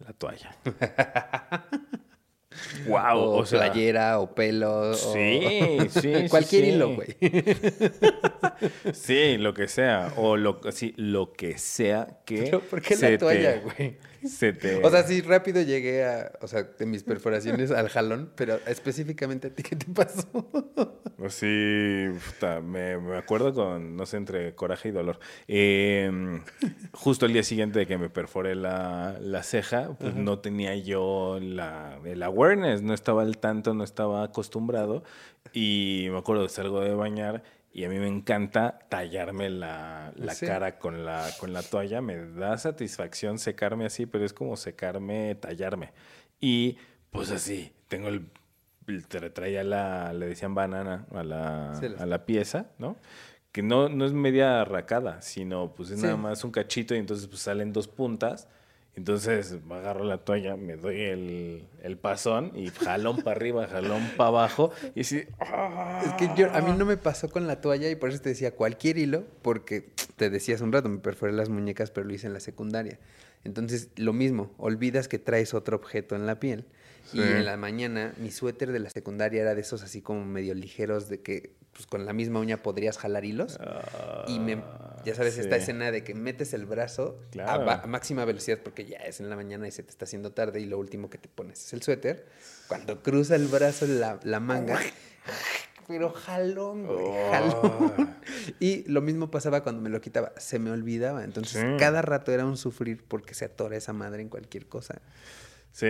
la 0.00 0.12
toalla. 0.12 0.54
wow, 2.86 3.16
o, 3.18 3.38
o, 3.38 3.46
sea, 3.46 3.72
playera, 3.72 4.20
o 4.20 4.34
pelo. 4.34 4.92
Sí, 4.92 5.40
o... 5.80 5.84
sí, 5.88 6.00
sí, 6.00 6.28
Cualquier 6.28 6.64
sí. 6.64 6.70
hilo, 6.70 6.94
güey. 6.94 7.16
Sí, 8.92 9.38
lo 9.38 9.54
que 9.54 9.66
sea. 9.68 10.12
O 10.16 10.36
lo, 10.36 10.60
sí, 10.72 10.92
lo 10.96 11.32
que 11.32 11.56
sea 11.58 12.18
que. 12.26 12.42
Pero, 12.42 12.60
¿Por 12.60 12.82
qué 12.82 12.96
se 12.96 13.12
la 13.12 13.18
toalla, 13.18 13.54
te- 13.54 13.60
güey? 13.60 13.96
Se 14.24 14.52
te. 14.52 14.84
O 14.84 14.90
sea, 14.90 15.02
sí, 15.02 15.20
rápido 15.20 15.62
llegué 15.62 16.04
a, 16.04 16.32
o 16.40 16.48
sea, 16.48 16.62
de 16.64 16.86
mis 16.86 17.02
perforaciones 17.02 17.70
al 17.70 17.88
jalón, 17.88 18.32
pero 18.34 18.58
específicamente 18.66 19.48
a 19.48 19.50
ti, 19.50 19.62
¿qué 19.62 19.76
te 19.76 19.86
pasó? 19.86 20.26
Pues 21.16 21.34
sí, 21.34 22.06
puta, 22.26 22.60
me, 22.60 22.98
me 22.98 23.16
acuerdo 23.16 23.52
con, 23.52 23.96
no 23.96 24.06
sé, 24.06 24.16
entre 24.16 24.54
coraje 24.54 24.88
y 24.88 24.92
dolor. 24.92 25.18
Eh, 25.48 26.40
justo 26.92 27.26
el 27.26 27.32
día 27.32 27.42
siguiente 27.42 27.80
de 27.80 27.86
que 27.86 27.98
me 27.98 28.08
perforé 28.08 28.54
la, 28.54 29.16
la 29.20 29.42
ceja, 29.42 29.96
pues 29.98 30.14
no 30.14 30.38
tenía 30.38 30.76
yo 30.76 31.38
la, 31.40 31.98
el 32.04 32.22
awareness, 32.22 32.82
no 32.82 32.94
estaba 32.94 33.22
al 33.22 33.38
tanto, 33.38 33.74
no 33.74 33.84
estaba 33.84 34.22
acostumbrado. 34.22 35.02
Y 35.52 36.08
me 36.10 36.18
acuerdo 36.18 36.42
de 36.42 36.50
salgo 36.50 36.80
de 36.80 36.94
bañar 36.94 37.42
y 37.78 37.84
a 37.84 37.88
mí 37.88 37.98
me 37.98 38.08
encanta 38.08 38.78
tallarme 38.88 39.48
la, 39.50 40.12
la 40.16 40.34
Sí. 40.34 40.46
cara 40.46 40.78
con 40.78 41.04
la, 41.04 41.28
con 41.38 41.52
la 41.52 41.62
toalla. 41.62 42.00
Me 42.00 42.16
da 42.16 42.58
satisfacción 42.58 43.38
secarme 43.38 43.86
así, 43.86 44.06
pero 44.06 44.24
es 44.24 44.32
como 44.32 44.56
secarme, 44.56 45.34
tallarme. 45.36 45.92
Y 46.40 46.76
pues 47.10 47.30
así, 47.30 47.72
tengo 47.88 48.08
el 48.08 48.26
le 48.86 49.30
traía 49.30 49.62
la, 49.64 50.12
le 50.14 50.26
decían 50.26 50.54
banana 50.54 51.06
a 51.14 51.22
la, 51.22 51.74
Sí, 51.78 51.86
a 51.98 52.06
la 52.06 52.24
pieza, 52.24 52.66
¿no? 52.78 52.96
Que 53.52 53.62
no, 53.62 53.88
no 53.90 54.06
es 54.06 54.12
media 54.12 54.62
arracada, 54.62 55.20
sino 55.20 55.74
pues 55.74 55.90
es 55.90 55.98
Sí. 56.00 56.04
nada 56.06 56.16
más 56.16 56.42
un 56.42 56.50
cachito 56.50 56.94
y 56.94 56.98
entonces 56.98 57.26
pues 57.28 57.42
salen 57.42 57.72
dos 57.72 57.86
puntas. 57.86 58.48
Entonces 58.98 59.56
me 59.64 59.76
agarro 59.76 60.02
la 60.02 60.18
toalla, 60.18 60.56
me 60.56 60.74
doy 60.74 61.02
el, 61.02 61.68
el 61.84 61.96
pasón 61.98 62.50
y 62.56 62.66
jalón 62.66 63.18
para 63.18 63.36
arriba, 63.36 63.68
jalón 63.68 64.02
para 64.16 64.28
abajo. 64.28 64.72
Y 64.96 65.02
¡ah! 65.38 66.02
Es 66.04 66.14
que 66.14 66.28
yo, 66.36 66.52
a 66.52 66.60
mí 66.62 66.72
no 66.76 66.84
me 66.84 66.96
pasó 66.96 67.30
con 67.30 67.46
la 67.46 67.60
toalla 67.60 67.88
y 67.88 67.94
por 67.94 68.10
eso 68.10 68.20
te 68.20 68.30
decía 68.30 68.56
cualquier 68.56 68.98
hilo, 68.98 69.22
porque 69.40 69.88
te 70.16 70.30
decía 70.30 70.56
hace 70.56 70.64
un 70.64 70.72
rato, 70.72 70.88
me 70.88 70.98
perforé 70.98 71.32
las 71.32 71.48
muñecas, 71.48 71.92
pero 71.92 72.08
lo 72.08 72.12
hice 72.12 72.26
en 72.26 72.32
la 72.32 72.40
secundaria. 72.40 72.98
Entonces, 73.44 73.90
lo 73.94 74.12
mismo, 74.12 74.52
olvidas 74.58 75.06
que 75.06 75.20
traes 75.20 75.54
otro 75.54 75.76
objeto 75.76 76.16
en 76.16 76.26
la 76.26 76.40
piel. 76.40 76.64
Sí. 77.10 77.18
Y 77.18 77.22
en 77.22 77.44
la 77.44 77.56
mañana, 77.56 78.12
mi 78.18 78.30
suéter 78.30 78.70
de 78.72 78.78
la 78.80 78.90
secundaria 78.90 79.40
era 79.42 79.54
de 79.54 79.60
esos 79.62 79.82
así 79.82 80.02
como 80.02 80.24
medio 80.24 80.54
ligeros, 80.54 81.08
de 81.08 81.20
que 81.22 81.56
pues 81.72 81.86
con 81.86 82.04
la 82.04 82.12
misma 82.12 82.40
uña 82.40 82.62
podrías 82.62 82.98
jalar 82.98 83.24
hilos. 83.24 83.58
y 84.26 84.40
me, 84.40 84.62
ya 85.04 85.14
sabes, 85.14 85.38
esta 85.38 85.56
sí. 85.56 85.62
escena 85.62 85.90
de 85.92 86.02
que 86.04 86.14
metes 86.14 86.52
el 86.52 86.66
brazo 86.66 87.20
a, 87.26 87.30
Claro. 87.30 87.64
ba- 87.64 87.80
a 87.84 87.86
máxima 87.86 88.24
velocidad 88.24 88.58
porque 88.62 88.84
ya 88.84 88.98
es 88.98 89.20
en 89.20 89.30
la 89.30 89.36
mañana 89.36 89.66
y 89.68 89.70
se 89.70 89.82
te 89.84 89.90
está 89.90 90.04
haciendo 90.04 90.32
tarde 90.32 90.60
y 90.60 90.66
lo 90.66 90.78
último 90.78 91.08
que 91.08 91.18
te 91.18 91.28
pones 91.28 91.64
es 91.64 91.72
el 91.72 91.82
suéter. 91.82 92.26
Cuando 92.66 93.02
cruza 93.02 93.36
el 93.36 93.46
brazo 93.46 93.86
la, 93.86 94.18
la 94.24 94.40
manga, 94.40 94.78
pero 95.86 96.10
jalón, 96.10 96.86
güey, 96.86 96.98
Oh. 97.00 97.30
jalón. 97.30 98.16
Y 98.60 98.84
lo 98.90 99.00
mismo 99.00 99.30
pasaba 99.30 99.62
cuando 99.62 99.80
me 99.80 99.88
lo 99.88 100.00
quitaba, 100.00 100.32
se 100.36 100.58
me 100.58 100.70
olvidaba. 100.70 101.24
Entonces, 101.24 101.60
Sí. 101.62 101.76
cada 101.78 102.02
rato 102.02 102.32
era 102.32 102.44
un 102.44 102.56
sufrir 102.56 103.04
porque 103.06 103.34
se 103.34 103.44
atora 103.46 103.76
esa 103.76 103.92
madre 103.92 104.20
en 104.22 104.28
cualquier 104.28 104.66
cosa. 104.66 105.00
Sí, 105.78 105.86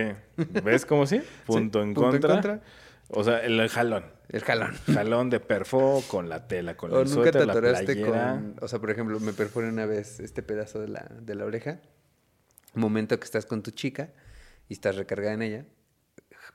¿ves 0.63 0.85
cómo 0.85 1.05
sí? 1.07 1.19
Punto, 1.47 1.81
en, 1.81 1.95
punto 1.95 2.15
en 2.15 2.21
contra. 2.21 2.61
O 3.09 3.23
sea, 3.23 3.39
el 3.39 3.67
jalón. 3.69 4.05
El 4.29 4.43
jalón. 4.43 4.75
Jalón 4.93 5.31
de 5.31 5.39
perfo 5.39 6.03
con 6.07 6.29
la 6.29 6.47
tela, 6.47 6.77
con 6.77 6.93
O 6.93 6.99
el 7.01 7.09
nunca 7.09 7.31
te 7.31 7.39
suéter, 7.39 7.45
la 7.47 7.53
atoraste 7.53 7.85
playera. 7.95 8.33
con. 8.35 8.55
O 8.61 8.67
sea, 8.67 8.77
por 8.77 8.91
ejemplo, 8.91 9.19
me 9.19 9.33
perforé 9.33 9.67
una 9.67 9.87
vez 9.87 10.19
este 10.19 10.43
pedazo 10.43 10.79
de 10.79 10.89
la, 10.89 11.07
de 11.21 11.33
la 11.33 11.45
oreja. 11.45 11.79
Momento 12.75 13.17
que 13.19 13.25
estás 13.25 13.47
con 13.47 13.63
tu 13.63 13.71
chica 13.71 14.11
y 14.67 14.73
estás 14.73 14.95
recargada 14.95 15.33
en 15.33 15.41
ella, 15.41 15.65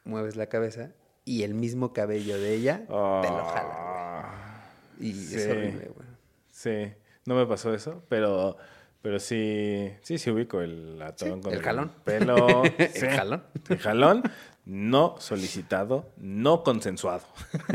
mueves 0.04 0.36
la 0.36 0.46
cabeza 0.46 0.92
y 1.24 1.42
el 1.42 1.54
mismo 1.54 1.92
cabello 1.92 2.38
de 2.38 2.54
ella 2.54 2.82
te 2.86 2.92
lo 2.92 3.44
jala. 3.46 3.74
Ah, 3.76 4.64
Y 5.00 5.12
sí. 5.12 5.34
es 5.34 5.48
horrible, 5.48 5.90
güey. 5.92 6.06
Sí, 6.52 6.92
no 7.26 7.34
me 7.34 7.46
pasó 7.46 7.74
eso, 7.74 8.04
pero, 8.08 8.56
pero 9.04 9.18
sí, 9.20 9.90
sí, 10.00 10.16
sí 10.16 10.30
ubico 10.30 10.62
el 10.62 11.00
atorón 11.02 11.40
Sí, 11.40 11.42
con 11.44 11.52
el 11.52 11.60
jalón. 11.62 11.92
pelo. 12.04 12.62
El 12.78 13.10
jalón. 13.16 13.44
El 13.68 13.78
jalón 13.78 14.22
no 14.64 15.16
solicitado, 15.18 16.10
no 16.16 16.62
consensuado. 16.62 17.26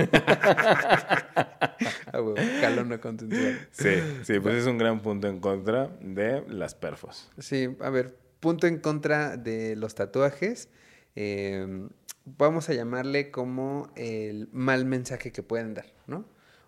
Ah, 2.11 2.19
güey, 2.19 2.35
jalón 2.61 2.89
no 2.89 2.99
consensuado. 2.99 3.53
Sí, 3.71 3.89
sí, 4.23 4.39
pues 4.39 4.55
es 4.55 4.65
un 4.65 4.77
gran 4.79 5.01
punto 5.01 5.27
en 5.27 5.39
contra 5.39 5.87
de 6.01 6.43
las 6.47 6.73
perfos. 6.75 7.29
Sí, 7.37 7.69
a 7.79 7.89
ver, 7.91 8.17
punto 8.39 8.65
en 8.67 8.79
contra 8.79 9.37
de 9.37 9.75
los 9.75 9.93
tatuajes. 9.95 10.69
eh, 11.15 11.87
vamos 12.25 12.69
a 12.69 12.73
llamarle 12.73 13.31
como 13.31 13.91
el 13.95 14.49
mal 14.51 14.85
mensaje 14.85 15.31
que 15.31 15.41
pueden 15.43 15.73
dar, 15.75 15.85
¿no? 16.07 16.25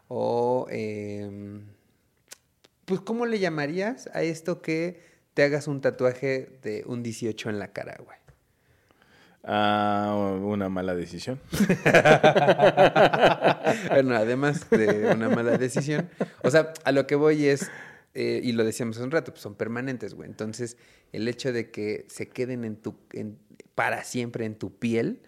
O, 0.07 0.67
eh, 0.69 1.61
pues, 2.85 3.01
¿cómo 3.01 3.25
le 3.25 3.39
llamarías 3.39 4.07
a 4.13 4.21
esto 4.23 4.61
que 4.61 5.01
te 5.33 5.43
hagas 5.43 5.67
un 5.67 5.81
tatuaje 5.81 6.59
de 6.61 6.83
un 6.85 7.03
18 7.03 7.49
en 7.49 7.59
la 7.59 7.71
cara, 7.71 7.97
güey? 8.03 8.17
Ah, 9.43 10.37
una 10.43 10.69
mala 10.69 10.93
decisión. 10.93 11.39
bueno, 13.89 14.15
además 14.15 14.69
de 14.69 15.11
una 15.15 15.29
mala 15.29 15.57
decisión. 15.57 16.09
O 16.43 16.51
sea, 16.51 16.73
a 16.83 16.91
lo 16.91 17.07
que 17.07 17.15
voy 17.15 17.47
es, 17.47 17.69
eh, 18.13 18.41
y 18.43 18.51
lo 18.51 18.63
decíamos 18.63 18.97
hace 18.97 19.03
un 19.05 19.11
rato, 19.11 19.31
pues 19.31 19.41
son 19.41 19.55
permanentes, 19.55 20.13
güey. 20.13 20.29
Entonces, 20.29 20.77
el 21.11 21.27
hecho 21.27 21.51
de 21.53 21.71
que 21.71 22.05
se 22.09 22.27
queden 22.29 22.63
en 22.65 22.75
tu, 22.75 22.95
en- 23.13 23.39
para 23.75 24.03
siempre 24.03 24.45
en 24.45 24.55
tu 24.55 24.77
piel, 24.77 25.21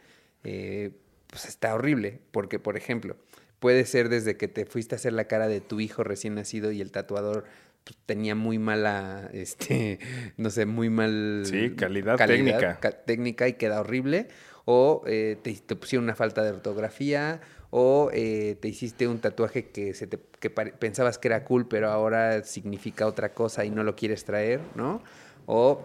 eh, 0.44 0.92
pues 1.28 1.46
está 1.46 1.74
horrible. 1.74 2.20
Porque, 2.32 2.60
por 2.60 2.78
ejemplo, 2.78 3.16
puede 3.64 3.86
ser 3.86 4.10
desde 4.10 4.36
que 4.36 4.50
te 4.50 4.66
fuiste 4.66 4.94
a 4.96 4.98
hacer 4.98 5.14
la 5.14 5.24
cara 5.24 5.48
de 5.48 5.62
tu 5.62 5.80
hijo 5.80 6.04
recién 6.04 6.36
nacido 6.36 6.74
y 6.74 6.82
el 6.82 6.92
tatuador 6.92 7.46
pues, 7.86 7.96
tenía 8.06 8.36
muy 8.36 8.60
mala, 8.60 9.30
este, 9.34 10.00
no 10.36 10.50
sé, 10.50 10.66
muy 10.66 10.90
mal... 10.90 11.44
Sí, 11.46 11.72
calidad 11.78 12.18
técnica. 12.18 12.82
ca- 12.82 12.92
técnica 12.92 13.48
y 13.48 13.54
queda 13.54 13.80
horrible, 13.80 14.28
o 14.66 15.02
eh, 15.08 15.38
te, 15.42 15.54
te 15.54 15.76
pusieron 15.78 16.04
una 16.04 16.14
falta 16.16 16.44
de 16.44 16.50
ortografía, 16.50 17.40
o 17.70 18.10
eh, 18.14 18.58
te 18.60 18.68
hiciste 18.68 19.08
un 19.08 19.20
tatuaje 19.20 19.70
que, 19.70 19.94
se 19.94 20.08
te, 20.08 20.20
que 20.42 20.50
pensabas 20.50 21.18
que 21.18 21.30
era 21.30 21.46
cool, 21.46 21.66
pero 21.70 21.90
ahora 21.90 22.44
significa 22.44 23.08
otra 23.08 23.34
cosa 23.34 23.64
y 23.64 23.70
no 23.70 23.84
lo 23.86 23.96
quieres 23.96 24.26
traer, 24.26 24.60
¿no? 24.76 25.02
O 25.46 25.82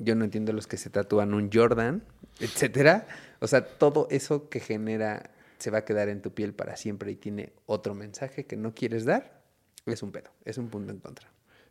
yo 0.00 0.16
no 0.16 0.24
entiendo 0.24 0.52
los 0.52 0.66
que 0.66 0.76
se 0.76 0.90
tatúan 0.90 1.34
un 1.34 1.50
Jordan, 1.52 2.02
etcétera. 2.40 3.06
O 3.40 3.46
sea, 3.46 3.64
todo 3.64 4.08
eso 4.10 4.48
que 4.48 4.58
genera 4.58 5.30
se 5.58 5.70
va 5.70 5.78
a 5.78 5.84
quedar 5.84 6.08
en 6.08 6.22
tu 6.22 6.32
piel 6.32 6.54
para 6.54 6.76
siempre 6.76 7.10
y 7.10 7.16
tiene 7.16 7.52
otro 7.66 7.94
mensaje 7.94 8.44
que 8.44 8.56
no 8.56 8.74
quieres 8.74 9.04
dar, 9.04 9.42
es 9.86 10.02
un 10.02 10.12
pedo, 10.12 10.30
es 10.44 10.58
un 10.58 10.68
punto 10.68 10.92
en 10.92 10.98
contra. 10.98 11.28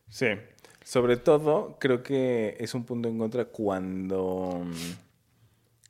Sí, 0.09 0.27
sobre 0.83 1.17
todo 1.17 1.77
creo 1.79 2.03
que 2.03 2.55
es 2.59 2.73
un 2.73 2.85
punto 2.85 3.09
en 3.09 3.17
contra 3.17 3.45
cuando 3.45 4.61
mm, 4.63 4.73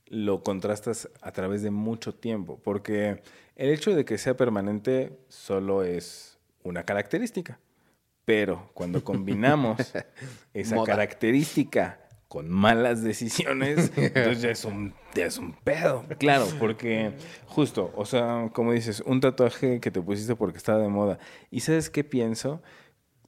lo 0.07 0.43
contrastas 0.43 1.09
a 1.21 1.31
través 1.31 1.61
de 1.61 1.71
mucho 1.71 2.15
tiempo, 2.15 2.59
porque 2.63 3.21
el 3.55 3.69
hecho 3.69 3.95
de 3.95 4.05
que 4.05 4.17
sea 4.17 4.37
permanente 4.37 5.17
solo 5.27 5.83
es 5.83 6.37
una 6.63 6.83
característica, 6.83 7.59
pero 8.23 8.69
cuando 8.73 9.03
combinamos 9.03 9.79
esa 10.53 10.75
Moda. 10.75 10.87
característica 10.87 12.04
con 12.35 12.49
malas 12.49 13.01
decisiones, 13.01 13.93
entonces 13.95 14.41
ya 14.41 14.49
es 14.49 14.65
un, 14.65 14.93
ya 15.13 15.25
es 15.25 15.37
un 15.37 15.53
pedo. 15.53 16.03
Claro, 16.19 16.45
porque 16.59 17.13
justo, 17.45 17.93
o 17.95 18.03
sea, 18.03 18.49
como 18.51 18.73
dices, 18.73 19.01
un 19.05 19.21
tatuaje 19.21 19.79
que 19.79 19.89
te 19.89 20.01
pusiste 20.01 20.35
porque 20.35 20.57
estaba 20.57 20.79
de 20.79 20.89
moda. 20.89 21.17
¿Y 21.49 21.61
sabes 21.61 21.89
qué 21.89 22.03
pienso? 22.03 22.61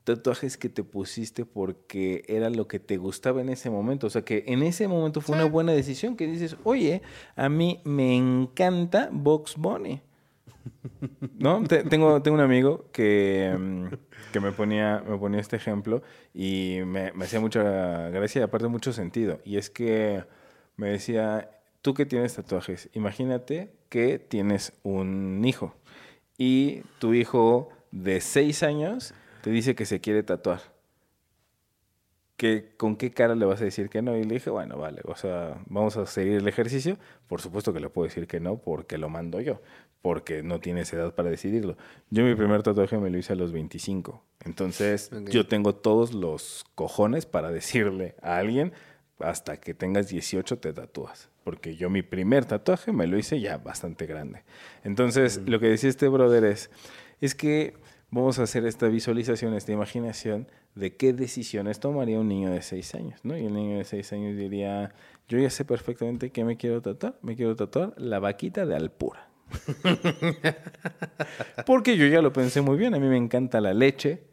Tatuajes 0.04 0.58
que 0.58 0.68
te 0.68 0.84
pusiste 0.84 1.46
porque 1.46 2.26
era 2.28 2.50
lo 2.50 2.68
que 2.68 2.80
te 2.80 2.98
gustaba 2.98 3.40
en 3.40 3.48
ese 3.48 3.70
momento. 3.70 4.08
O 4.08 4.10
sea, 4.10 4.24
que 4.24 4.44
en 4.46 4.62
ese 4.62 4.90
momento 4.90 5.22
fue 5.22 5.38
una 5.38 5.46
buena 5.46 5.72
decisión 5.72 6.18
que 6.18 6.28
dices, 6.28 6.58
oye, 6.66 7.02
a 7.38 7.48
mí 7.48 7.80
me 7.86 8.14
encanta 8.14 9.08
Box 9.14 9.56
Bunny. 9.56 10.02
¿No? 11.40 11.64
Te- 11.64 11.84
tengo, 11.84 12.22
tengo 12.22 12.36
un 12.36 12.42
amigo 12.44 12.90
que, 12.92 13.56
mm, 13.58 13.88
que 14.32 14.40
me, 14.40 14.52
ponía, 14.52 15.04
me 15.08 15.18
ponía 15.18 15.40
este 15.40 15.56
ejemplo 15.56 16.02
y 16.34 16.80
me, 16.86 17.12
me 17.14 17.26
hacía 17.26 17.40
mucha 17.40 18.10
gracia 18.10 18.42
y 18.42 18.44
aparte 18.44 18.68
mucho 18.68 18.94
sentido. 18.94 19.40
Y 19.46 19.58
es 19.58 19.70
que 19.70 20.24
me 20.76 20.90
decía, 20.90 21.50
tú 21.82 21.94
que 21.94 22.06
tienes 22.06 22.36
tatuajes, 22.36 22.90
imagínate 22.94 23.72
que 23.90 24.20
tienes 24.20 24.74
un 24.84 25.44
hijo 25.46 25.76
y 26.38 26.82
tu 27.00 27.14
hijo 27.14 27.70
de 27.92 28.22
seis 28.22 28.64
años 28.64 29.14
te 29.42 29.50
dice 29.52 29.76
que 29.76 29.86
se 29.86 30.02
quiere 30.02 30.24
tatuar. 30.24 30.62
que, 32.36 32.76
¿con 32.78 32.98
qué 32.98 33.12
cara 33.12 33.34
le 33.36 33.46
vas 33.46 33.62
a 33.62 33.66
decir 33.66 33.90
que 33.90 34.02
no? 34.04 34.16
Y 34.16 34.24
le 34.24 34.36
dije, 34.36 34.50
bueno, 34.52 34.78
vale, 34.78 35.02
o 35.06 35.16
sea, 35.16 35.58
vamos 35.68 35.98
a 35.98 36.06
seguir 36.06 36.34
el 36.34 36.48
ejercicio. 36.48 36.98
Por 37.28 37.42
supuesto 37.42 37.74
que 37.74 37.80
le 37.80 37.90
puedo 37.90 38.08
decir 38.08 38.28
que 38.28 38.40
no 38.40 38.58
porque 38.58 38.98
lo 39.00 39.10
mando 39.10 39.42
yo, 39.42 39.60
porque 40.08 40.42
no 40.42 40.62
tienes 40.62 40.94
edad 40.94 41.14
para 41.14 41.30
decidirlo. 41.30 41.76
Yo 42.12 42.24
mi 42.24 42.34
primer 42.34 42.64
tatuaje 42.64 42.98
me 42.98 43.10
lo 43.10 43.18
hice 43.18 43.34
a 43.34 43.36
los 43.36 43.52
25. 43.52 44.24
Entonces, 44.46 45.12
yo 45.30 45.48
tengo 45.48 45.76
todos 45.76 46.14
los 46.14 46.64
cojones 46.76 47.26
para 47.26 47.52
decirle 47.60 48.16
a 48.22 48.38
alguien, 48.38 48.72
hasta 49.20 49.58
que 49.58 49.74
tengas 49.74 50.08
18 50.08 50.60
te 50.60 50.72
tatúas. 50.72 51.28
Porque 51.44 51.76
yo 51.76 51.90
mi 51.90 52.04
primer 52.04 52.46
tatuaje 52.46 52.94
me 52.94 53.06
lo 53.06 53.18
hice 53.18 53.42
ya 53.42 53.58
bastante 53.58 54.06
grande. 54.06 54.44
Entonces, 54.86 55.42
lo 55.46 55.60
que 55.60 55.68
decía 55.68 55.90
este 55.90 56.08
brother 56.08 56.46
es, 56.46 56.70
es 57.20 57.36
que 57.36 57.74
vamos 58.10 58.40
a 58.40 58.44
hacer 58.44 58.66
esta 58.66 58.88
visualización, 58.88 59.56
esta 59.56 59.74
imaginación 59.74 60.48
de 60.74 60.96
qué 60.96 61.12
decisiones 61.12 61.82
tomaría 61.82 62.18
un 62.18 62.30
niño 62.30 62.50
de 62.50 62.62
6 62.62 62.96
años, 62.96 63.20
¿no? 63.24 63.38
Y 63.38 63.46
el 63.46 63.54
niño 63.54 63.80
de 63.80 63.84
6 63.84 64.14
años 64.14 64.38
diría, 64.38 64.94
yo 65.28 65.38
ya 65.38 65.50
sé 65.50 65.66
perfectamente 65.66 66.30
qué 66.30 66.46
me 66.46 66.56
quiero 66.56 66.82
tatuar. 66.82 67.20
Me 67.22 67.36
quiero 67.36 67.58
tatuar 67.58 67.94
la 67.98 68.20
vaquita 68.20 68.66
de 68.66 68.74
Alpura. 68.74 69.27
Porque 71.66 71.98
yo 71.98 72.08
ya 72.08 72.22
lo 72.22 72.34
pensé 72.34 72.62
muy 72.62 72.78
bien. 72.78 72.96
A 72.96 73.00
mí 73.00 73.08
me 73.08 73.18
encanta 73.18 73.62
la 73.62 73.74
leche 73.74 74.24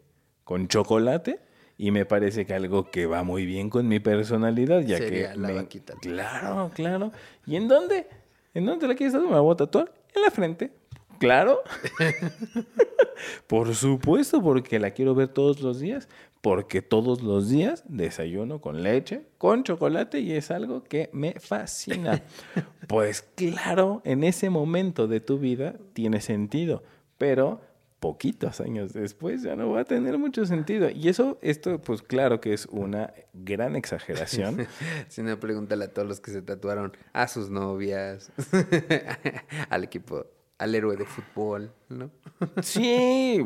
con 0.43 0.67
chocolate 0.67 1.39
y 1.77 1.91
me 1.91 2.05
parece 2.05 2.45
que 2.45 2.53
algo 2.53 2.89
que 2.89 3.05
va 3.05 3.23
muy 3.23 3.45
bien 3.45 3.69
con 3.69 3.87
mi 3.87 3.99
personalidad, 3.99 4.81
ya 4.81 4.97
Sería 4.97 5.33
que 5.33 5.37
la 5.37 5.47
me-. 5.49 5.67
Claro, 6.01 6.71
claro. 6.73 7.11
¿Y 7.45 7.55
en 7.55 7.67
dónde? 7.67 8.07
¿En 8.53 8.65
dónde 8.65 8.87
la 8.87 8.95
quieres 8.95 9.13
tatuar? 9.13 9.29
Me 9.29 9.35
la 9.35 9.41
voy 9.41 9.53
a 9.53 9.57
tatuar 9.57 9.93
en 10.13 10.21
la 10.21 10.31
frente. 10.31 10.71
Claro. 11.19 11.61
Por 13.47 13.75
supuesto, 13.75 14.41
porque 14.41 14.79
la 14.79 14.91
quiero 14.91 15.15
ver 15.15 15.29
todos 15.29 15.61
los 15.61 15.79
días, 15.79 16.07
porque 16.41 16.81
todos 16.81 17.21
los 17.21 17.49
días 17.49 17.83
desayuno 17.87 18.61
con 18.61 18.83
leche, 18.83 19.25
con 19.37 19.63
chocolate 19.63 20.19
y 20.19 20.33
es 20.33 20.51
algo 20.51 20.83
que 20.83 21.09
me 21.13 21.33
fascina. 21.39 22.21
Pues 22.87 23.23
claro, 23.33 24.03
en 24.05 24.23
ese 24.23 24.51
momento 24.51 25.07
de 25.07 25.19
tu 25.19 25.39
vida 25.39 25.73
tiene 25.93 26.21
sentido, 26.21 26.83
pero 27.17 27.59
poquitos 27.99 28.61
años 28.61 28.93
después 28.93 29.41
ya 29.41 29.55
no 29.55 29.71
va 29.71 29.81
a 29.81 29.85
tener 29.85 30.19
mucho 30.19 30.45
sentido. 30.45 30.91
Y 30.91 31.09
eso, 31.09 31.39
esto, 31.41 31.81
pues 31.81 32.03
claro 32.03 32.39
que 32.39 32.53
es 32.53 32.67
una 32.67 33.11
gran 33.33 33.75
exageración. 33.75 34.67
Si 35.09 35.23
no, 35.23 35.39
pregúntale 35.39 35.85
a 35.85 35.87
todos 35.87 36.07
los 36.07 36.19
que 36.19 36.29
se 36.29 36.43
tatuaron 36.43 36.95
a 37.13 37.27
sus 37.27 37.49
novias, 37.49 38.31
al 39.69 39.83
equipo, 39.83 40.27
al 40.57 40.75
héroe 40.75 40.95
de 40.97 41.05
fútbol, 41.05 41.71
¿no? 41.89 42.09
Sí, 42.61 43.41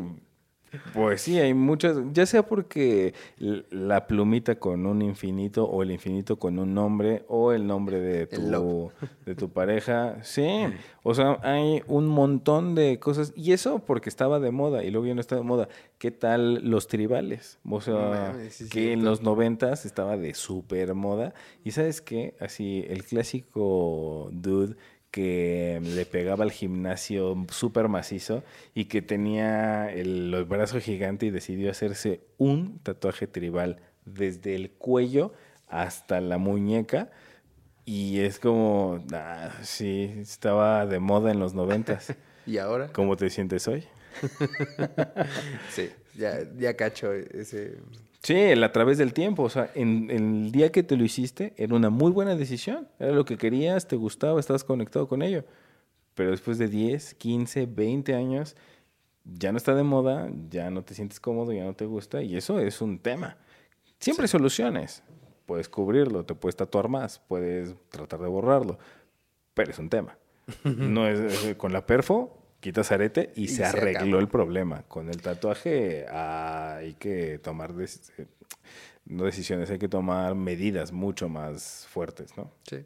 pues 0.93 1.21
sí, 1.21 1.39
hay 1.39 1.53
muchas, 1.55 1.97
ya 2.13 2.27
sea 2.27 2.43
porque 2.43 3.13
la 3.37 4.05
plumita 4.05 4.59
con 4.59 4.85
un 4.85 5.01
infinito 5.01 5.65
o 5.65 5.81
el 5.81 5.89
infinito 5.89 6.37
con 6.37 6.59
un 6.59 6.75
nombre 6.75 7.23
o 7.27 7.51
el 7.53 7.65
nombre 7.65 7.99
de 7.99 8.27
tu, 8.27 8.91
de 9.25 9.33
tu 9.35 9.49
pareja, 9.49 10.23
sí, 10.23 10.47
o 11.01 11.15
sea, 11.15 11.39
hay 11.41 11.81
un 11.87 12.07
montón 12.07 12.75
de 12.75 12.99
cosas 12.99 13.33
y 13.35 13.53
eso 13.53 13.79
porque 13.79 14.09
estaba 14.09 14.39
de 14.39 14.51
moda 14.51 14.83
y 14.83 14.91
luego 14.91 15.07
ya 15.07 15.15
no 15.15 15.21
está 15.21 15.35
de 15.35 15.41
moda. 15.41 15.69
¿Qué 15.97 16.11
tal 16.11 16.69
los 16.69 16.87
tribales? 16.87 17.57
O 17.67 17.81
sea, 17.81 18.33
No 18.33 18.49
sí 18.51 18.69
que 18.69 18.93
en 18.93 19.03
los 19.03 19.21
noventas 19.23 19.85
estaba 19.85 20.17
de 20.17 20.35
súper 20.35 20.93
moda 20.93 21.33
y 21.63 21.71
sabes 21.71 21.99
qué, 22.01 22.35
así 22.39 22.85
el 22.87 23.03
clásico 23.05 24.29
dude 24.31 24.75
que 25.11 25.79
le 25.83 26.05
pegaba 26.05 26.43
al 26.43 26.51
gimnasio 26.51 27.45
súper 27.49 27.87
macizo 27.87 28.43
y 28.73 28.85
que 28.85 29.01
tenía 29.01 29.91
el, 29.91 30.33
el 30.33 30.45
brazo 30.45 30.79
gigante 30.79 31.25
y 31.25 31.31
decidió 31.31 31.71
hacerse 31.71 32.21
un 32.37 32.79
tatuaje 32.79 33.27
tribal 33.27 33.81
desde 34.05 34.55
el 34.55 34.71
cuello 34.71 35.33
hasta 35.67 36.21
la 36.21 36.37
muñeca. 36.37 37.09
Y 37.85 38.19
es 38.19 38.39
como, 38.39 39.03
ah, 39.13 39.51
sí, 39.63 40.13
estaba 40.19 40.85
de 40.85 40.99
moda 40.99 41.31
en 41.31 41.39
los 41.39 41.53
noventas. 41.53 42.13
¿Y 42.45 42.57
ahora? 42.57 42.91
¿Cómo 42.93 43.15
te 43.15 43.29
sientes 43.29 43.67
hoy? 43.67 43.85
Sí, 45.71 45.89
ya, 46.15 46.39
ya 46.57 46.75
cacho 46.75 47.13
ese... 47.13 47.77
Sí, 48.21 48.33
el 48.35 48.63
a 48.63 48.71
través 48.71 48.97
del 48.97 49.13
tiempo. 49.13 49.43
O 49.43 49.49
sea, 49.49 49.71
en, 49.75 50.09
en 50.11 50.43
el 50.45 50.51
día 50.51 50.71
que 50.71 50.83
te 50.83 50.97
lo 50.97 51.03
hiciste, 51.03 51.53
era 51.57 51.75
una 51.75 51.89
muy 51.89 52.11
buena 52.11 52.35
decisión. 52.35 52.87
Era 52.99 53.11
lo 53.13 53.25
que 53.25 53.37
querías, 53.37 53.87
te 53.87 53.95
gustaba, 53.95 54.39
estabas 54.39 54.63
conectado 54.63 55.07
con 55.07 55.21
ello. 55.21 55.45
Pero 56.15 56.31
después 56.31 56.57
de 56.57 56.67
10, 56.67 57.13
15, 57.15 57.65
20 57.65 58.13
años, 58.15 58.55
ya 59.23 59.51
no 59.51 59.57
está 59.57 59.73
de 59.73 59.83
moda, 59.83 60.29
ya 60.49 60.69
no 60.69 60.83
te 60.83 60.93
sientes 60.95 61.19
cómodo, 61.19 61.53
ya 61.53 61.63
no 61.63 61.73
te 61.73 61.85
gusta. 61.85 62.21
Y 62.21 62.35
eso 62.35 62.59
es 62.59 62.81
un 62.81 62.99
tema. 62.99 63.37
Siempre 63.99 64.25
hay 64.25 64.29
soluciones. 64.29 65.01
Puedes 65.45 65.69
cubrirlo, 65.69 66.25
te 66.25 66.35
puedes 66.35 66.55
tatuar 66.57 66.89
más, 66.89 67.19
puedes 67.19 67.73
tratar 67.89 68.19
de 68.19 68.27
borrarlo. 68.27 68.77
Pero 69.53 69.71
es 69.71 69.79
un 69.79 69.89
tema. 69.89 70.17
No 70.65 71.07
es, 71.07 71.19
es- 71.19 71.55
con 71.55 71.71
la 71.71 71.85
perfo, 71.85 72.37
quitas 72.59 72.91
arete 72.91 73.31
y, 73.35 73.43
Y 73.43 73.47
se, 73.47 73.55
se 73.55 73.65
arregló 73.65 73.99
acabó. 73.99 74.19
el 74.19 74.27
problema. 74.27 74.83
Con 74.83 75.09
el 75.09 75.21
tatuaje 75.21 76.05
ah, 76.09 76.77
hay 76.77 76.93
que 76.95 77.39
tomar 77.39 77.73
no 79.05 79.23
decisiones, 79.23 79.69
hay 79.71 79.79
que 79.79 79.89
tomar 79.89 80.35
medidas 80.35 80.91
mucho 80.91 81.29
más 81.29 81.87
fuertes, 81.89 82.37
¿no? 82.37 82.51
Sí. 82.69 82.85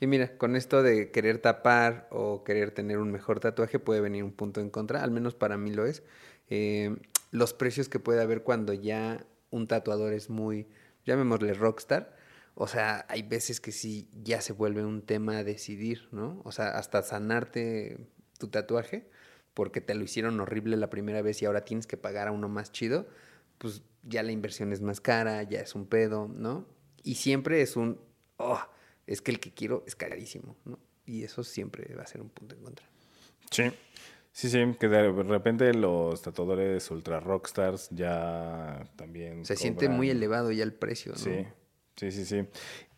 Y 0.00 0.06
mira, 0.06 0.36
con 0.38 0.54
esto 0.54 0.82
de 0.82 1.10
querer 1.10 1.38
tapar 1.38 2.06
o 2.10 2.44
querer 2.44 2.70
tener 2.70 2.98
un 2.98 3.10
mejor 3.10 3.40
tatuaje 3.40 3.78
puede 3.80 4.00
venir 4.00 4.22
un 4.22 4.32
punto 4.32 4.60
en 4.60 4.70
contra, 4.70 5.02
al 5.02 5.10
menos 5.10 5.34
para 5.34 5.56
mí 5.56 5.72
lo 5.72 5.84
es. 5.84 6.04
Eh, 6.48 6.96
los 7.32 7.54
precios 7.54 7.88
que 7.88 7.98
puede 7.98 8.22
haber 8.22 8.42
cuando 8.42 8.72
ya 8.72 9.26
un 9.50 9.66
tatuador 9.66 10.12
es 10.12 10.30
muy, 10.30 10.68
llamémosle 11.04 11.54
rockstar, 11.54 12.14
o 12.54 12.68
sea, 12.68 13.04
hay 13.08 13.22
veces 13.22 13.60
que 13.60 13.72
sí 13.72 14.08
ya 14.12 14.40
se 14.40 14.52
vuelve 14.52 14.84
un 14.84 15.02
tema 15.02 15.38
a 15.38 15.44
decidir, 15.44 16.08
¿no? 16.12 16.40
O 16.44 16.52
sea, 16.52 16.68
hasta 16.78 17.02
sanarte 17.02 17.98
tu 18.38 18.46
tatuaje 18.46 19.08
porque 19.54 19.80
te 19.80 19.94
lo 19.94 20.04
hicieron 20.04 20.40
horrible 20.40 20.76
la 20.76 20.90
primera 20.90 21.22
vez 21.22 21.40
y 21.40 21.46
ahora 21.46 21.64
tienes 21.64 21.86
que 21.86 21.96
pagar 21.96 22.28
a 22.28 22.32
uno 22.32 22.48
más 22.48 22.72
chido, 22.72 23.06
pues 23.58 23.82
ya 24.02 24.22
la 24.22 24.32
inversión 24.32 24.72
es 24.72 24.80
más 24.80 25.00
cara, 25.00 25.42
ya 25.44 25.60
es 25.60 25.74
un 25.74 25.86
pedo, 25.86 26.28
¿no? 26.28 26.66
Y 27.02 27.14
siempre 27.14 27.62
es 27.62 27.76
un, 27.76 28.00
oh, 28.36 28.60
es 29.06 29.22
que 29.22 29.30
el 29.30 29.40
que 29.40 29.54
quiero 29.54 29.84
es 29.86 29.96
carísimo, 29.96 30.56
¿no? 30.64 30.78
Y 31.06 31.22
eso 31.22 31.44
siempre 31.44 31.94
va 31.94 32.02
a 32.02 32.06
ser 32.06 32.20
un 32.20 32.28
punto 32.28 32.54
en 32.54 32.62
contra. 32.62 32.86
Sí. 33.50 33.64
Sí, 34.32 34.50
sí, 34.50 34.58
que 34.80 34.88
de 34.88 35.12
repente 35.12 35.72
los 35.74 36.20
tatuadores 36.20 36.90
ultra 36.90 37.20
rockstars 37.20 37.88
ya 37.90 38.84
también. 38.96 39.44
Se 39.44 39.54
siente 39.54 39.88
muy 39.88 40.10
elevado 40.10 40.50
ya 40.50 40.64
el 40.64 40.72
precio, 40.72 41.12
¿no? 41.12 41.18
Sí, 41.18 41.46
sí, 41.96 42.10
sí, 42.12 42.24
sí. 42.24 42.44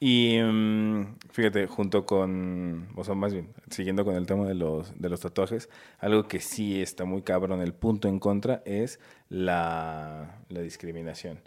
Y 0.00 0.38
mm, 0.42 1.16
fíjate, 1.30 1.66
junto 1.66 2.04
con, 2.04 2.88
o 2.96 3.04
sea, 3.04 3.14
más 3.14 3.32
bien, 3.32 3.48
siguiendo 3.70 4.04
con 4.04 4.14
el 4.14 4.26
tema 4.26 4.46
de 4.46 4.54
los, 4.54 4.98
de 5.00 5.08
los 5.08 5.20
tatuajes, 5.20 5.68
algo 5.98 6.28
que 6.28 6.40
sí 6.40 6.80
está 6.82 7.04
muy 7.04 7.22
cabrón, 7.22 7.60
el 7.60 7.72
punto 7.72 8.08
en 8.08 8.18
contra 8.18 8.62
es 8.64 9.00
la, 9.28 10.40
la 10.48 10.60
discriminación 10.60 11.40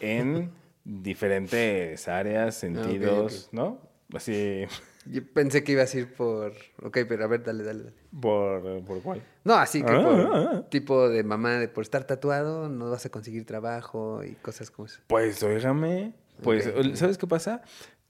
en 0.00 0.50
diferentes 0.84 2.06
áreas, 2.08 2.54
sentidos. 2.54 3.48
¿no? 3.52 3.78
Así, 4.14 4.64
Yo 5.06 5.20
pensé 5.32 5.64
que 5.64 5.72
ibas 5.72 5.92
a 5.94 5.98
ir 5.98 6.14
por... 6.14 6.52
Ok, 6.82 6.98
pero 7.08 7.24
a 7.24 7.26
ver, 7.26 7.42
dale, 7.42 7.64
dale, 7.64 7.84
dale. 7.84 7.96
¿por, 8.20 8.84
por 8.84 9.02
cuál? 9.02 9.22
No, 9.42 9.54
así 9.54 9.82
que 9.82 9.92
Ah, 9.92 10.02
por 10.02 10.20
ah, 10.20 10.50
ah. 10.52 10.62
tipo 10.70 11.08
de 11.08 11.24
mamá, 11.24 11.58
de 11.58 11.68
por 11.68 11.82
estar 11.82 12.04
tatuado 12.04 12.68
no 12.68 12.90
vas 12.90 13.04
a 13.04 13.10
conseguir 13.10 13.44
trabajo 13.44 14.22
y 14.22 14.34
cosas 14.34 14.70
como 14.70 14.86
eso. 14.86 15.00
Pues, 15.08 15.42
óigame, 15.42 16.12
pues. 16.42 16.72
¿sabes 16.94 17.18
qué 17.18 17.26
pasa? 17.26 17.62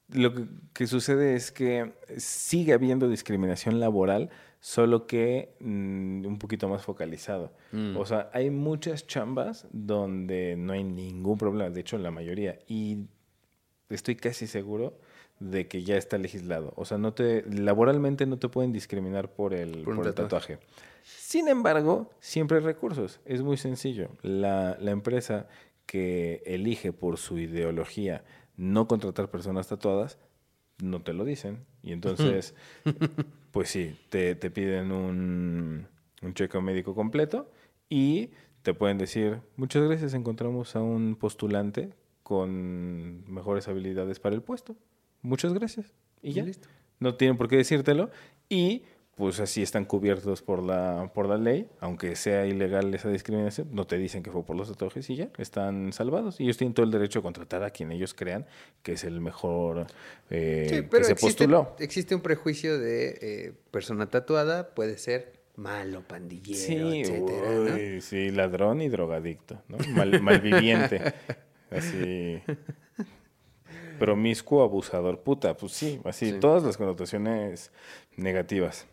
Lo 0.08 0.32
que, 0.72 0.86
sucede 0.86 1.34
es 1.34 1.50
que 1.50 1.92
sigue 2.16 2.72
habiendo 2.72 3.08
discriminación 3.08 3.80
laboral, 3.80 4.30
solo 4.60 5.06
que 5.06 5.56
mm, 5.58 6.24
un 6.26 6.38
poquito 6.38 6.68
más 6.68 6.82
focalizado. 6.82 7.52
Mm. 7.72 7.96
O 7.96 8.06
sea, 8.06 8.30
hay 8.32 8.50
muchas 8.50 9.06
chambas 9.06 9.66
donde 9.72 10.54
no 10.56 10.72
hay 10.72 10.84
ningún 10.84 11.38
problema, 11.38 11.70
de 11.70 11.80
hecho, 11.80 11.98
la 11.98 12.12
mayoría. 12.12 12.58
Y 12.68 13.06
estoy 13.88 14.14
casi 14.14 14.46
seguro 14.46 14.98
de 15.40 15.66
que 15.66 15.82
ya 15.82 15.96
está 15.96 16.18
legislado. 16.18 16.72
O 16.76 16.84
sea, 16.84 16.98
no 16.98 17.12
te, 17.12 17.44
laboralmente 17.50 18.26
no 18.26 18.38
te 18.38 18.48
pueden 18.48 18.72
discriminar 18.72 19.32
por 19.32 19.54
el, 19.54 19.82
Por 19.82 19.94
un 19.94 19.96
por 19.96 20.06
el 20.06 20.14
tatuaje. 20.14 20.56
tatuaje. 20.56 20.76
Sin 21.02 21.48
embargo, 21.48 22.10
siempre 22.20 22.58
hay 22.58 22.64
recursos. 22.64 23.20
Es 23.24 23.42
muy 23.42 23.56
sencillo. 23.56 24.08
La, 24.22 24.76
la 24.80 24.92
empresa 24.92 25.48
que 25.86 26.42
elige 26.46 26.92
por 26.92 27.16
su 27.18 27.38
ideología 27.38 28.24
no 28.56 28.88
contratar 28.88 29.30
personas 29.30 29.68
tatuadas, 29.68 30.18
no 30.82 31.02
te 31.02 31.12
lo 31.12 31.24
dicen. 31.24 31.64
Y 31.82 31.92
entonces, 31.92 32.54
pues 33.50 33.68
sí, 33.68 33.96
te, 34.10 34.34
te 34.34 34.50
piden 34.50 34.92
un, 34.92 35.86
un 36.22 36.34
chequeo 36.34 36.60
médico 36.60 36.94
completo 36.94 37.50
y 37.88 38.30
te 38.62 38.74
pueden 38.74 38.98
decir, 38.98 39.40
muchas 39.56 39.82
gracias, 39.84 40.14
encontramos 40.14 40.74
a 40.74 40.82
un 40.82 41.16
postulante 41.16 41.94
con 42.22 43.30
mejores 43.32 43.68
habilidades 43.68 44.18
para 44.18 44.34
el 44.34 44.42
puesto. 44.42 44.74
Muchas 45.22 45.52
gracias. 45.54 45.94
Y 46.22 46.30
Y 46.30 46.32
ya. 46.32 46.44
listo. 46.44 46.68
No 46.98 47.14
tienen 47.14 47.36
por 47.36 47.46
qué 47.48 47.56
decírtelo. 47.56 48.10
Y 48.48 48.82
pues 49.16 49.40
así 49.40 49.62
están 49.62 49.86
cubiertos 49.86 50.42
por 50.42 50.62
la, 50.62 51.10
por 51.14 51.26
la 51.26 51.38
ley, 51.38 51.66
aunque 51.80 52.14
sea 52.16 52.44
ilegal 52.46 52.94
esa 52.94 53.08
discriminación, 53.08 53.68
no 53.72 53.86
te 53.86 53.96
dicen 53.96 54.22
que 54.22 54.30
fue 54.30 54.44
por 54.44 54.56
los 54.56 54.68
tatuajes 54.68 55.08
y 55.08 55.16
ya, 55.16 55.30
están 55.38 55.92
salvados. 55.94 56.38
Y 56.38 56.44
ellos 56.44 56.58
tienen 56.58 56.74
todo 56.74 56.84
el 56.84 56.92
derecho 56.92 57.20
a 57.20 57.22
contratar 57.22 57.62
a 57.64 57.70
quien 57.70 57.90
ellos 57.92 58.12
crean 58.12 58.44
que 58.82 58.92
es 58.92 59.04
el 59.04 59.22
mejor 59.22 59.86
eh, 60.28 60.66
Sí, 60.68 60.82
pero 60.82 60.98
que 61.00 61.04
se 61.04 61.12
existe, 61.12 61.48
postuló. 61.48 61.74
existe 61.78 62.14
un 62.14 62.20
prejuicio 62.20 62.78
de 62.78 63.18
eh, 63.22 63.52
persona 63.70 64.10
tatuada 64.10 64.74
puede 64.74 64.98
ser 64.98 65.40
malo, 65.56 66.02
pandillero, 66.06 66.58
Sí, 66.90 67.00
etcétera, 67.00 68.00
sí, 68.02 68.30
ladrón 68.30 68.82
y 68.82 68.90
drogadicto, 68.90 69.62
¿no? 69.68 69.78
Mal- 69.94 70.20
malviviente. 70.20 71.00
así. 71.70 72.42
Promiscuo, 73.98 74.62
abusador, 74.62 75.20
puta. 75.22 75.56
Pues 75.56 75.72
sí, 75.72 76.00
así, 76.04 76.32
Sí. 76.32 76.38
todas 76.38 76.62
las 76.62 76.76
connotaciones 76.76 77.70
negativas. 78.16 78.86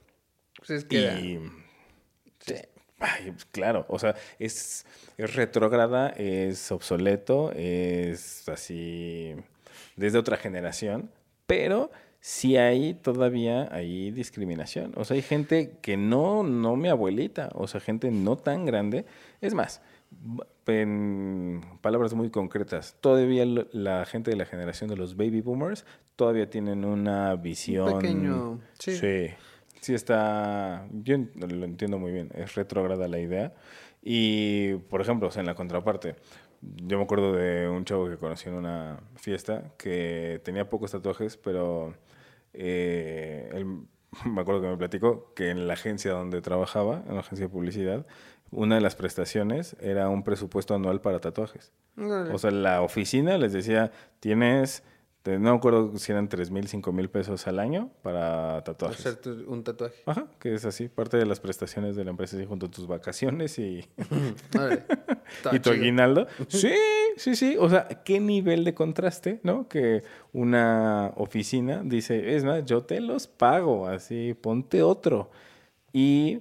Pues 0.66 0.70
es 0.82 0.86
que 0.86 1.04
era- 1.04 1.20
Y. 1.20 1.40
sí, 2.40 2.56
ay, 3.00 3.32
pues, 3.32 3.46
claro, 3.46 3.86
o 3.90 4.00
sea, 4.00 4.16
es, 4.40 4.86
es 5.18 5.36
retrógrada, 5.36 6.10
es 6.10 6.72
obsoleto, 6.72 7.52
es 7.54 8.48
así. 8.48 9.36
desde 9.96 10.18
otra 10.18 10.38
generación, 10.38 11.12
pero 11.48 11.92
sí 12.20 12.56
hay 12.56 12.94
todavía 12.94 13.68
ahí 13.74 14.10
discriminación. 14.12 14.94
O 14.96 15.04
sea, 15.04 15.16
hay 15.16 15.22
gente 15.22 15.78
que 15.82 15.98
no, 15.98 16.44
no 16.44 16.76
mi 16.78 16.88
abuelita, 16.88 17.50
o 17.54 17.68
sea, 17.68 17.82
gente 17.82 18.10
no 18.12 18.38
tan 18.38 18.66
grande. 18.66 19.06
Es 19.42 19.54
más, 19.54 19.82
en 20.68 21.62
palabras 21.82 22.14
muy 22.14 22.30
concretas, 22.30 22.96
todavía 23.02 23.46
la 23.46 24.06
gente 24.06 24.32
de 24.32 24.38
la 24.38 24.46
generación 24.46 24.90
de 24.90 24.96
los 24.96 25.18
baby 25.18 25.42
boomers 25.42 25.86
todavía 26.16 26.50
tienen 26.50 26.86
una 26.86 27.36
visión. 27.36 28.00
pequeño, 28.00 28.62
sí. 28.80 28.96
sí. 28.96 29.28
Sí 29.84 29.94
está, 29.94 30.88
yo 30.94 31.18
lo 31.36 31.66
entiendo 31.66 32.00
muy 32.00 32.14
bien, 32.14 32.30
es 32.36 32.56
retrógrada 32.56 33.10
la 33.10 33.20
idea. 33.20 33.54
Y, 34.02 34.76
por 34.76 35.02
ejemplo, 35.02 35.28
o 35.28 35.32
sea, 35.32 35.42
en 35.42 35.46
la 35.46 35.56
contraparte, 35.56 36.16
yo 36.62 36.98
me 36.98 37.04
acuerdo 37.04 37.34
de 37.34 37.68
un 37.68 37.84
chavo 37.84 38.10
que 38.10 38.16
conocí 38.16 38.48
en 38.48 38.56
una 38.56 39.02
fiesta 39.18 39.74
que 39.78 40.40
tenía 40.46 40.70
pocos 40.70 40.92
tatuajes, 40.92 41.36
pero 41.36 41.96
eh, 42.54 43.50
él, 43.54 43.66
me 44.26 44.40
acuerdo 44.40 44.62
que 44.62 44.68
me 44.68 44.78
platicó 44.78 45.34
que 45.34 45.50
en 45.50 45.68
la 45.68 45.74
agencia 45.74 46.12
donde 46.14 46.42
trabajaba, 46.42 47.04
en 47.06 47.16
la 47.16 47.20
agencia 47.20 47.48
de 47.48 47.52
publicidad, 47.52 48.06
una 48.52 48.76
de 48.76 48.82
las 48.82 48.96
prestaciones 48.96 49.76
era 49.82 50.08
un 50.08 50.24
presupuesto 50.24 50.76
anual 50.76 51.02
para 51.02 51.20
tatuajes. 51.20 51.74
O 51.98 52.38
sea, 52.38 52.52
la 52.52 52.84
oficina 52.84 53.38
les 53.38 53.52
decía, 53.52 53.92
tienes, 54.22 54.84
no 55.26 55.52
me 55.52 55.58
acuerdo 55.58 55.98
si 55.98 56.12
eran 56.12 56.28
3 56.28 56.52
mil, 56.52 56.68
5 56.68 56.92
mil 56.92 57.10
pesos 57.10 57.48
al 57.48 57.60
año 57.60 57.90
para 58.02 58.62
tatuajes. 58.64 59.00
hacer 59.00 59.16
tu- 59.22 59.46
un 59.52 59.64
tatuaje. 59.64 59.96
Ajá, 60.06 60.28
que 60.40 60.54
es 60.54 60.66
así, 60.66 60.90
parte 60.90 61.16
de 61.18 61.26
las 61.26 61.40
prestaciones 61.40 61.96
de 61.96 62.04
la 62.04 62.10
empresa, 62.12 62.36
así, 62.36 62.46
junto 62.46 62.66
a 62.66 62.70
tus 62.72 62.88
vacaciones 62.88 63.58
y, 63.58 63.86
y 65.52 65.60
tu 65.60 65.70
aguinaldo. 65.70 66.28
Sí, 66.50 66.74
sí, 67.18 67.36
sí. 67.36 67.56
O 67.60 67.70
sea, 67.70 67.88
qué 68.04 68.20
nivel 68.20 68.64
de 68.64 68.74
contraste, 68.74 69.40
¿no? 69.44 69.68
Que 69.68 70.04
una 70.34 71.14
oficina 71.16 71.82
dice, 71.86 72.36
es 72.36 72.44
más, 72.44 72.66
yo 72.66 72.84
te 72.84 73.00
los 73.00 73.28
pago, 73.28 73.88
así, 73.88 74.34
ponte 74.40 74.84
otro. 74.84 75.32
Y, 75.94 76.40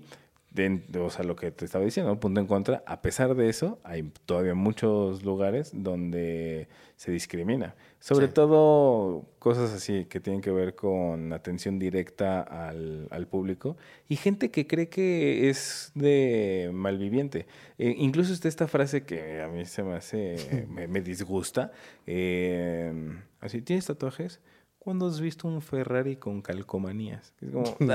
de- 0.54 0.82
o 0.98 1.10
sea, 1.10 1.24
lo 1.24 1.34
que 1.36 1.50
te 1.50 1.64
estaba 1.64 1.84
diciendo, 1.84 2.18
punto 2.20 2.40
en 2.40 2.46
contra, 2.46 2.82
a 2.86 3.00
pesar 3.02 3.34
de 3.34 3.48
eso, 3.48 3.78
hay 3.84 4.02
todavía 4.26 4.54
muchos 4.54 5.22
lugares 5.24 5.70
donde 5.72 6.68
se 6.96 7.10
discrimina. 7.10 7.74
Sobre 8.00 8.26
Sí. 8.26 8.32
todo 8.34 9.24
cosas 9.38 9.72
así 9.72 10.04
que 10.06 10.18
tienen 10.20 10.40
que 10.42 10.50
ver 10.50 10.74
con 10.74 11.32
atención 11.32 11.78
directa 11.78 12.40
al, 12.42 13.06
al 13.10 13.26
público 13.28 13.76
y 14.08 14.16
gente 14.16 14.50
que 14.50 14.66
cree 14.66 14.88
que 14.88 15.48
es 15.48 15.90
de 15.94 16.70
malviviente. 16.72 17.46
Eh, 17.78 17.94
incluso 17.98 18.32
está 18.32 18.48
esta 18.48 18.66
frase 18.68 19.04
que 19.04 19.40
a 19.40 19.48
mí 19.48 19.64
se 19.66 19.82
me 19.84 19.94
hace, 19.94 20.36
me, 20.68 20.86
me 20.88 21.00
disgusta. 21.00 21.70
eh, 22.06 22.92
así, 23.40 23.62
¿tienes 23.62 23.86
tatuajes? 23.86 24.40
¿Cuándo 24.82 25.06
has 25.06 25.20
visto 25.20 25.46
un 25.46 25.62
Ferrari 25.62 26.16
con 26.16 26.42
calcomanías? 26.42 27.32
Es 27.40 27.50
como... 27.50 27.76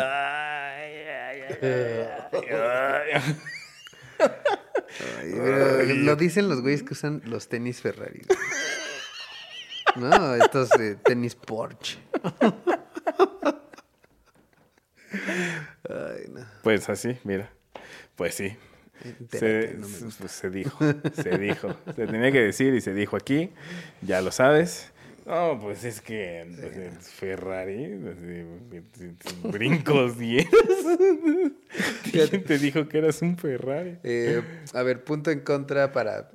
Lo 6.06 6.16
dicen 6.16 6.48
los 6.48 6.62
güeyes 6.62 6.84
que 6.84 6.94
usan 6.94 7.22
los 7.26 7.50
tenis 7.50 7.82
Ferrari. 7.82 8.22
güey. 8.26 8.40
No, 9.98 10.36
estos 10.36 10.72
eh, 10.80 10.96
tenis 11.04 11.36
Porsche. 11.36 11.98
Ay, 15.90 16.26
no. 16.30 16.46
Pues 16.64 16.88
así, 16.88 17.18
mira. 17.26 17.52
Pues 18.16 18.36
sí. 18.36 18.56
Se, 19.32 19.76
no 19.78 19.88
pues 20.20 20.32
se 20.32 20.50
dijo, 20.52 20.86
se 21.14 21.38
dijo. 21.38 21.76
Se 21.96 22.06
tenía 22.08 22.32
que 22.32 22.42
decir 22.42 22.74
y 22.76 22.82
se 22.82 22.94
dijo 22.94 23.18
aquí. 23.18 23.52
Ya 24.02 24.22
lo 24.22 24.32
sabes. 24.32 24.94
No, 25.28 25.59
pues 25.59 25.84
es 25.84 25.99
que 25.99 26.47
pues, 26.55 26.78
el 26.78 26.91
Ferrari, 26.93 27.84
así, 27.84 29.49
brincos 29.49 30.17
dieras. 30.17 30.53
¿Quién 32.11 32.43
te 32.45 32.57
dijo 32.57 32.88
que 32.88 32.99
eras 32.99 33.21
un 33.21 33.38
Ferrari? 33.38 33.97
Eh, 34.03 34.41
a 34.73 34.84
ver, 34.84 35.03
punto 35.03 35.30
en 35.30 35.41
contra 35.41 35.91
para 35.91 36.32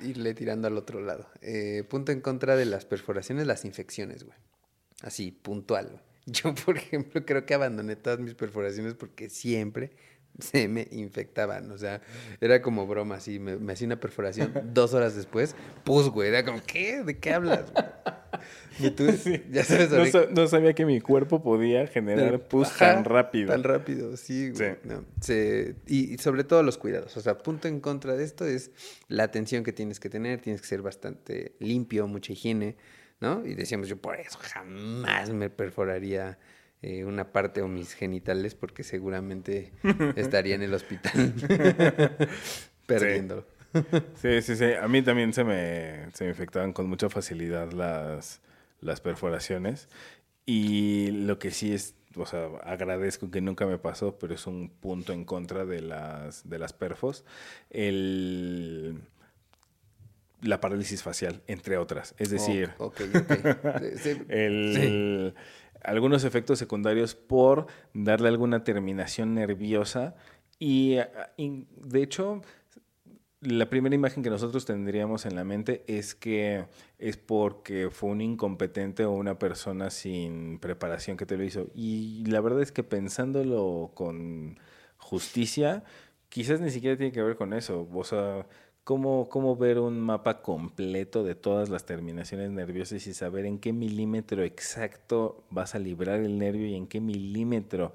irle 0.00 0.32
tirando 0.34 0.68
al 0.68 0.76
otro 0.78 1.00
lado. 1.00 1.28
Eh, 1.42 1.82
punto 1.88 2.12
en 2.12 2.20
contra 2.20 2.54
de 2.54 2.66
las 2.66 2.84
perforaciones, 2.84 3.48
las 3.48 3.64
infecciones, 3.64 4.22
güey. 4.22 4.38
Así, 5.02 5.32
puntual. 5.32 5.88
güey. 5.90 6.02
Yo, 6.26 6.54
por 6.54 6.76
ejemplo, 6.76 7.26
creo 7.26 7.46
que 7.46 7.54
abandoné 7.54 7.96
todas 7.96 8.20
mis 8.20 8.34
perforaciones 8.34 8.94
porque 8.94 9.28
siempre 9.28 9.90
se 10.38 10.68
me 10.68 10.86
infectaban. 10.90 11.70
O 11.70 11.78
sea, 11.78 12.00
era 12.40 12.62
como 12.62 12.86
broma, 12.86 13.16
así. 13.16 13.38
Me, 13.38 13.56
me 13.56 13.72
hacía 13.72 13.86
una 13.86 14.00
perforación 14.00 14.52
dos 14.74 14.94
horas 14.94 15.14
después, 15.16 15.54
pus, 15.84 16.08
güey. 16.10 16.28
Era 16.28 16.44
como, 16.44 16.62
¿qué? 16.66 17.02
¿De 17.02 17.18
qué 17.18 17.32
hablas? 17.32 17.72
Y 18.78 18.90
tú, 18.90 19.06
ya 19.50 19.64
sabes, 19.64 19.90
No, 19.90 20.26
no 20.30 20.46
sabía 20.46 20.74
que 20.74 20.84
mi 20.84 21.00
cuerpo 21.00 21.42
podía 21.42 21.86
generar 21.86 22.46
pus 22.46 22.68
Ajá, 22.68 22.94
tan 22.96 23.04
rápido. 23.06 23.50
Tan 23.50 23.62
rápido, 23.64 24.14
sí, 24.18 24.50
güey. 24.50 24.72
Sí. 24.72 24.76
no, 24.84 25.04
se- 25.22 25.76
y, 25.86 26.12
y 26.14 26.18
sobre 26.18 26.44
todo 26.44 26.62
los 26.62 26.76
cuidados. 26.76 27.16
O 27.16 27.20
sea, 27.22 27.38
punto 27.38 27.66
en 27.68 27.80
contra 27.80 28.14
de 28.14 28.24
esto 28.24 28.44
es 28.44 28.72
la 29.08 29.22
atención 29.24 29.64
que 29.64 29.72
tienes 29.72 29.98
que 29.98 30.10
tener. 30.10 30.42
Tienes 30.42 30.60
que 30.60 30.66
ser 30.68 30.82
bastante 30.82 31.54
limpio, 31.60 32.06
mucha 32.06 32.34
higiene, 32.34 32.76
¿no? 33.20 33.46
Y 33.46 33.54
decíamos, 33.54 33.88
yo 33.88 33.96
por 33.96 34.16
eso 34.20 34.38
jamás 34.42 35.30
me 35.30 35.48
perforaría 35.48 36.38
eh, 36.82 37.04
una 37.04 37.32
parte 37.32 37.62
o 37.62 37.68
mis 37.68 37.94
genitales 37.94 38.54
porque 38.54 38.82
seguramente 38.84 39.72
estaría 40.16 40.54
en 40.54 40.62
el 40.62 40.74
hospital 40.74 41.34
perdiendo. 42.86 43.46
Sí, 44.20 44.40
sí, 44.42 44.56
sí. 44.56 44.72
A 44.80 44.88
mí 44.88 45.02
también 45.02 45.32
se 45.32 45.44
me, 45.44 46.10
se 46.14 46.24
me 46.24 46.30
infectaban 46.30 46.72
con 46.72 46.88
mucha 46.88 47.08
facilidad 47.10 47.72
las, 47.72 48.40
las 48.80 49.00
perforaciones. 49.00 49.88
Y 50.46 51.10
lo 51.10 51.38
que 51.38 51.50
sí 51.50 51.74
es, 51.74 51.94
o 52.14 52.24
sea, 52.24 52.46
agradezco 52.62 53.30
que 53.30 53.40
nunca 53.40 53.66
me 53.66 53.78
pasó, 53.78 54.18
pero 54.18 54.34
es 54.34 54.46
un 54.46 54.70
punto 54.70 55.12
en 55.12 55.24
contra 55.24 55.64
de 55.66 55.82
las, 55.82 56.48
de 56.48 56.58
las 56.58 56.72
perfos. 56.72 57.24
El, 57.68 59.00
la 60.40 60.60
parálisis 60.60 61.02
facial, 61.02 61.42
entre 61.46 61.76
otras. 61.78 62.14
Es 62.18 62.30
decir, 62.30 62.70
Oh. 62.78 62.92
Sí, 63.98 64.14
sí. 64.24 65.34
Algunos 65.86 66.24
efectos 66.24 66.58
secundarios 66.58 67.14
por 67.14 67.66
darle 67.94 68.28
alguna 68.28 68.64
terminación 68.64 69.34
nerviosa 69.34 70.14
y, 70.58 70.96
y, 71.36 71.66
de 71.76 72.02
hecho 72.02 72.42
la 73.40 73.68
primera 73.68 73.94
imagen 73.94 74.22
que 74.22 74.30
nosotros 74.30 74.64
tendríamos 74.64 75.26
en 75.26 75.36
la 75.36 75.44
mente 75.44 75.84
es 75.86 76.14
que 76.14 76.66
es 76.98 77.16
porque 77.16 77.90
fue 77.90 78.10
un 78.10 78.20
incompetente 78.20 79.04
o 79.04 79.12
una 79.12 79.38
persona 79.38 79.90
sin 79.90 80.58
preparación 80.58 81.16
que 81.16 81.26
te 81.26 81.36
lo 81.36 81.44
hizo. 81.44 81.68
Y 81.74 82.24
la 82.26 82.40
verdad 82.40 82.62
es 82.62 82.72
que 82.72 82.82
pensándolo 82.82 83.92
con 83.94 84.58
justicia, 84.96 85.84
quizás 86.28 86.60
ni 86.60 86.70
siquiera 86.70 86.96
tiene 86.96 87.12
que 87.12 87.22
ver 87.22 87.36
con 87.36 87.52
eso. 87.52 87.88
O 87.92 88.04
sea, 88.04 88.46
¿cómo, 88.86 89.28
cómo 89.28 89.56
ver 89.56 89.80
un 89.80 90.00
mapa 90.00 90.42
completo 90.42 91.24
de 91.24 91.34
todas 91.34 91.70
las 91.70 91.84
terminaciones 91.86 92.52
nerviosas 92.52 93.04
y 93.08 93.14
saber 93.14 93.44
en 93.44 93.58
qué 93.58 93.72
milímetro 93.72 94.44
exacto 94.44 95.42
vas 95.50 95.74
a 95.74 95.80
librar 95.80 96.20
el 96.20 96.38
nervio 96.38 96.68
y 96.68 96.76
en 96.76 96.86
qué 96.86 97.00
milímetro 97.00 97.92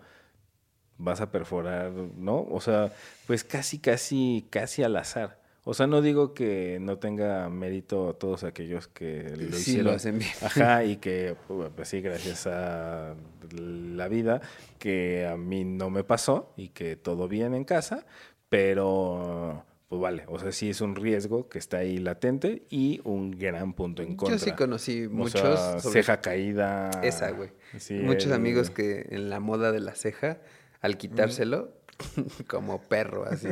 vas 0.98 1.22
a 1.22 1.32
perforar, 1.32 1.94
¿no? 1.94 2.46
O 2.52 2.60
sea, 2.60 2.92
pues 3.26 3.46
casi, 3.46 3.80
casi, 3.80 4.46
casi 4.50 4.84
al 4.84 4.98
azar. 4.98 5.40
O 5.64 5.74
sea, 5.74 5.88
no 5.88 6.02
digo 6.02 6.34
que 6.34 6.78
no 6.82 6.98
tenga 6.98 7.48
mérito 7.48 8.14
todos 8.16 8.44
aquellos 8.44 8.90
que 8.90 9.30
lo 9.30 9.38
Sí, 9.38 9.48
lo 9.48 9.58
hicieron. 9.58 9.96
hacen 9.96 10.20
bien. 10.20 10.32
Ajá, 10.42 10.84
y 10.84 10.98
que, 10.98 11.38
pues 11.74 11.88
sí, 11.88 12.02
gracias 12.02 12.48
a 12.48 13.16
la 13.50 14.10
vida, 14.10 14.42
que 14.78 15.26
a 15.26 15.38
mí 15.38 15.64
no 15.64 15.90
me 15.90 16.04
pasó 16.04 16.52
y 16.58 16.68
que 16.68 16.98
todo 16.98 17.30
bien 17.30 17.54
en 17.54 17.64
casa, 17.64 18.06
pero 18.50 19.64
pues 19.92 20.02
vale, 20.02 20.24
o 20.30 20.40
sea, 20.40 20.54
sí 20.54 20.70
es 20.70 20.80
un 20.80 20.96
riesgo 20.96 21.50
que 21.50 21.60
está 21.60 21.80
ahí 21.80 21.98
latente 21.98 22.64
y 22.70 23.02
un 23.04 23.32
gran 23.32 23.74
punto 23.74 24.02
en 24.02 24.16
contra. 24.16 24.38
Yo 24.38 24.40
sí 24.40 24.54
conocí 24.54 25.06
O 25.08 25.10
muchos. 25.10 25.42
sea, 25.42 25.80
sobre 25.82 25.96
ceja 26.02 26.22
caída. 26.22 26.92
Esa, 27.04 27.32
güey. 27.32 27.50
Sí, 27.78 27.96
Muchos 27.96 28.28
el- 28.28 28.34
amigos 28.34 28.70
que 28.70 29.06
en 29.10 29.30
la 29.30 29.42
moda 29.42 29.74
de 29.74 29.82
la 29.82 29.94
ceja 29.94 30.40
al 30.80 30.96
quitárselo, 30.98 31.74
como 32.48 32.82
perro, 32.84 33.26
así, 33.26 33.50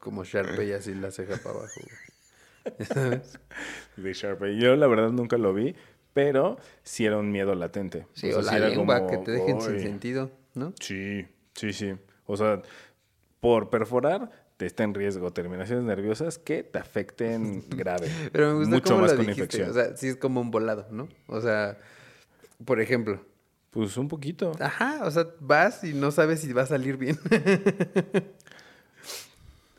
como 0.00 0.22
Sharpay, 0.22 0.70
así 0.72 0.94
la 0.94 1.10
ceja 1.10 1.34
para 1.38 1.56
abajo. 1.58 1.80
¿Sabes? 2.84 3.40
De 3.96 4.12
Sharpay. 4.12 4.60
Yo 4.60 4.76
la 4.76 4.86
verdad 4.86 5.10
nunca 5.10 5.36
lo 5.36 5.52
vi, 5.52 5.74
pero 6.14 6.58
sí 6.84 7.06
era 7.06 7.18
un 7.18 7.32
miedo 7.32 7.56
latente. 7.56 8.06
Sí, 8.12 8.30
sea, 8.30 8.38
o 8.38 8.42
sí 8.44 8.54
la 8.54 8.68
lengua 8.68 9.00
como, 9.00 9.10
que 9.10 9.18
te 9.18 9.30
dejen 9.32 9.60
sin 9.60 9.80
sentido, 9.80 10.30
¿no? 10.54 10.74
Sí, 10.78 11.26
sí, 11.54 11.72
sí. 11.72 11.92
O 12.26 12.36
sea, 12.36 12.62
por 13.40 13.68
perforar 13.68 14.30
está 14.66 14.84
en 14.84 14.94
riesgo 14.94 15.32
terminaciones 15.32 15.84
nerviosas 15.84 16.38
que 16.38 16.62
te 16.62 16.78
afecten 16.78 17.64
grave. 17.70 18.08
Pero 18.32 18.48
me 18.48 18.54
gusta 18.60 18.70
Mucho 18.74 18.88
cómo 18.94 19.00
más 19.02 19.10
lo 19.12 19.16
con 19.18 19.26
dijiste. 19.26 19.56
infección. 19.58 19.70
O 19.70 19.74
sea, 19.74 19.96
sí 19.96 20.08
es 20.08 20.16
como 20.16 20.40
un 20.40 20.50
volado, 20.50 20.86
¿no? 20.90 21.08
O 21.26 21.40
sea, 21.40 21.78
por 22.64 22.80
ejemplo, 22.80 23.24
pues 23.70 23.96
un 23.96 24.08
poquito. 24.08 24.52
ajá, 24.60 25.00
o 25.04 25.10
sea, 25.10 25.26
vas 25.40 25.82
y 25.84 25.94
no 25.94 26.10
sabes 26.10 26.40
si 26.40 26.52
va 26.52 26.62
a 26.62 26.66
salir 26.66 26.96
bien. 26.96 27.18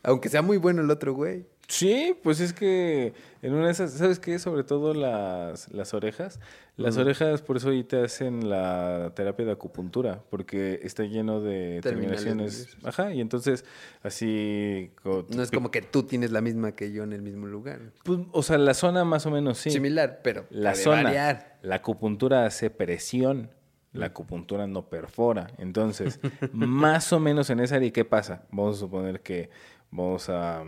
Aunque 0.03 0.29
sea 0.29 0.41
muy 0.41 0.57
bueno 0.57 0.81
el 0.81 0.91
otro 0.91 1.13
güey. 1.13 1.45
Sí, 1.67 2.15
pues 2.21 2.39
es 2.39 2.53
que 2.53 3.13
en 3.41 3.53
una 3.53 3.65
de 3.65 3.71
esas, 3.71 3.91
¿sabes 3.93 4.19
qué? 4.19 4.37
Sobre 4.37 4.63
todo 4.63 4.93
las, 4.93 5.71
las 5.71 5.93
orejas. 5.93 6.39
Las 6.75 6.97
orejas, 6.97 7.41
por 7.41 7.57
eso 7.57 7.69
ahí 7.69 7.83
te 7.83 8.03
hacen 8.03 8.49
la 8.49 9.11
terapia 9.15 9.45
de 9.45 9.51
acupuntura, 9.51 10.23
porque 10.29 10.79
está 10.83 11.03
lleno 11.03 11.39
de 11.39 11.79
terminaciones. 11.81 12.75
Ajá, 12.83 13.13
y 13.13 13.21
entonces 13.21 13.63
así... 14.01 14.91
No 15.03 15.43
es 15.43 15.51
como 15.51 15.69
que 15.71 15.81
tú 15.81 16.03
tienes 16.03 16.31
la 16.31 16.41
misma 16.41 16.73
que 16.73 16.91
yo 16.91 17.03
en 17.03 17.13
el 17.13 17.21
mismo 17.21 17.45
lugar. 17.47 17.79
pues, 18.03 18.19
o 18.31 18.43
sea, 18.43 18.57
la 18.57 18.73
zona 18.73 19.05
más 19.05 19.25
o 19.25 19.31
menos 19.31 19.59
sí. 19.59 19.69
Similar, 19.69 20.21
pero 20.23 20.45
La 20.49 20.75
zona. 20.75 21.03
variar. 21.03 21.59
La 21.61 21.75
acupuntura 21.75 22.45
hace 22.45 22.69
presión. 22.69 23.51
La 23.91 24.07
acupuntura 24.07 24.65
no 24.65 24.89
perfora. 24.89 25.47
Entonces, 25.59 26.19
más 26.51 27.13
o 27.13 27.19
menos 27.19 27.51
en 27.51 27.59
esa 27.59 27.75
área, 27.75 27.87
¿y 27.87 27.91
¿qué 27.91 28.03
pasa? 28.05 28.43
Vamos 28.51 28.77
a 28.77 28.79
suponer 28.79 29.21
que 29.21 29.51
vamos 29.91 30.27
a 30.29 30.63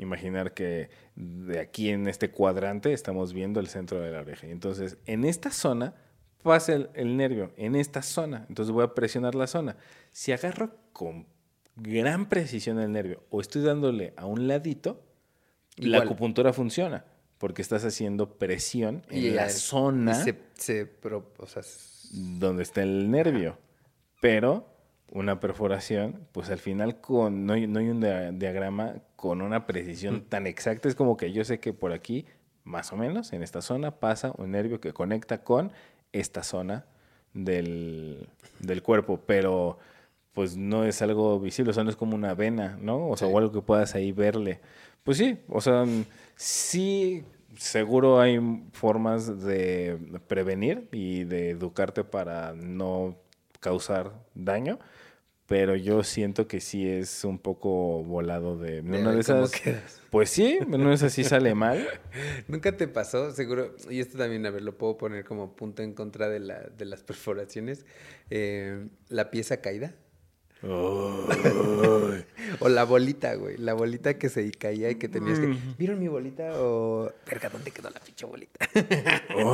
imaginar 0.00 0.54
que 0.54 0.90
de 1.14 1.60
aquí 1.60 1.90
en 1.90 2.08
este 2.08 2.30
cuadrante 2.30 2.92
estamos 2.92 3.32
viendo 3.32 3.60
el 3.60 3.66
centro 3.68 4.00
de 4.00 4.10
la 4.10 4.20
oreja. 4.20 4.46
Entonces, 4.46 4.96
en 5.06 5.24
esta 5.24 5.50
zona 5.50 5.94
pasa 6.42 6.72
el, 6.74 6.90
el 6.94 7.16
nervio, 7.16 7.52
en 7.56 7.76
esta 7.76 8.02
zona. 8.02 8.46
Entonces 8.48 8.72
voy 8.72 8.84
a 8.84 8.94
presionar 8.94 9.34
la 9.34 9.46
zona. 9.46 9.76
Si 10.10 10.32
agarro 10.32 10.74
con 10.92 11.26
gran 11.76 12.28
precisión 12.28 12.78
el 12.80 12.92
nervio 12.92 13.22
o 13.30 13.40
estoy 13.40 13.62
dándole 13.62 14.12
a 14.16 14.26
un 14.26 14.48
ladito, 14.48 15.02
la 15.76 15.98
acupuntura 16.04 16.52
funciona 16.52 17.04
porque 17.38 17.62
estás 17.62 17.84
haciendo 17.84 18.38
presión 18.38 19.02
en 19.10 19.36
la 19.36 19.44
el- 19.46 19.50
zona 19.50 20.12
y 20.12 20.24
se, 20.24 20.38
se 20.54 20.86
pro- 20.86 21.32
o 21.38 21.46
sea, 21.46 21.60
s- 21.60 22.08
donde 22.12 22.62
está 22.62 22.82
el 22.82 23.10
nervio. 23.10 23.56
Pero 24.20 24.66
una 25.12 25.40
perforación, 25.40 26.20
pues 26.32 26.50
al 26.50 26.58
final 26.58 27.00
con, 27.00 27.44
no, 27.46 27.54
hay, 27.54 27.66
no 27.66 27.80
hay 27.80 27.88
un 27.88 28.00
dia- 28.00 28.30
diagrama 28.32 28.94
con 29.16 29.42
una 29.42 29.66
precisión 29.66 30.22
tan 30.22 30.46
exacta. 30.46 30.88
Es 30.88 30.94
como 30.94 31.16
que 31.16 31.32
yo 31.32 31.44
sé 31.44 31.58
que 31.60 31.72
por 31.72 31.92
aquí, 31.92 32.26
más 32.64 32.92
o 32.92 32.96
menos, 32.96 33.32
en 33.32 33.42
esta 33.42 33.60
zona, 33.62 33.92
pasa 33.98 34.32
un 34.38 34.52
nervio 34.52 34.80
que 34.80 34.92
conecta 34.92 35.42
con 35.42 35.72
esta 36.12 36.42
zona 36.42 36.84
del, 37.34 38.28
del 38.60 38.82
cuerpo. 38.82 39.20
Pero 39.26 39.78
pues 40.32 40.56
no 40.56 40.84
es 40.84 41.02
algo 41.02 41.40
visible, 41.40 41.70
o 41.70 41.74
sea, 41.74 41.82
no 41.84 41.90
es 41.90 41.96
como 41.96 42.14
una 42.14 42.34
vena, 42.34 42.78
¿no? 42.80 43.08
O 43.08 43.16
sea, 43.16 43.26
Sí. 43.28 43.34
o 43.34 43.38
algo 43.38 43.52
que 43.52 43.62
puedas 43.62 43.94
ahí 43.96 44.12
verle. 44.12 44.60
Pues 45.02 45.18
sí, 45.18 45.38
o 45.48 45.60
sea, 45.60 45.84
mm, 45.84 46.04
sí, 46.36 47.24
seguro 47.56 48.20
hay 48.20 48.38
formas 48.72 49.42
de 49.42 49.98
prevenir 50.28 50.88
y 50.92 51.24
de 51.24 51.50
educarte 51.50 52.04
para 52.04 52.52
no 52.54 53.16
causar 53.58 54.12
daño, 54.34 54.78
pero 55.50 55.74
yo 55.74 56.04
siento 56.04 56.46
que 56.46 56.60
sí 56.60 56.88
es 56.88 57.24
un 57.24 57.40
poco 57.40 58.04
volado 58.04 58.56
de... 58.56 58.82
De 58.82 59.00
una 59.00 59.10
de 59.10 59.18
esas, 59.18 59.50
quedas. 59.50 60.00
pues 60.08 60.30
sí, 60.30 60.58
en 60.60 60.72
una 60.72 60.90
de 60.90 60.94
esas 60.94 61.12
sí 61.12 61.24
sale 61.24 61.56
mal. 61.56 61.88
¿Nunca 62.46 62.76
te 62.76 62.86
pasó? 62.86 63.32
Seguro, 63.32 63.74
y 63.90 63.98
esto 63.98 64.16
también, 64.16 64.46
a 64.46 64.50
ver, 64.50 64.62
lo 64.62 64.78
puedo 64.78 64.96
poner 64.96 65.24
como 65.24 65.56
punto 65.56 65.82
en 65.82 65.92
contra 65.92 66.28
de, 66.28 66.38
la, 66.38 66.60
de 66.60 66.84
las 66.84 67.02
perforaciones. 67.02 67.84
eh, 68.30 68.86
la 69.08 69.32
pieza 69.32 69.60
caída. 69.60 69.92
O 70.62 71.26
la 72.68 72.84
bolita, 72.84 73.34
güey. 73.34 73.56
La 73.56 73.74
bolita 73.74 74.18
que 74.18 74.28
se 74.28 74.50
caía 74.52 74.90
y 74.90 74.96
que 74.96 75.08
tenías 75.08 75.38
que. 75.38 75.56
¿Vieron 75.78 75.98
mi 75.98 76.08
bolita? 76.08 76.52
O. 76.60 77.10
Verga, 77.26 77.48
¿dónde 77.48 77.70
quedó 77.70 77.88
la 77.90 77.98
pinche 77.98 78.26
bolita? 78.26 78.68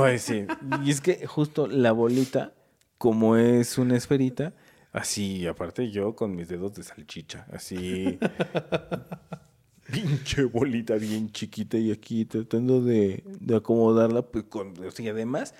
Ay, 0.02 0.18
sí. 0.18 0.46
Y 0.84 0.90
es 0.90 1.00
que 1.00 1.24
justo 1.26 1.68
la 1.68 1.92
bolita, 1.92 2.54
como 2.98 3.36
es 3.36 3.78
una 3.78 3.96
esferita, 3.96 4.52
así, 4.96 5.46
aparte 5.46 5.90
yo 5.90 6.14
con 6.16 6.34
mis 6.34 6.48
dedos 6.48 6.74
de 6.74 6.82
salchicha, 6.82 7.46
así. 7.52 8.18
Pinche 9.92 10.42
bolita 10.44 10.96
bien 10.96 11.30
chiquita 11.30 11.76
y 11.78 11.92
aquí 11.92 12.24
tratando 12.24 12.80
de, 12.82 13.22
de 13.24 13.56
acomodarla, 13.56 14.22
pues 14.22 14.44
con. 14.44 14.74
O 14.84 14.90
sea, 14.90 15.04
y 15.06 15.08
además, 15.08 15.54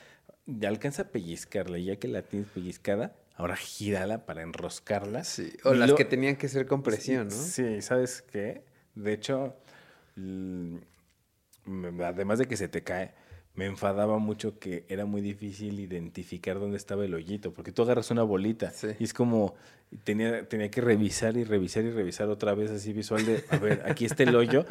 ya 0.47 0.68
alcanza 0.68 1.03
a 1.03 1.09
pellizcarla, 1.11 1.78
y 1.78 1.84
ya 1.84 1.97
que 1.97 2.09
la 2.09 2.22
tienes 2.22 2.49
pellizcada, 2.49 3.14
ahora 3.37 3.55
gírala 3.55 4.26
para 4.26 4.43
enroscarla. 4.43 5.22
Sí. 5.22 5.53
O 5.62 5.74
Y 5.74 5.78
las 5.78 5.91
lo- 5.91 5.95
que 5.95 6.05
tenían 6.05 6.34
que 6.34 6.49
ser 6.49 6.66
con 6.66 6.82
presión, 6.82 7.28
¿no? 7.28 7.34
Sí, 7.34 7.80
¿sabes 7.82 8.20
qué? 8.22 8.64
De 8.97 9.12
hecho, 9.12 9.55
además 12.03 12.39
de 12.41 12.47
que 12.47 12.57
se 12.57 12.66
te 12.68 12.82
cae, 12.82 13.14
me 13.57 13.66
enfadaba 13.66 14.18
mucho 14.18 14.59
que 14.59 14.84
era 14.88 15.07
muy 15.07 15.20
difícil 15.22 15.80
identificar 15.80 16.59
dónde 16.61 16.76
estaba 16.76 17.04
el 17.04 17.14
hoyito, 17.14 17.52
porque 17.52 17.72
tú 17.72 17.82
agarras 17.82 18.11
una 18.11 18.22
bolita 18.22 18.70
Sí. 18.70 18.88
y 18.98 19.04
es 19.04 19.14
como, 19.14 19.54
tenía, 20.04 20.46
tenía 20.48 20.70
que 20.70 20.80
revisar 20.82 21.36
y 21.36 21.44
revisar 21.44 21.84
y 21.84 21.90
revisar 21.90 22.28
otra 22.28 22.54
vez 22.54 22.70
así 22.70 22.92
visual 22.92 23.24
de, 23.26 23.44
a 23.48 23.57
ver, 23.59 23.82
aquí 23.86 24.04
está 24.04 24.22
el 24.24 24.36
hoyo, 24.36 24.64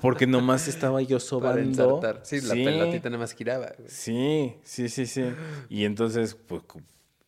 porque 0.00 0.26
nomás 0.26 0.68
estaba 0.68 1.02
yo 1.02 1.16
Para 1.18 1.20
sobando. 1.20 1.60
ensartar. 1.60 2.20
Sí, 2.24 2.40
la 2.42 2.54
pelotita 2.54 3.10
nada 3.10 3.18
más 3.20 3.34
giraba. 3.34 3.72
güey. 3.76 3.90
Sí, 3.90 4.54
sí, 4.62 4.88
sí, 4.88 5.06
sí. 5.06 5.24
Y 5.68 5.84
entonces, 5.84 6.34
pues, 6.36 6.62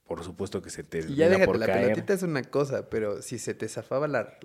por 0.06 0.24
supuesto 0.24 0.61
que 0.62 0.70
se 0.70 0.82
te 0.84 1.00
Y 1.00 1.14
ya 1.16 1.28
déjate, 1.28 1.46
por 1.46 1.58
la 1.58 1.66
caer. 1.66 1.82
pelotita 1.88 2.14
es 2.14 2.22
una 2.22 2.42
cosa, 2.42 2.88
pero 2.88 3.20
si 3.22 3.38
se 3.38 3.54
te 3.54 3.68
zafaba 3.68 4.06
la, 4.08 4.38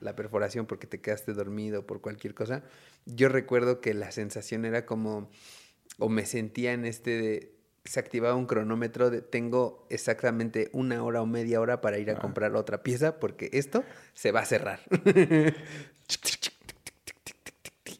la 0.00 0.16
perforación 0.16 0.66
porque 0.66 0.86
te 0.86 1.00
quedaste 1.00 1.32
dormido 1.32 1.86
por 1.86 2.00
cualquier 2.00 2.34
cosa, 2.34 2.62
yo 3.06 3.28
recuerdo 3.28 3.80
que 3.80 3.94
la 3.94 4.10
sensación 4.12 4.64
era 4.64 4.84
como, 4.84 5.30
o 5.98 6.08
me 6.08 6.26
sentía 6.26 6.72
en 6.72 6.84
este 6.84 7.10
de, 7.10 7.52
se 7.84 7.98
activaba 8.00 8.34
un 8.36 8.46
cronómetro 8.46 9.10
de 9.10 9.22
tengo 9.22 9.86
exactamente 9.90 10.70
una 10.72 11.02
hora 11.02 11.20
o 11.22 11.26
media 11.26 11.60
hora 11.60 11.80
para 11.80 11.96
Ah. 11.96 12.00
ir 12.00 12.10
a 12.10 12.18
comprar 12.18 12.54
otra 12.54 12.82
pieza 12.82 13.18
porque 13.18 13.50
esto 13.52 13.84
se 14.14 14.30
va 14.32 14.40
a 14.40 14.44
cerrar. 14.44 14.80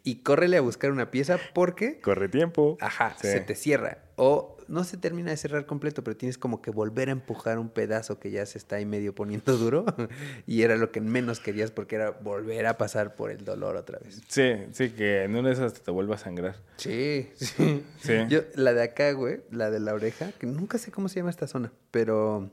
y 0.04 0.22
córrele 0.22 0.56
a 0.56 0.60
buscar 0.60 0.90
una 0.90 1.10
pieza 1.10 1.38
porque 1.54 2.00
Corre 2.00 2.28
tiempo. 2.28 2.76
Ajá, 2.80 3.16
Sí. 3.20 3.28
se 3.28 3.40
te 3.40 3.54
cierra. 3.54 4.04
O 4.16 4.56
no 4.72 4.84
se 4.84 4.96
termina 4.96 5.30
de 5.30 5.36
cerrar 5.36 5.66
completo, 5.66 6.02
pero 6.02 6.16
tienes 6.16 6.38
como 6.38 6.62
que 6.62 6.70
volver 6.70 7.10
a 7.10 7.12
empujar 7.12 7.58
un 7.58 7.68
pedazo 7.68 8.18
que 8.18 8.30
ya 8.30 8.46
se 8.46 8.56
está 8.56 8.76
ahí 8.76 8.86
medio 8.86 9.14
poniendo 9.14 9.56
duro. 9.58 9.84
y 10.46 10.62
era 10.62 10.76
lo 10.76 10.90
que 10.90 11.00
menos 11.02 11.40
querías 11.40 11.70
porque 11.70 11.96
era 11.96 12.10
volver 12.10 12.66
a 12.66 12.78
pasar 12.78 13.14
por 13.14 13.30
el 13.30 13.44
dolor 13.44 13.76
otra 13.76 13.98
vez. 13.98 14.22
Sí, 14.28 14.52
sí, 14.72 14.90
que 14.90 15.24
en 15.24 15.36
una 15.36 15.48
de 15.48 15.54
esas 15.54 15.74
te 15.74 15.90
vuelva 15.90 16.14
a 16.14 16.18
sangrar. 16.18 16.56
Sí, 16.78 17.28
sí. 17.36 17.84
Sí. 18.00 18.14
Yo, 18.28 18.40
la 18.54 18.72
de 18.72 18.82
acá, 18.82 19.12
güey, 19.12 19.42
la 19.50 19.70
de 19.70 19.78
la 19.78 19.92
oreja, 19.92 20.32
que 20.32 20.46
nunca 20.46 20.78
sé 20.78 20.90
cómo 20.90 21.08
se 21.10 21.16
llama 21.20 21.30
esta 21.30 21.46
zona, 21.46 21.70
pero 21.90 22.50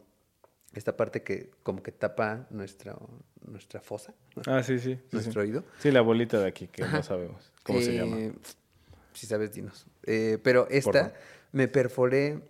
esta 0.73 0.97
parte 0.97 1.23
que 1.23 1.51
como 1.63 1.81
que 1.81 1.91
tapa 1.93 2.47
nuestra, 2.49 2.97
nuestra 3.41 3.79
fosa, 3.79 4.13
Ah, 4.45 4.61
sí, 4.61 4.77
sí. 4.79 4.99
nuestro 5.11 5.41
sí. 5.41 5.47
oído. 5.47 5.63
Sí, 5.79 5.89
la 5.89 6.01
bolita 6.01 6.37
de 6.39 6.47
aquí, 6.47 6.67
que 6.67 6.83
Ajá. 6.83 6.97
no 6.97 7.03
sabemos 7.03 7.51
cómo 7.63 7.79
se 7.79 7.95
llama. 7.95 8.19
Eh, 8.19 8.33
Si 9.13 9.25
sabes, 9.25 9.53
dinos. 9.53 9.87
Eh, 10.03 10.37
pero 10.43 10.67
esta. 10.69 11.13
Me 11.51 11.67
perforé, 11.67 12.41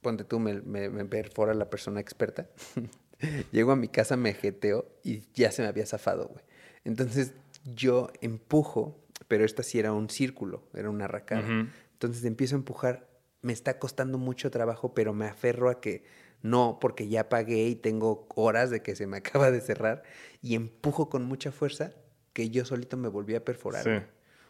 ponte 0.00 0.24
tú, 0.24 0.38
me, 0.40 0.60
me- 0.62 0.88
me 0.90 1.04
perfora 1.04 1.54
la 1.54 1.70
persona 1.70 2.00
experta. 2.00 2.48
Llego 3.52 3.72
a 3.72 3.76
mi 3.76 3.88
casa, 3.88 4.16
me 4.16 4.34
jeteo 4.34 4.86
y 5.02 5.22
ya 5.34 5.50
se 5.50 5.62
me 5.62 5.68
había 5.68 5.86
zafado, 5.86 6.28
güey. 6.28 6.44
Entonces 6.84 7.32
yo 7.64 8.10
empujo, 8.20 9.00
pero 9.28 9.44
esta 9.44 9.62
sí 9.62 9.78
era 9.78 9.92
un 9.92 10.10
círculo, 10.10 10.64
era 10.74 10.90
una 10.90 11.06
racada. 11.08 11.48
Entonces 11.92 12.24
empiezo 12.24 12.56
a 12.56 12.58
empujar, 12.58 13.08
me 13.40 13.52
está 13.52 13.78
costando 13.78 14.18
mucho 14.18 14.50
trabajo, 14.50 14.92
pero 14.94 15.14
me 15.14 15.26
aferro 15.26 15.70
a 15.70 15.80
que 15.80 16.04
no, 16.42 16.78
porque 16.80 17.08
ya 17.08 17.30
pagué 17.30 17.68
y 17.68 17.74
tengo 17.74 18.26
horas 18.34 18.68
de 18.68 18.82
que 18.82 18.94
se 18.96 19.06
me 19.06 19.16
acaba 19.18 19.50
de 19.50 19.60
cerrar 19.62 20.02
y 20.42 20.54
empujo 20.56 21.08
con 21.08 21.24
mucha 21.24 21.52
fuerza 21.52 21.92
que 22.34 22.50
yo 22.50 22.64
solito 22.66 22.96
me 22.98 23.08
volví 23.08 23.34
a 23.36 23.44
perforar. 23.44 23.84
Sí. 23.84 23.90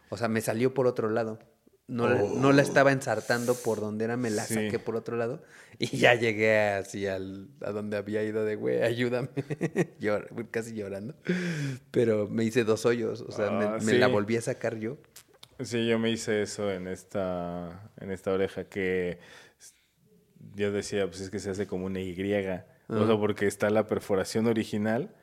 O 0.08 0.16
sea, 0.16 0.26
me 0.28 0.40
salió 0.40 0.74
por 0.74 0.86
otro 0.88 1.08
lado. 1.10 1.38
No, 1.86 2.08
la- 2.08 2.22
no 2.22 2.52
la 2.52 2.62
estaba 2.62 2.92
ensartando 2.92 3.54
por 3.54 3.78
donde 3.80 4.06
era, 4.06 4.16
me 4.16 4.30
la. 4.30 4.44
Sí. 4.44 4.54
saqué 4.54 4.78
por 4.78 4.96
otro 4.96 5.16
lado 5.18 5.42
y 5.78 5.98
ya 5.98 6.14
llegué 6.14 6.58
así 6.58 7.06
al, 7.06 7.48
a 7.60 7.72
donde 7.72 7.98
había 7.98 8.22
ido 8.22 8.44
de, 8.44 8.56
güey, 8.56 8.82
ayúdame. 8.82 9.28
Llor- 10.00 10.48
casi 10.50 10.74
llorando. 10.74 11.14
Pero 11.90 12.26
me 12.28 12.44
hice 12.44 12.64
dos 12.64 12.86
hoyos, 12.86 13.20
o 13.20 13.30
sea, 13.32 13.50
me, 13.50 13.64
Ah, 13.66 13.78
me 13.82 13.92
la 13.94 14.06
volví 14.08 14.36
a 14.36 14.40
sacar 14.40 14.78
yo. 14.78 14.96
Sí, 15.60 15.86
yo 15.86 15.98
me 15.98 16.10
hice 16.10 16.42
eso 16.42 16.72
en 16.72 16.88
esta, 16.88 17.90
en 18.00 18.10
esta 18.10 18.32
oreja 18.32 18.64
que 18.64 19.18
yo 20.54 20.72
decía, 20.72 21.06
pues 21.06 21.20
es 21.20 21.30
que 21.30 21.38
se 21.38 21.50
hace 21.50 21.66
como 21.66 21.86
una 21.86 22.00
Y. 22.00 22.12
O 22.88 23.06
sea, 23.06 23.16
porque 23.18 23.46
está 23.46 23.68
la 23.70 23.86
perforación 23.86 24.46
original 24.46 25.14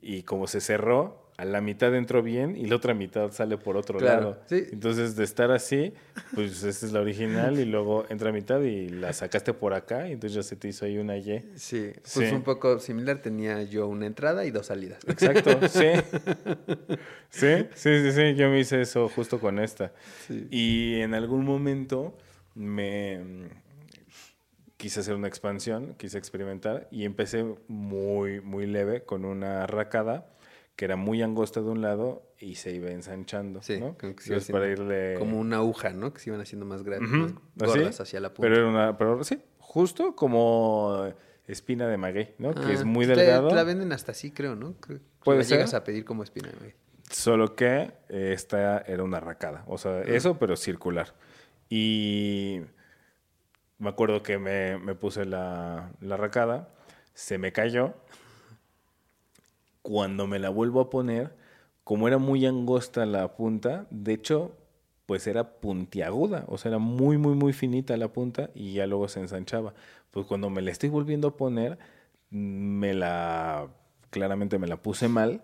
y 0.00 0.22
como 0.24 0.46
se 0.46 0.60
cerró, 0.60 1.27
a 1.38 1.44
la 1.44 1.60
mitad 1.60 1.94
entró 1.94 2.20
bien 2.20 2.56
y 2.56 2.66
la 2.66 2.74
otra 2.74 2.94
mitad 2.94 3.30
sale 3.30 3.56
por 3.58 3.76
otro 3.76 4.00
Claro, 4.00 4.20
lado. 4.20 4.40
sí. 4.46 4.64
Entonces, 4.72 5.14
de 5.14 5.22
estar 5.22 5.52
así, 5.52 5.92
pues 6.34 6.64
esta 6.64 6.84
es 6.84 6.92
la 6.92 7.00
original 7.00 7.60
y 7.60 7.64
luego 7.64 8.04
entra 8.08 8.30
a 8.30 8.32
mitad 8.32 8.60
y 8.60 8.88
la 8.88 9.12
sacaste 9.12 9.54
por 9.54 9.72
acá 9.72 10.08
y 10.08 10.12
entonces 10.14 10.34
ya 10.34 10.42
se 10.42 10.56
te 10.56 10.66
hizo 10.66 10.84
ahí 10.84 10.98
una 10.98 11.16
Y. 11.16 11.48
Sí, 11.54 11.92
pues 11.94 12.28
Sí. 12.28 12.34
un 12.34 12.42
poco 12.42 12.80
similar. 12.80 13.22
Tenía 13.22 13.62
yo 13.62 13.86
una 13.86 14.06
entrada 14.06 14.44
y 14.46 14.50
dos 14.50 14.66
salidas. 14.66 14.98
Exacto, 15.06 15.50
sí. 15.68 15.86
Sí, 17.30 17.66
sí, 17.74 18.02
sí, 18.02 18.12
sí, 18.12 18.34
yo 18.34 18.48
me 18.50 18.58
hice 18.58 18.80
eso 18.80 19.08
justo 19.08 19.38
con 19.38 19.60
esta. 19.60 19.92
Sí. 20.26 20.48
Y 20.50 21.00
en 21.02 21.14
algún 21.14 21.44
momento 21.44 22.18
me 22.56 23.20
quise 24.76 25.00
hacer 25.00 25.14
una 25.14 25.28
expansión, 25.28 25.94
quise 25.98 26.18
experimentar 26.18 26.88
y 26.90 27.04
empecé 27.04 27.44
muy, 27.68 28.40
muy 28.40 28.66
leve 28.66 29.02
con 29.04 29.24
una 29.24 29.62
arracada 29.62 30.26
que 30.78 30.84
era 30.84 30.94
muy 30.94 31.22
angosta 31.22 31.60
de 31.60 31.68
un 31.70 31.82
lado 31.82 32.22
y 32.38 32.54
se 32.54 32.70
iba 32.72 32.88
ensanchando, 32.92 33.62
Sí, 33.62 33.80
¿no? 33.80 33.98
como 33.98 34.14
que 34.14 34.22
se 34.22 34.28
iba 34.30 34.36
Entonces, 34.36 34.52
para 34.52 34.64
haciendo 34.66 34.84
irle... 34.94 35.14
Como 35.18 35.40
una 35.40 35.56
aguja, 35.56 35.90
¿no? 35.90 36.12
Que 36.14 36.20
se 36.20 36.30
iban 36.30 36.40
haciendo 36.40 36.66
más 36.66 36.84
grandes, 36.84 37.10
más 37.10 37.32
así, 37.70 37.78
gordas 37.80 38.00
hacia 38.00 38.20
la 38.20 38.28
punta. 38.28 38.42
Pero 38.42 38.54
era 38.60 38.68
una, 38.68 38.96
pero 38.96 39.24
sí, 39.24 39.42
justo 39.58 40.14
como 40.14 41.12
espina 41.48 41.88
de 41.88 41.96
maguey, 41.96 42.36
¿no? 42.38 42.54
que 42.54 42.72
es 42.74 42.82
Ah, 42.82 42.84
muy 42.84 43.06
te- 43.08 43.16
delgado. 43.16 43.50
La 43.50 43.64
venden 43.64 43.90
hasta 43.92 44.12
así, 44.12 44.30
creo, 44.30 44.54
¿no? 44.54 44.74
Creo 44.74 45.00
Puede 45.24 45.42
ser. 45.42 45.56
llegas 45.58 45.74
a 45.74 45.82
pedir 45.82 46.04
como 46.04 46.22
espina. 46.22 46.48
güey. 46.60 46.74
Solo 47.10 47.56
que 47.56 47.90
eh, 48.08 48.30
esta 48.32 48.78
era 48.78 49.02
una 49.02 49.18
racada. 49.18 49.64
O 49.66 49.78
sea, 49.78 50.02
eso, 50.02 50.38
pero 50.38 50.54
circular. 50.56 51.12
Y 51.68 52.60
me 53.78 53.88
acuerdo 53.88 54.22
que 54.22 54.38
me, 54.38 54.78
me 54.78 54.94
puse 54.94 55.24
la, 55.24 55.90
la 56.00 56.16
racada, 56.16 56.68
se 57.14 57.36
me 57.38 57.50
cayó. 57.50 57.94
Cuando 59.88 60.26
me 60.26 60.38
la 60.38 60.50
vuelvo 60.50 60.82
a 60.82 60.90
poner, 60.90 61.34
como 61.82 62.08
era 62.08 62.18
muy 62.18 62.44
angosta 62.44 63.06
la 63.06 63.34
punta, 63.36 63.86
de 63.88 64.12
hecho, 64.12 64.52
pues 65.06 65.26
era 65.26 65.60
puntiaguda. 65.60 66.44
O 66.48 66.58
sea, 66.58 66.68
era 66.72 66.78
muy, 66.78 67.16
muy, 67.16 67.34
muy 67.34 67.54
finita 67.54 67.96
la 67.96 68.12
punta 68.12 68.50
y 68.54 68.74
ya 68.74 68.86
luego 68.86 69.08
se 69.08 69.20
ensanchaba. 69.20 69.72
Pues 70.10 70.26
cuando 70.26 70.50
me 70.50 70.60
la 70.60 70.72
estoy 70.72 70.90
volviendo 70.90 71.28
a 71.28 71.36
poner, 71.38 71.78
me 72.28 72.92
la, 72.92 73.68
claramente 74.10 74.58
me 74.58 74.66
la 74.66 74.76
puse 74.76 75.08
mal. 75.08 75.42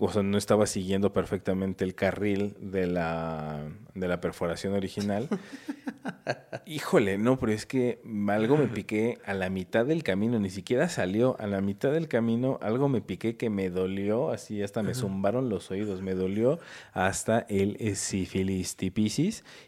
O 0.00 0.12
sea, 0.12 0.22
no 0.22 0.38
estaba 0.38 0.66
siguiendo 0.66 1.12
perfectamente 1.12 1.84
el 1.84 1.96
carril 1.96 2.56
de 2.60 2.86
la, 2.86 3.68
de 3.94 4.06
la 4.06 4.20
perforación 4.20 4.74
original. 4.74 5.28
Híjole, 6.66 7.18
no, 7.18 7.38
pero 7.40 7.50
es 7.50 7.66
que 7.66 8.00
algo 8.28 8.56
me 8.56 8.68
piqué 8.68 9.18
a 9.24 9.34
la 9.34 9.50
mitad 9.50 9.84
del 9.84 10.04
camino, 10.04 10.38
ni 10.38 10.50
siquiera 10.50 10.88
salió. 10.88 11.36
A 11.40 11.48
la 11.48 11.60
mitad 11.60 11.90
del 11.90 12.06
camino 12.06 12.60
algo 12.62 12.88
me 12.88 13.00
piqué 13.00 13.36
que 13.36 13.50
me 13.50 13.70
dolió, 13.70 14.30
así 14.30 14.62
hasta 14.62 14.84
me 14.84 14.94
zumbaron 14.94 15.48
los 15.48 15.68
oídos, 15.72 16.00
me 16.00 16.14
dolió 16.14 16.60
hasta 16.92 17.40
el 17.48 17.96
sífilis 17.96 18.76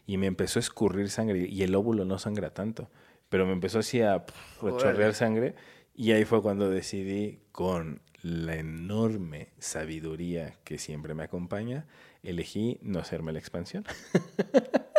y 0.07 0.17
me 0.17 0.27
empezó 0.27 0.59
a 0.59 0.61
escurrir 0.61 1.09
sangre 1.09 1.45
y 1.49 1.63
el 1.63 1.75
óvulo 1.75 2.05
no 2.05 2.17
sangra 2.19 2.53
tanto, 2.53 2.89
pero 3.27 3.45
me 3.45 3.51
empezó 3.51 3.79
así 3.79 4.01
a, 4.01 4.25
pf, 4.25 4.67
a 4.67 4.77
chorrear 4.77 5.13
sangre 5.13 5.55
y 5.93 6.11
ahí 6.13 6.23
fue 6.23 6.41
cuando 6.41 6.69
decidí 6.69 7.39
con 7.51 8.01
la 8.21 8.55
enorme 8.55 9.49
sabiduría 9.59 10.55
que 10.63 10.77
siempre 10.77 11.13
me 11.13 11.23
acompaña, 11.23 11.85
elegí 12.23 12.79
no 12.81 12.99
hacerme 12.99 13.31
la 13.33 13.39
expansión. 13.39 13.85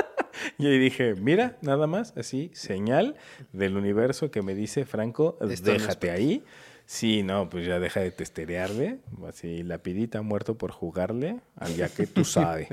Y 0.58 0.66
ahí 0.66 0.78
dije, 0.78 1.14
mira, 1.14 1.56
nada 1.60 1.86
más, 1.86 2.14
así, 2.16 2.50
señal 2.54 3.16
del 3.52 3.76
universo 3.76 4.30
que 4.30 4.42
me 4.42 4.54
dice, 4.54 4.84
Franco, 4.84 5.36
déjate 5.40 6.10
ahí. 6.10 6.44
Sí, 6.86 7.22
no, 7.22 7.48
pues 7.48 7.66
ya 7.66 7.78
deja 7.78 8.00
de 8.00 8.10
testerearle. 8.10 8.98
Así, 9.26 9.62
la 9.62 9.78
pidita 9.78 10.22
muerto 10.22 10.58
por 10.58 10.70
jugarle, 10.72 11.40
al 11.56 11.74
ya 11.74 11.88
que 11.88 12.06
tú 12.06 12.24
sabes. 12.24 12.68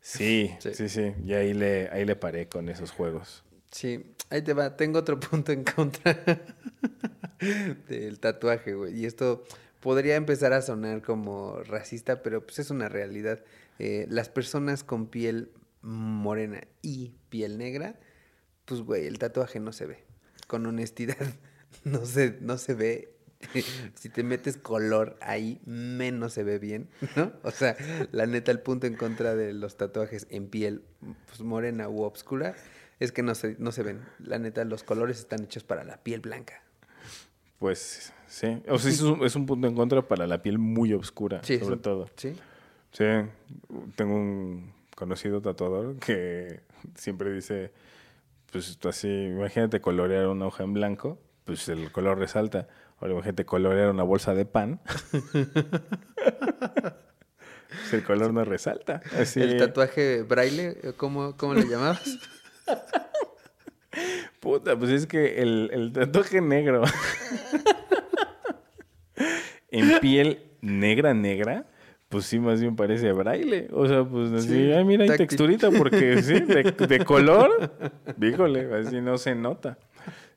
Sí, 0.00 0.52
Sí. 0.58 0.74
sí, 0.74 0.88
sí, 0.88 1.12
Y 1.24 1.32
ahí 1.34 1.54
le, 1.54 1.88
ahí 1.90 2.04
le 2.04 2.16
paré 2.16 2.48
con 2.48 2.68
esos 2.68 2.90
juegos. 2.90 3.44
Sí, 3.70 4.04
ahí 4.30 4.42
te 4.42 4.52
va. 4.52 4.76
Tengo 4.76 4.98
otro 4.98 5.18
punto 5.20 5.52
en 5.52 5.64
contra 5.64 6.18
del 7.88 8.18
tatuaje, 8.18 8.74
güey. 8.74 9.00
Y 9.00 9.06
esto 9.06 9.44
podría 9.82 10.14
empezar 10.14 10.52
a 10.52 10.62
sonar 10.62 11.02
como 11.02 11.56
racista, 11.64 12.22
pero 12.22 12.46
pues 12.46 12.60
es 12.60 12.70
una 12.70 12.88
realidad. 12.88 13.40
Eh, 13.78 14.06
las 14.08 14.28
personas 14.30 14.84
con 14.84 15.08
piel 15.08 15.50
morena 15.82 16.62
y 16.80 17.12
piel 17.28 17.58
negra, 17.58 17.98
pues, 18.64 18.80
güey, 18.80 19.06
el 19.06 19.18
tatuaje 19.18 19.58
no 19.60 19.72
se 19.72 19.86
ve. 19.86 20.04
Con 20.46 20.64
honestidad, 20.66 21.16
no 21.84 22.06
se, 22.06 22.38
no 22.40 22.56
se 22.56 22.74
ve. 22.74 23.08
Si 23.96 24.08
te 24.08 24.22
metes 24.22 24.56
color 24.56 25.18
ahí, 25.20 25.60
menos 25.66 26.32
se 26.32 26.44
ve 26.44 26.60
bien, 26.60 26.88
¿no? 27.16 27.32
O 27.42 27.50
sea, 27.50 27.76
la 28.12 28.26
neta, 28.26 28.52
el 28.52 28.60
punto 28.60 28.86
en 28.86 28.94
contra 28.94 29.34
de 29.34 29.52
los 29.52 29.76
tatuajes 29.76 30.28
en 30.30 30.46
piel 30.46 30.84
pues, 31.26 31.40
morena 31.40 31.88
u 31.88 32.02
obscura 32.02 32.54
es 33.00 33.10
que 33.10 33.24
no 33.24 33.34
se, 33.34 33.56
no 33.58 33.72
se 33.72 33.82
ven. 33.82 34.00
La 34.20 34.38
neta, 34.38 34.64
los 34.64 34.84
colores 34.84 35.18
están 35.18 35.42
hechos 35.42 35.64
para 35.64 35.82
la 35.82 36.04
piel 36.04 36.20
blanca. 36.20 36.62
Pues 37.62 38.12
sí, 38.26 38.60
o 38.68 38.76
sea, 38.76 38.90
es 38.90 39.00
un, 39.02 39.24
es 39.24 39.36
un 39.36 39.46
punto 39.46 39.68
en 39.68 39.76
contra 39.76 40.02
para 40.02 40.26
la 40.26 40.42
piel 40.42 40.58
muy 40.58 40.92
oscura, 40.94 41.38
Sí, 41.44 41.60
sobre 41.60 41.76
un- 41.76 41.80
todo. 41.82 42.10
Sí. 42.16 42.34
Sí, 42.90 43.04
tengo 43.94 44.16
un 44.16 44.72
conocido 44.96 45.40
tatuador 45.40 45.94
que 46.00 46.58
siempre 46.96 47.32
dice, 47.32 47.70
pues 48.50 48.76
así, 48.84 49.06
imagínate 49.26 49.80
colorear 49.80 50.26
una 50.26 50.46
hoja 50.46 50.64
en 50.64 50.72
blanco, 50.72 51.20
pues 51.44 51.68
el 51.68 51.92
color 51.92 52.18
resalta. 52.18 52.66
Ahora 52.98 53.12
imagínate 53.14 53.44
colorear 53.46 53.90
una 53.90 54.02
bolsa 54.02 54.34
de 54.34 54.44
pan. 54.44 54.80
pues 56.72 57.92
el 57.92 58.02
color 58.02 58.34
no 58.34 58.44
resalta. 58.44 59.02
Así, 59.16 59.40
El 59.40 59.56
tatuaje 59.56 60.22
braille, 60.24 60.78
¿cómo, 60.96 61.36
cómo 61.36 61.54
le 61.54 61.66
llamabas? 61.66 62.18
Puta, 64.42 64.76
pues 64.76 64.90
es 64.90 65.06
que 65.06 65.40
el, 65.40 65.70
el 65.72 65.92
tatuaje 65.92 66.40
negro 66.40 66.82
en 69.70 70.00
piel 70.00 70.42
negra, 70.60 71.14
negra, 71.14 71.64
pues 72.08 72.24
sí, 72.24 72.40
más 72.40 72.60
bien 72.60 72.74
parece 72.74 73.12
braille. 73.12 73.68
O 73.72 73.86
sea, 73.86 74.02
pues 74.04 74.32
así, 74.32 74.48
Sí, 74.48 74.72
ay, 74.72 74.84
mira, 74.84 75.04
hay 75.04 75.16
texturita, 75.16 75.70
porque 75.70 76.20
sí, 76.24 76.40
de, 76.40 76.72
de 76.72 77.04
color, 77.04 77.72
híjole, 78.20 78.68
así 78.74 79.00
no 79.00 79.16
se 79.16 79.36
nota. 79.36 79.78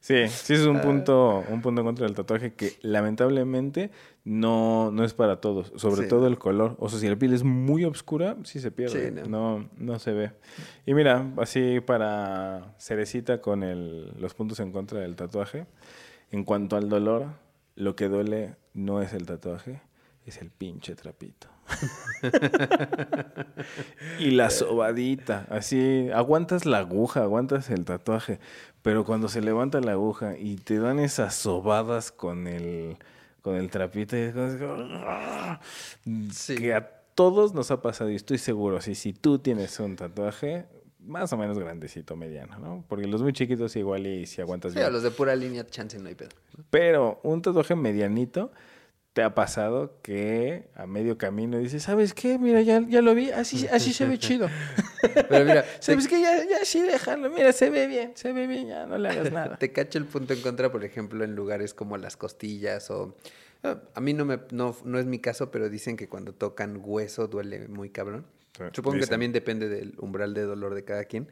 Sí, 0.05 0.27
sí 0.27 0.53
es 0.53 0.67
Ah. 0.67 0.69
un 0.69 0.81
punto, 0.81 1.43
un 1.49 1.63
punto 1.63 1.81
en 1.81 1.87
contra 1.87 2.05
del 2.05 2.15
tatuaje 2.15 2.53
que 2.53 2.73
lamentablemente 2.83 3.89
no, 4.23 4.91
no 4.91 5.03
es 5.03 5.15
para 5.15 5.41
todos, 5.41 5.73
sobre 5.77 6.03
Sí. 6.03 6.09
todo 6.09 6.27
el 6.27 6.37
color. 6.37 6.75
O 6.77 6.89
sea, 6.89 6.99
si 6.99 7.09
la 7.09 7.15
piel 7.15 7.33
es 7.33 7.43
muy 7.43 7.85
oscura, 7.85 8.37
sí 8.43 8.59
se 8.59 8.69
pierde, 8.69 9.09
Sí, 9.09 9.15
no. 9.27 9.61
no, 9.61 9.69
no 9.77 9.97
se 9.97 10.11
ve. 10.13 10.31
Y 10.85 10.93
mira, 10.93 11.25
así 11.37 11.79
para 11.79 12.75
cerecita 12.77 13.41
con 13.41 13.63
el, 13.63 14.11
los 14.19 14.35
puntos 14.35 14.59
en 14.59 14.71
contra 14.71 14.99
del 14.99 15.15
tatuaje. 15.15 15.65
En 16.29 16.43
cuanto 16.43 16.75
al 16.75 16.87
dolor, 16.87 17.25
lo 17.75 17.95
que 17.95 18.07
duele 18.07 18.57
no 18.75 19.01
es 19.01 19.11
el 19.11 19.25
tatuaje, 19.25 19.81
es 20.27 20.39
el 20.39 20.51
pinche 20.51 20.93
trapito. 20.93 21.47
y 24.19 24.29
la 24.31 24.51
sobadita, 24.51 25.47
así, 25.49 26.09
aguantas 26.13 26.65
la 26.67 26.77
aguja, 26.79 27.23
aguantas 27.23 27.71
el 27.71 27.85
tatuaje, 27.85 28.39
pero 28.85 29.03
cuando 29.03 29.29
se 29.29 29.41
levanta 29.41 29.81
la 29.81 29.93
aguja 29.93 30.37
y 30.37 30.57
te 30.57 30.77
dan 30.77 30.99
esas 30.99 31.33
sobadas 31.33 32.11
con 32.11 32.45
el, 32.45 32.97
con 33.41 33.55
el 33.55 33.71
trapito, 33.71 34.15
y 34.15 34.19
es 34.19 34.33
como. 34.35 35.59
Sí. 36.31 36.53
que 36.55 36.75
a 36.75 36.87
todos 37.15 37.55
nos 37.55 37.71
ha 37.71 37.81
pasado 37.81 38.11
y 38.11 38.15
estoy 38.15 38.37
seguro, 38.37 38.77
así, 38.77 38.93
si 38.93 39.11
tú 39.11 39.39
tienes 39.39 39.79
un 39.79 39.95
tatuaje, 39.95 40.65
más 40.99 41.33
o 41.33 41.37
menos 41.37 41.57
grandecito, 41.57 42.15
mediano, 42.15 42.59
¿no? 42.59 42.85
Porque 42.87 43.07
los 43.07 43.23
muy 43.23 43.33
chiquitos 43.33 43.75
igual 43.75 44.05
y 44.05 44.27
si 44.27 44.39
aguantas 44.41 44.73
Sí, 44.73 44.77
bien. 44.77 44.87
a 44.87 44.91
los 44.91 45.01
de 45.01 45.09
pura 45.09 45.35
línea, 45.35 45.65
chance 45.65 45.97
no 45.97 46.07
hay 46.07 46.13
pedo. 46.13 46.29
Pero 46.69 47.19
un 47.23 47.41
tatuaje 47.41 47.75
medianito, 47.75 48.51
¿te 49.15 49.23
ha 49.23 49.33
pasado 49.33 49.93
que 50.01 50.65
a 50.75 50.85
medio 50.87 51.17
camino 51.17 51.57
dices, 51.57 51.83
¿sabes 51.83 52.13
qué? 52.13 52.37
Mira, 52.37 52.61
ya, 52.61 52.81
ya 52.85 53.01
lo 53.01 53.15
vi, 53.15 53.31
así, 53.31 53.65
así 53.67 53.93
se 53.93 54.05
ve 54.05 54.19
chido. 54.19 54.49
Pero 55.29 55.45
mira, 55.45 55.63
te, 55.79 55.81
¿Sabes 55.81 56.09
qué? 56.09 56.19
Ya, 56.19 56.43
ya 56.43 56.65
sí, 56.65 56.81
déjalo. 56.81 57.29
Mira, 57.29 57.53
se 57.53 57.69
ve 57.69 57.87
bien, 57.87 58.11
se 58.15 58.33
ve 58.33 58.45
bien, 58.45 58.67
ya 58.67 58.85
no 58.85 58.97
le 58.97 59.07
hagas 59.07 59.31
nada. 59.31 59.55
te 59.57 59.71
cacho 59.71 59.99
el 59.99 60.05
punto 60.05 60.33
en 60.33 60.41
contra, 60.41 60.69
por 60.69 60.83
ejemplo, 60.83 61.23
en 61.23 61.33
lugares 61.33 61.73
como 61.73 61.95
las 61.95 62.17
costillas 62.17 62.91
o... 62.91 63.15
ah, 63.63 63.79
A 63.93 64.01
mí 64.01 64.11
no, 64.13 64.25
me, 64.25 64.37
no, 64.51 64.75
no 64.83 64.99
es 64.99 65.05
mi 65.05 65.19
caso, 65.19 65.49
pero 65.49 65.69
dicen 65.69 65.95
que 65.95 66.09
cuando 66.09 66.33
tocan 66.33 66.81
hueso 66.83 67.27
duele 67.29 67.69
muy 67.69 67.91
cabrón. 67.91 68.25
Sí, 68.57 68.63
Supongo 68.73 68.99
que 68.99 69.07
también 69.07 69.31
depende 69.31 69.69
del 69.69 69.95
umbral 69.97 70.33
de 70.33 70.41
dolor 70.41 70.75
de 70.75 70.83
cada 70.83 71.05
quien. 71.05 71.29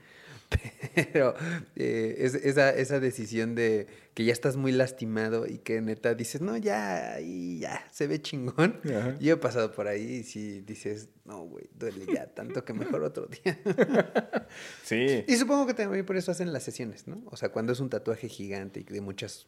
Pero 1.14 1.34
eh, 1.76 2.16
es, 2.20 2.36
esa, 2.36 2.70
esa 2.70 3.00
decisión 3.00 3.56
de 3.56 3.88
que 4.14 4.26
ya 4.26 4.34
estás 4.34 4.56
muy 4.58 4.72
lastimado 4.72 5.48
y 5.48 5.58
que 5.58 5.82
neta 5.82 6.14
dices, 6.14 6.42
no, 6.42 6.56
ya, 6.58 7.20
y 7.20 7.60
ya, 7.60 7.84
se 7.92 8.06
ve 8.08 8.22
chingón. 8.22 8.80
Ajá. 8.86 9.18
Yo 9.20 9.34
he 9.34 9.38
pasado 9.38 9.72
por 9.72 9.88
ahí 9.88 10.04
y 10.18 10.24
si 10.24 10.62
dices, 10.62 11.10
no, 11.26 11.46
güey, 11.46 11.66
duele 11.74 12.06
ya 12.14 12.28
tanto 12.28 12.64
que 12.64 12.74
mejor 12.74 13.04
otro 13.04 13.28
día. 13.28 13.60
Sí. 14.84 15.24
y 15.28 15.36
supongo 15.38 15.66
que 15.66 15.74
también 15.74 16.06
por 16.06 16.16
eso 16.16 16.32
hacen 16.32 16.54
las 16.54 16.64
sesiones, 16.64 17.08
¿no? 17.08 17.24
O 17.32 17.38
sea, 17.38 17.50
cuando 17.50 17.74
es 17.74 17.80
un 17.80 17.90
tatuaje 17.90 18.28
gigante 18.30 18.82
y 18.82 18.84
de 18.84 19.02
muchas 19.02 19.48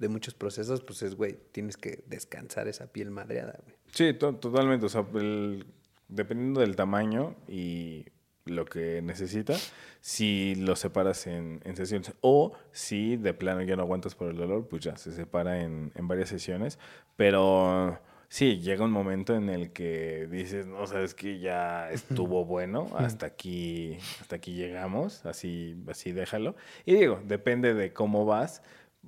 de 0.00 0.08
muchos 0.08 0.34
procesos, 0.34 0.82
pues 0.82 1.02
es, 1.02 1.14
güey, 1.14 1.38
tienes 1.52 1.76
que 1.78 2.04
descansar 2.06 2.68
esa 2.68 2.86
piel 2.92 3.10
madreada, 3.10 3.58
güey. 3.64 3.76
Sí, 3.92 4.12
to- 4.12 4.34
totalmente. 4.36 4.84
O 4.86 4.88
sea, 4.90 5.06
el- 5.14 5.66
dependiendo 6.08 6.60
del 6.60 6.76
tamaño 6.76 7.34
y 7.48 8.04
lo 8.46 8.64
que 8.64 9.02
necesita, 9.02 9.54
si 10.00 10.54
lo 10.54 10.76
separas 10.76 11.26
en, 11.26 11.60
en 11.64 11.76
sesiones 11.76 12.12
o 12.20 12.52
si 12.72 13.16
de 13.16 13.34
plano 13.34 13.62
ya 13.62 13.76
no 13.76 13.82
aguantas 13.82 14.14
por 14.14 14.28
el 14.28 14.36
dolor, 14.36 14.66
pues 14.68 14.82
ya 14.82 14.96
se 14.96 15.12
separa 15.12 15.62
en, 15.62 15.92
en 15.94 16.08
varias 16.08 16.28
sesiones. 16.28 16.78
Pero 17.16 17.98
sí, 18.28 18.60
llega 18.60 18.84
un 18.84 18.92
momento 18.92 19.34
en 19.34 19.48
el 19.48 19.72
que 19.72 20.28
dices, 20.30 20.66
no, 20.66 20.86
sabes 20.86 21.14
que 21.14 21.38
ya 21.38 21.90
estuvo 21.90 22.44
bueno, 22.44 22.88
hasta 22.96 23.26
aquí, 23.26 23.98
hasta 24.20 24.36
aquí 24.36 24.54
llegamos, 24.54 25.26
así, 25.26 25.76
así 25.88 26.12
déjalo. 26.12 26.56
Y 26.84 26.94
digo, 26.94 27.20
depende 27.24 27.74
de 27.74 27.92
cómo 27.92 28.24
vas 28.24 28.62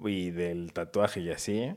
y 0.05 0.31
del 0.31 0.73
tatuaje 0.73 1.21
y 1.21 1.31
así. 1.31 1.75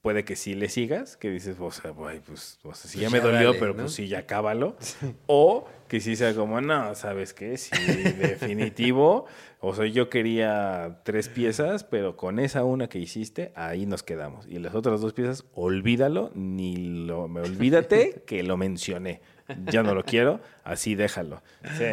Puede 0.00 0.24
que 0.24 0.36
sí 0.36 0.54
le 0.54 0.68
sigas, 0.68 1.16
que 1.16 1.28
dices, 1.28 1.56
o 1.58 1.70
sea, 1.72 1.90
güey, 1.90 2.20
pues, 2.20 2.60
o 2.62 2.72
sea, 2.72 2.88
sí 2.88 2.98
Pues 2.98 3.02
ya 3.02 3.10
me 3.10 3.20
dolió, 3.20 3.48
dale, 3.48 3.58
pero 3.58 3.74
¿no? 3.74 3.82
pues 3.82 3.94
sí, 3.94 4.06
ya 4.08 4.26
cábalo. 4.26 4.76
O 5.26 5.66
que 5.88 6.00
sí 6.00 6.14
sea 6.16 6.34
como, 6.34 6.60
no, 6.60 6.94
¿sabes 6.94 7.34
qué? 7.34 7.56
Sí, 7.56 7.70
definitivo. 8.18 9.26
O 9.60 9.74
sea, 9.74 9.86
yo 9.86 10.08
quería 10.08 11.00
tres 11.04 11.28
piezas, 11.28 11.82
pero 11.82 12.16
con 12.16 12.38
esa 12.38 12.62
una 12.62 12.88
que 12.88 13.00
hiciste, 13.00 13.50
ahí 13.56 13.86
nos 13.86 14.04
quedamos. 14.04 14.46
Y 14.46 14.60
las 14.60 14.72
otras 14.76 15.00
dos 15.00 15.14
piezas, 15.14 15.46
olvídalo, 15.52 16.30
ni 16.36 16.76
lo, 16.76 17.26
me 17.26 17.40
olvídate 17.40 18.22
que 18.26 18.44
lo 18.44 18.56
mencioné. 18.56 19.20
Ya 19.66 19.82
no 19.82 19.96
lo 19.96 20.04
quiero, 20.04 20.40
así 20.62 20.94
déjalo. 20.94 21.42
Sí, 21.76 21.86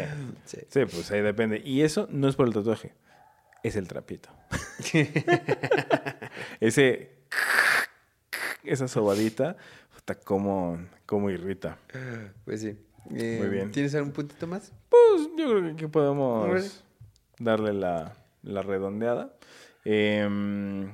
Sí. 0.46 0.58
sí, 0.68 0.80
pues 0.86 1.10
ahí 1.10 1.22
depende. 1.22 1.60
Y 1.66 1.82
eso 1.82 2.08
no 2.12 2.28
es 2.28 2.36
por 2.36 2.46
el 2.46 2.54
tatuaje, 2.54 2.94
es 3.64 3.76
el 3.78 3.88
trapito. 3.88 4.30
Ese, 6.60 7.10
esa 8.66 8.88
sobadita, 8.88 9.58
puta, 9.94 10.16
cómo, 10.16 10.80
cómo 11.06 11.30
irrita. 11.30 11.78
Pues 12.46 12.62
sí. 12.62 12.78
Eh, 13.12 13.38
Muy 13.40 13.50
bien. 13.50 13.72
¿Tienes 13.72 13.94
algún 13.96 14.12
puntito 14.12 14.48
más? 14.48 14.72
Pues 14.90 15.30
yo 15.38 15.50
creo 15.50 15.76
que 15.76 15.88
podemos 15.88 16.84
darle 17.40 17.74
la, 17.74 18.16
la 18.44 18.62
redondeada. 18.62 19.34
Em, 19.84 20.92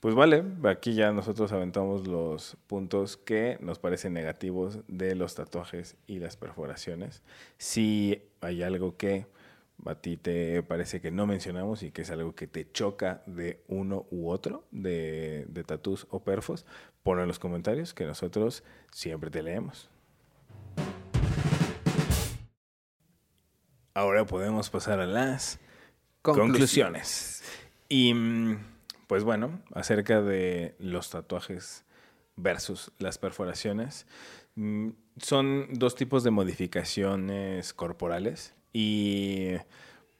pues 0.00 0.14
vale, 0.14 0.44
aquí 0.64 0.94
ya 0.94 1.12
nosotros 1.12 1.52
aventamos 1.52 2.06
los 2.06 2.56
puntos 2.66 3.16
que 3.16 3.58
nos 3.60 3.78
parecen 3.78 4.12
negativos 4.14 4.78
de 4.88 5.14
los 5.14 5.34
tatuajes 5.34 5.96
y 6.06 6.18
las 6.18 6.36
perforaciones. 6.36 7.22
Si 7.58 8.22
hay 8.40 8.62
algo 8.62 8.96
que 8.96 9.26
a 9.84 9.94
ti 9.96 10.16
te 10.16 10.62
parece 10.62 11.00
que 11.00 11.10
no 11.10 11.26
mencionamos 11.26 11.82
y 11.82 11.90
que 11.90 12.02
es 12.02 12.10
algo 12.10 12.34
que 12.34 12.46
te 12.46 12.70
choca 12.72 13.22
de 13.26 13.62
uno 13.68 14.06
u 14.10 14.28
otro, 14.30 14.64
de, 14.70 15.46
de 15.48 15.64
tatús 15.64 16.06
o 16.10 16.24
perfos, 16.24 16.64
ponlo 17.02 17.22
en 17.22 17.28
los 17.28 17.38
comentarios 17.38 17.94
que 17.94 18.04
nosotros 18.04 18.64
siempre 18.90 19.30
te 19.30 19.42
leemos. 19.42 19.90
Ahora 23.94 24.26
podemos 24.26 24.68
pasar 24.68 25.00
a 25.00 25.06
las 25.06 25.58
conclusiones. 26.20 27.42
Y 27.88 28.12
mm, 28.12 28.58
pues 29.06 29.24
bueno, 29.24 29.62
acerca 29.72 30.20
de 30.20 30.74
los 30.78 31.10
tatuajes 31.10 31.84
versus 32.36 32.92
las 32.98 33.16
perforaciones, 33.16 34.06
mm, 34.56 34.90
son 35.16 35.68
dos 35.72 35.94
tipos 35.94 36.24
de 36.24 36.30
modificaciones 36.30 37.72
corporales 37.72 38.54
y 38.78 39.56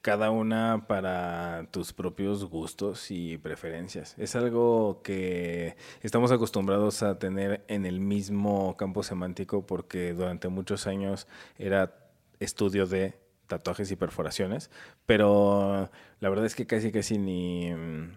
cada 0.01 0.31
una 0.31 0.87
para 0.89 1.69
tus 1.73 1.93
propios 1.93 2.47
gustos 2.47 3.11
y 3.11 3.37
preferencias. 3.37 4.15
Es 4.17 4.35
algo 4.35 5.03
que 5.03 5.77
estamos 6.01 6.33
acostumbrados 6.33 7.03
a 7.03 7.19
tener 7.19 7.67
en 7.69 7.85
el 7.85 8.01
mismo 8.01 8.75
campo 8.79 9.03
semántico 9.03 9.67
porque 9.67 10.15
durante 10.15 10.49
muchos 10.49 10.87
años 10.87 11.29
era 11.59 11.99
estudio 12.41 12.87
de 12.87 13.19
tatuajes 13.47 13.91
y 13.91 13.97
perforaciones, 13.97 14.71
pero 15.07 15.91
la 16.21 16.29
verdad 16.29 16.47
es 16.47 16.55
que 16.55 16.67
casi 16.67 16.93
casi 16.93 17.19
ni, 17.19 17.73
mm, 17.73 18.17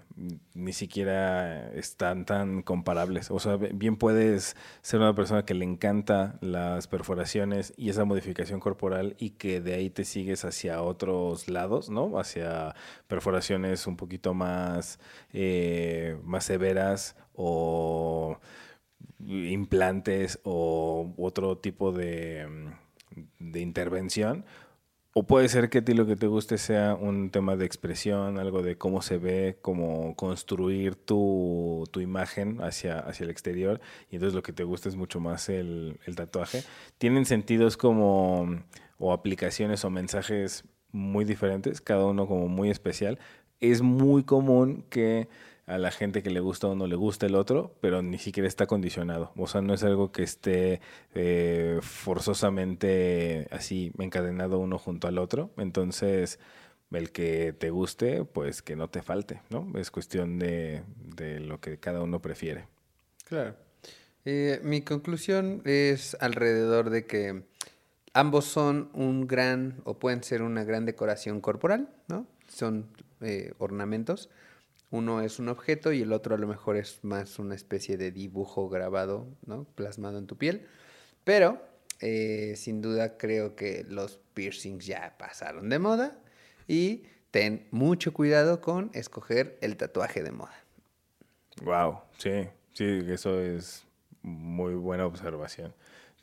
ni 0.55 0.73
siquiera 0.73 1.69
están 1.73 2.25
tan 2.25 2.61
comparables. 2.61 3.32
O 3.32 3.39
sea, 3.39 3.57
bien 3.57 3.97
puedes 3.97 4.55
ser 4.82 4.99
una 4.99 5.13
persona 5.15 5.45
que 5.45 5.53
le 5.53 5.65
encanta 5.65 6.38
las 6.41 6.88
perforaciones 6.88 7.73
y 7.77 7.89
esa 7.89 8.05
modificación 8.05 8.59
corporal 8.59 9.15
y 9.19 9.32
que 9.32 9.61
de 9.61 9.73
ahí 9.75 9.89
te 9.89 10.05
sigues 10.05 10.45
hacia 10.45 10.82
otros 10.82 11.47
lados, 11.49 11.89
¿no? 11.89 12.19
Hacia 12.19 12.75
perforaciones 13.07 13.88
un 13.88 13.97
poquito 13.97 14.34
más, 14.34 14.99
eh, 15.34 16.17
más 16.23 16.45
severas 16.45 17.15
o 17.34 18.39
implantes 19.27 20.39
o 20.43 21.13
otro 21.17 21.57
tipo 21.57 21.91
de, 21.91 22.47
mm, 22.47 23.51
de 23.51 23.59
intervención. 23.61 24.45
O 25.20 25.24
puede 25.24 25.49
ser 25.49 25.70
que 25.70 25.80
a 25.80 25.82
ti 25.84 25.93
lo 25.93 26.05
que 26.05 26.15
te 26.15 26.28
guste 26.28 26.57
sea 26.57 26.95
un 26.95 27.30
tema 27.30 27.57
de 27.57 27.65
expresión, 27.65 28.39
algo 28.39 28.61
de 28.61 28.78
cómo 28.78 29.01
se 29.01 29.17
ve, 29.17 29.57
cómo 29.61 30.15
construir 30.15 30.95
tu, 30.95 31.84
tu 31.91 31.99
imagen 31.99 32.61
hacia, 32.61 32.99
hacia 32.99 33.26
el 33.26 33.30
exterior. 33.30 33.82
Y 34.09 34.15
entonces 34.15 34.34
lo 34.34 34.43
que 34.43 34.53
te 34.53 34.63
gusta 34.63 34.88
es 34.88 34.95
mucho 34.95 35.20
más 35.20 35.49
el, 35.49 35.99
el 36.05 36.15
tatuaje. 36.15 36.63
Tienen 36.99 37.26
sentidos 37.26 37.76
como, 37.76 38.63
o 38.97 39.11
aplicaciones 39.11 39.84
o 39.84 39.89
mensajes 39.89 40.63
muy 40.93 41.26
diferentes, 41.26 41.82
cada 41.82 42.05
uno 42.05 42.26
como 42.26 42.47
muy 42.47 42.70
especial. 42.70 43.20
Es 43.59 43.82
muy 43.82 44.24
común 44.24 44.86
que 44.89 45.28
a 45.70 45.78
la 45.78 45.91
gente 45.91 46.24
que 46.24 46.32
le 46.32 46.39
gusta 46.39 46.67
o 46.67 46.76
no 46.76 46.88
le 46.88 46.95
gusta 46.95 47.28
el 47.28 47.36
otro, 47.36 47.76
pero 47.80 48.01
ni 48.01 48.17
siquiera 48.17 48.47
está 48.47 48.65
condicionado. 48.65 49.32
O 49.38 49.45
sea, 49.45 49.61
no 49.61 49.76
es 49.76 49.84
algo 49.84 50.11
que 50.11 50.24
esté 50.24 50.82
eh, 51.13 51.78
forzosamente 51.84 53.47
así 53.51 53.91
encadenado 53.99 54.57
uno 54.57 54.80
junto 54.80 55.07
al 55.07 55.20
otro. 55.20 55.51
Entonces, 55.57 56.39
el 56.91 57.11
que 57.11 57.53
te 57.53 57.70
guste, 57.70 58.26
pues 58.26 58.63
que 58.63 58.76
no 58.76 58.89
te 58.89 59.03
falte, 59.03 59.41
¿no? 59.51 59.72
Es 59.78 59.91
cuestión 59.91 60.39
de, 60.39 60.82
lo 61.39 61.59
que 61.61 61.78
cada 61.78 62.01
uno 62.01 62.20
prefiere. 62.20 62.65
Claro. 63.26 63.55
Eh, 64.26 64.59
mi 64.63 64.82
conclusión 64.82 65.61
es 65.65 66.17
alrededor 66.20 66.89
de 66.89 67.05
que 67.05 67.43
ambos 68.13 68.45
son 68.45 68.89
un 68.93 69.28
gran 69.28 69.82
o 69.84 69.99
pueden 69.99 70.24
ser 70.24 70.41
una 70.41 70.63
gran 70.63 70.88
decoración 70.88 71.41
corporal, 71.41 71.89
¿no? 72.07 72.26
Son 72.47 72.88
eh, 73.22 73.53
ornamentos. 73.59 74.30
Uno 74.91 75.21
es 75.21 75.39
un 75.39 75.49
objeto 75.49 75.91
y 75.91 76.01
el 76.01 76.13
otro 76.13 76.35
a 76.35 76.37
lo 76.37 76.47
mejor 76.47 76.77
es 76.77 77.03
más 77.03 77.37
una 77.37 77.55
especie 77.55 77.97
de 77.97 78.11
dibujo 78.11 78.69
grabado, 78.69 79.27
¿no? 79.45 79.65
Plasmado 79.75 80.17
en 80.17 80.25
tu 80.25 80.37
piel. 80.37 80.65
Pero, 81.23 81.61
eh, 81.99 82.53
sin 82.55 82.81
duda, 82.81 83.17
creo 83.17 83.55
que 83.55 83.85
los 83.87 84.19
piercings 84.33 84.85
ya 84.85 85.15
pasaron 85.17 85.69
de 85.69 85.79
moda 85.79 86.19
y 86.67 87.03
ten 87.31 87.67
mucho 87.71 88.13
cuidado 88.13 88.61
con 88.61 88.89
escoger 88.93 89.57
el 89.61 89.77
tatuaje 89.77 90.23
de 90.23 90.31
moda. 90.31 90.63
Wow, 91.61 91.99
sí, 92.17 92.47
sí, 92.73 93.01
eso 93.07 93.39
es 93.39 93.85
muy 94.23 94.73
buena 94.73 95.05
observación. 95.05 95.73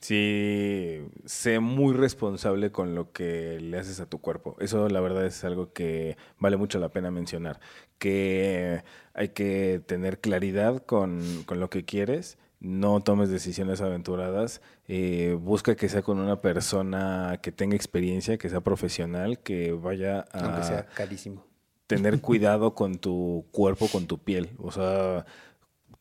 Sí, 0.00 1.00
sé 1.24 1.58
muy 1.60 1.94
responsable 1.94 2.70
con 2.70 2.94
lo 2.94 3.12
que 3.12 3.58
le 3.60 3.78
haces 3.78 4.00
a 4.00 4.06
tu 4.06 4.20
cuerpo. 4.20 4.56
Eso 4.60 4.88
la 4.88 5.00
verdad 5.00 5.26
es 5.26 5.42
algo 5.44 5.72
que 5.72 6.16
vale 6.38 6.56
mucho 6.56 6.78
la 6.78 6.90
pena 6.90 7.10
mencionar. 7.10 7.60
Que 7.98 8.82
hay 9.14 9.30
que 9.30 9.80
tener 9.86 10.20
claridad 10.20 10.84
con, 10.84 11.22
con 11.46 11.60
lo 11.60 11.70
que 11.70 11.84
quieres. 11.84 12.38
No 12.60 13.00
tomes 13.00 13.30
decisiones 13.30 13.80
aventuradas. 13.80 14.60
eh, 14.88 15.36
busca 15.40 15.74
que 15.76 15.88
sea 15.88 16.02
con 16.02 16.18
una 16.18 16.40
persona 16.40 17.38
que 17.42 17.52
tenga 17.52 17.74
experiencia, 17.76 18.38
que 18.38 18.48
sea 18.48 18.60
profesional, 18.60 19.38
que 19.40 19.72
vaya 19.72 20.26
a 20.32 20.38
Aunque 20.44 20.62
sea 20.62 20.86
carísimo. 20.86 21.44
tener 21.86 22.20
cuidado 22.22 22.74
con 22.74 22.98
tu 22.98 23.46
cuerpo, 23.50 23.88
con 23.88 24.06
tu 24.06 24.18
piel. 24.18 24.50
O 24.58 24.70
sea, 24.72 25.26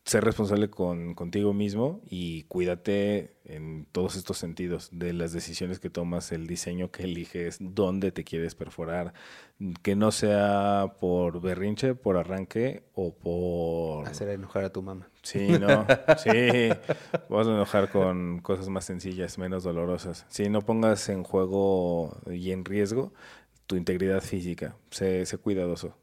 ser 0.05 0.23
responsable 0.23 0.69
con, 0.69 1.15
contigo 1.15 1.51
mismo 1.53 1.99
y 2.07 2.43
cuídate 2.43 3.37
en 3.43 3.87
todos 3.91 4.15
estos 4.15 4.37
sentidos 4.37 4.89
de 4.91 5.13
las 5.13 5.33
decisiones 5.33 5.79
que 5.79 5.89
tomas, 5.89 6.31
el 6.31 6.45
diseño 6.45 6.91
que 6.91 7.03
eliges, 7.03 7.57
dónde 7.59 8.11
te 8.11 8.23
quieres 8.23 8.53
perforar, 8.53 9.13
que 9.81 9.95
no 9.95 10.11
sea 10.11 10.93
por 10.99 11.41
berrinche, 11.41 11.95
por 11.95 12.17
arranque 12.17 12.83
o 12.93 13.15
por... 13.15 14.07
Hacer 14.07 14.29
enojar 14.29 14.65
a 14.65 14.71
tu 14.71 14.83
mamá. 14.83 15.09
Sí, 15.23 15.47
no, 15.59 15.87
sí, 16.19 16.29
vamos 17.29 17.47
a 17.47 17.51
enojar 17.51 17.89
con 17.89 18.41
cosas 18.41 18.69
más 18.69 18.85
sencillas, 18.85 19.39
menos 19.39 19.63
dolorosas. 19.63 20.27
Sí, 20.29 20.49
no 20.49 20.61
pongas 20.61 21.09
en 21.09 21.23
juego 21.23 22.15
y 22.29 22.51
en 22.51 22.63
riesgo 22.63 23.11
tu 23.65 23.75
integridad 23.75 24.21
física, 24.21 24.75
sé, 24.91 25.25
sé 25.25 25.39
cuidadoso. 25.39 25.97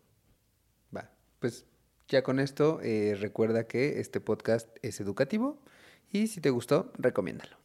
Va, 0.95 1.09
pues 1.39 1.66
ya 2.13 2.23
con 2.23 2.39
esto 2.39 2.79
eh, 2.83 3.17
recuerda 3.19 3.67
que 3.67 3.99
este 3.99 4.21
podcast 4.21 4.69
es 4.83 5.01
educativo 5.01 5.59
y 6.13 6.27
si 6.27 6.43
te 6.43 6.51
gustó, 6.51 6.93
recomiéndalo. 6.99 7.57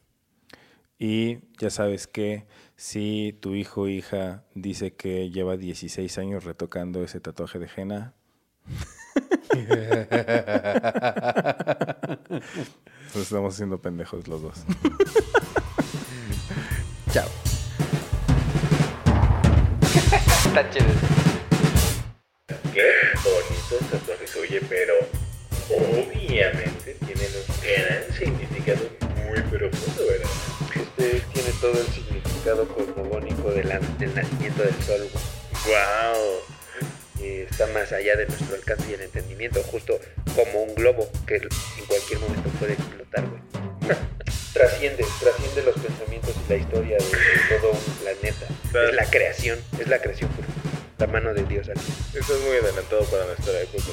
Y 0.98 1.40
ya 1.60 1.68
sabes 1.68 2.06
que 2.06 2.46
si 2.74 3.36
tu 3.40 3.54
hijo 3.54 3.82
o 3.82 3.88
hija 3.88 4.44
dice 4.54 4.94
que 4.94 5.30
lleva 5.30 5.58
16 5.58 6.16
años 6.16 6.44
retocando 6.44 7.04
ese 7.04 7.20
tatuaje 7.20 7.58
de 7.58 7.68
henna, 7.76 8.14
Nos 13.14 13.16
estamos 13.16 13.54
haciendo 13.54 13.80
pendejos 13.80 14.28
los 14.28 14.42
dos. 14.42 14.64
Chao. 17.12 17.28
Está 20.46 20.70
chido. 20.70 20.86
Qué 22.74 22.90
bonitos 23.70 23.90
tatuajes, 23.90 24.36
oye, 24.36 24.60
pero 24.68 24.94
obviamente 25.70 26.96
tienen 27.04 27.30
un 27.36 27.60
gran 27.62 28.16
significado 28.16 28.80
muy 29.26 29.40
profundo, 29.42 30.02
¿verdad? 30.08 30.30
Este 30.74 31.20
tiene 31.32 31.50
todo 31.60 31.72
el 31.80 31.86
significado 31.88 32.68
cosmogónico 32.68 33.50
de 33.52 33.64
la- 33.64 33.78
del 33.98 34.14
nacimiento 34.14 34.62
del 34.62 34.74
sol. 34.82 35.08
¡Wow! 35.66 37.24
Y 37.24 37.40
está 37.42 37.66
más 37.68 37.92
allá 37.92 38.16
de 38.16 38.26
nuestro 38.26 38.54
alcance 38.56 38.90
y 38.90 38.94
el 38.94 39.02
entendimiento, 39.02 39.62
justo 39.64 39.98
como 40.34 40.62
un 40.62 40.74
globo 40.74 41.08
que 41.26 41.36
en 41.36 41.48
cualquier 41.86 42.20
momento 42.20 42.48
puede 42.58 42.72
explotar, 42.74 43.24
güey. 43.26 43.42
Trasciende, 44.52 45.04
trasciende 45.20 45.62
los 45.62 45.74
pensamientos 45.78 46.34
y 46.46 46.48
la 46.52 46.56
historia 46.56 46.96
de, 46.96 47.04
de 47.04 47.60
todo 47.60 47.72
un 47.72 47.94
planeta. 48.02 48.46
Es 48.88 48.94
la 48.94 49.04
creación, 49.10 49.58
es 49.78 49.88
la 49.88 50.00
creación, 50.00 50.30
güey. 50.36 50.67
La 50.98 51.06
mano 51.06 51.32
de 51.32 51.44
Dios 51.44 51.68
aquí. 51.68 51.80
Estás 52.12 52.40
muy 52.40 52.56
adelantado 52.56 53.04
para 53.04 53.24
nuestra 53.26 53.60
época. 53.60 53.84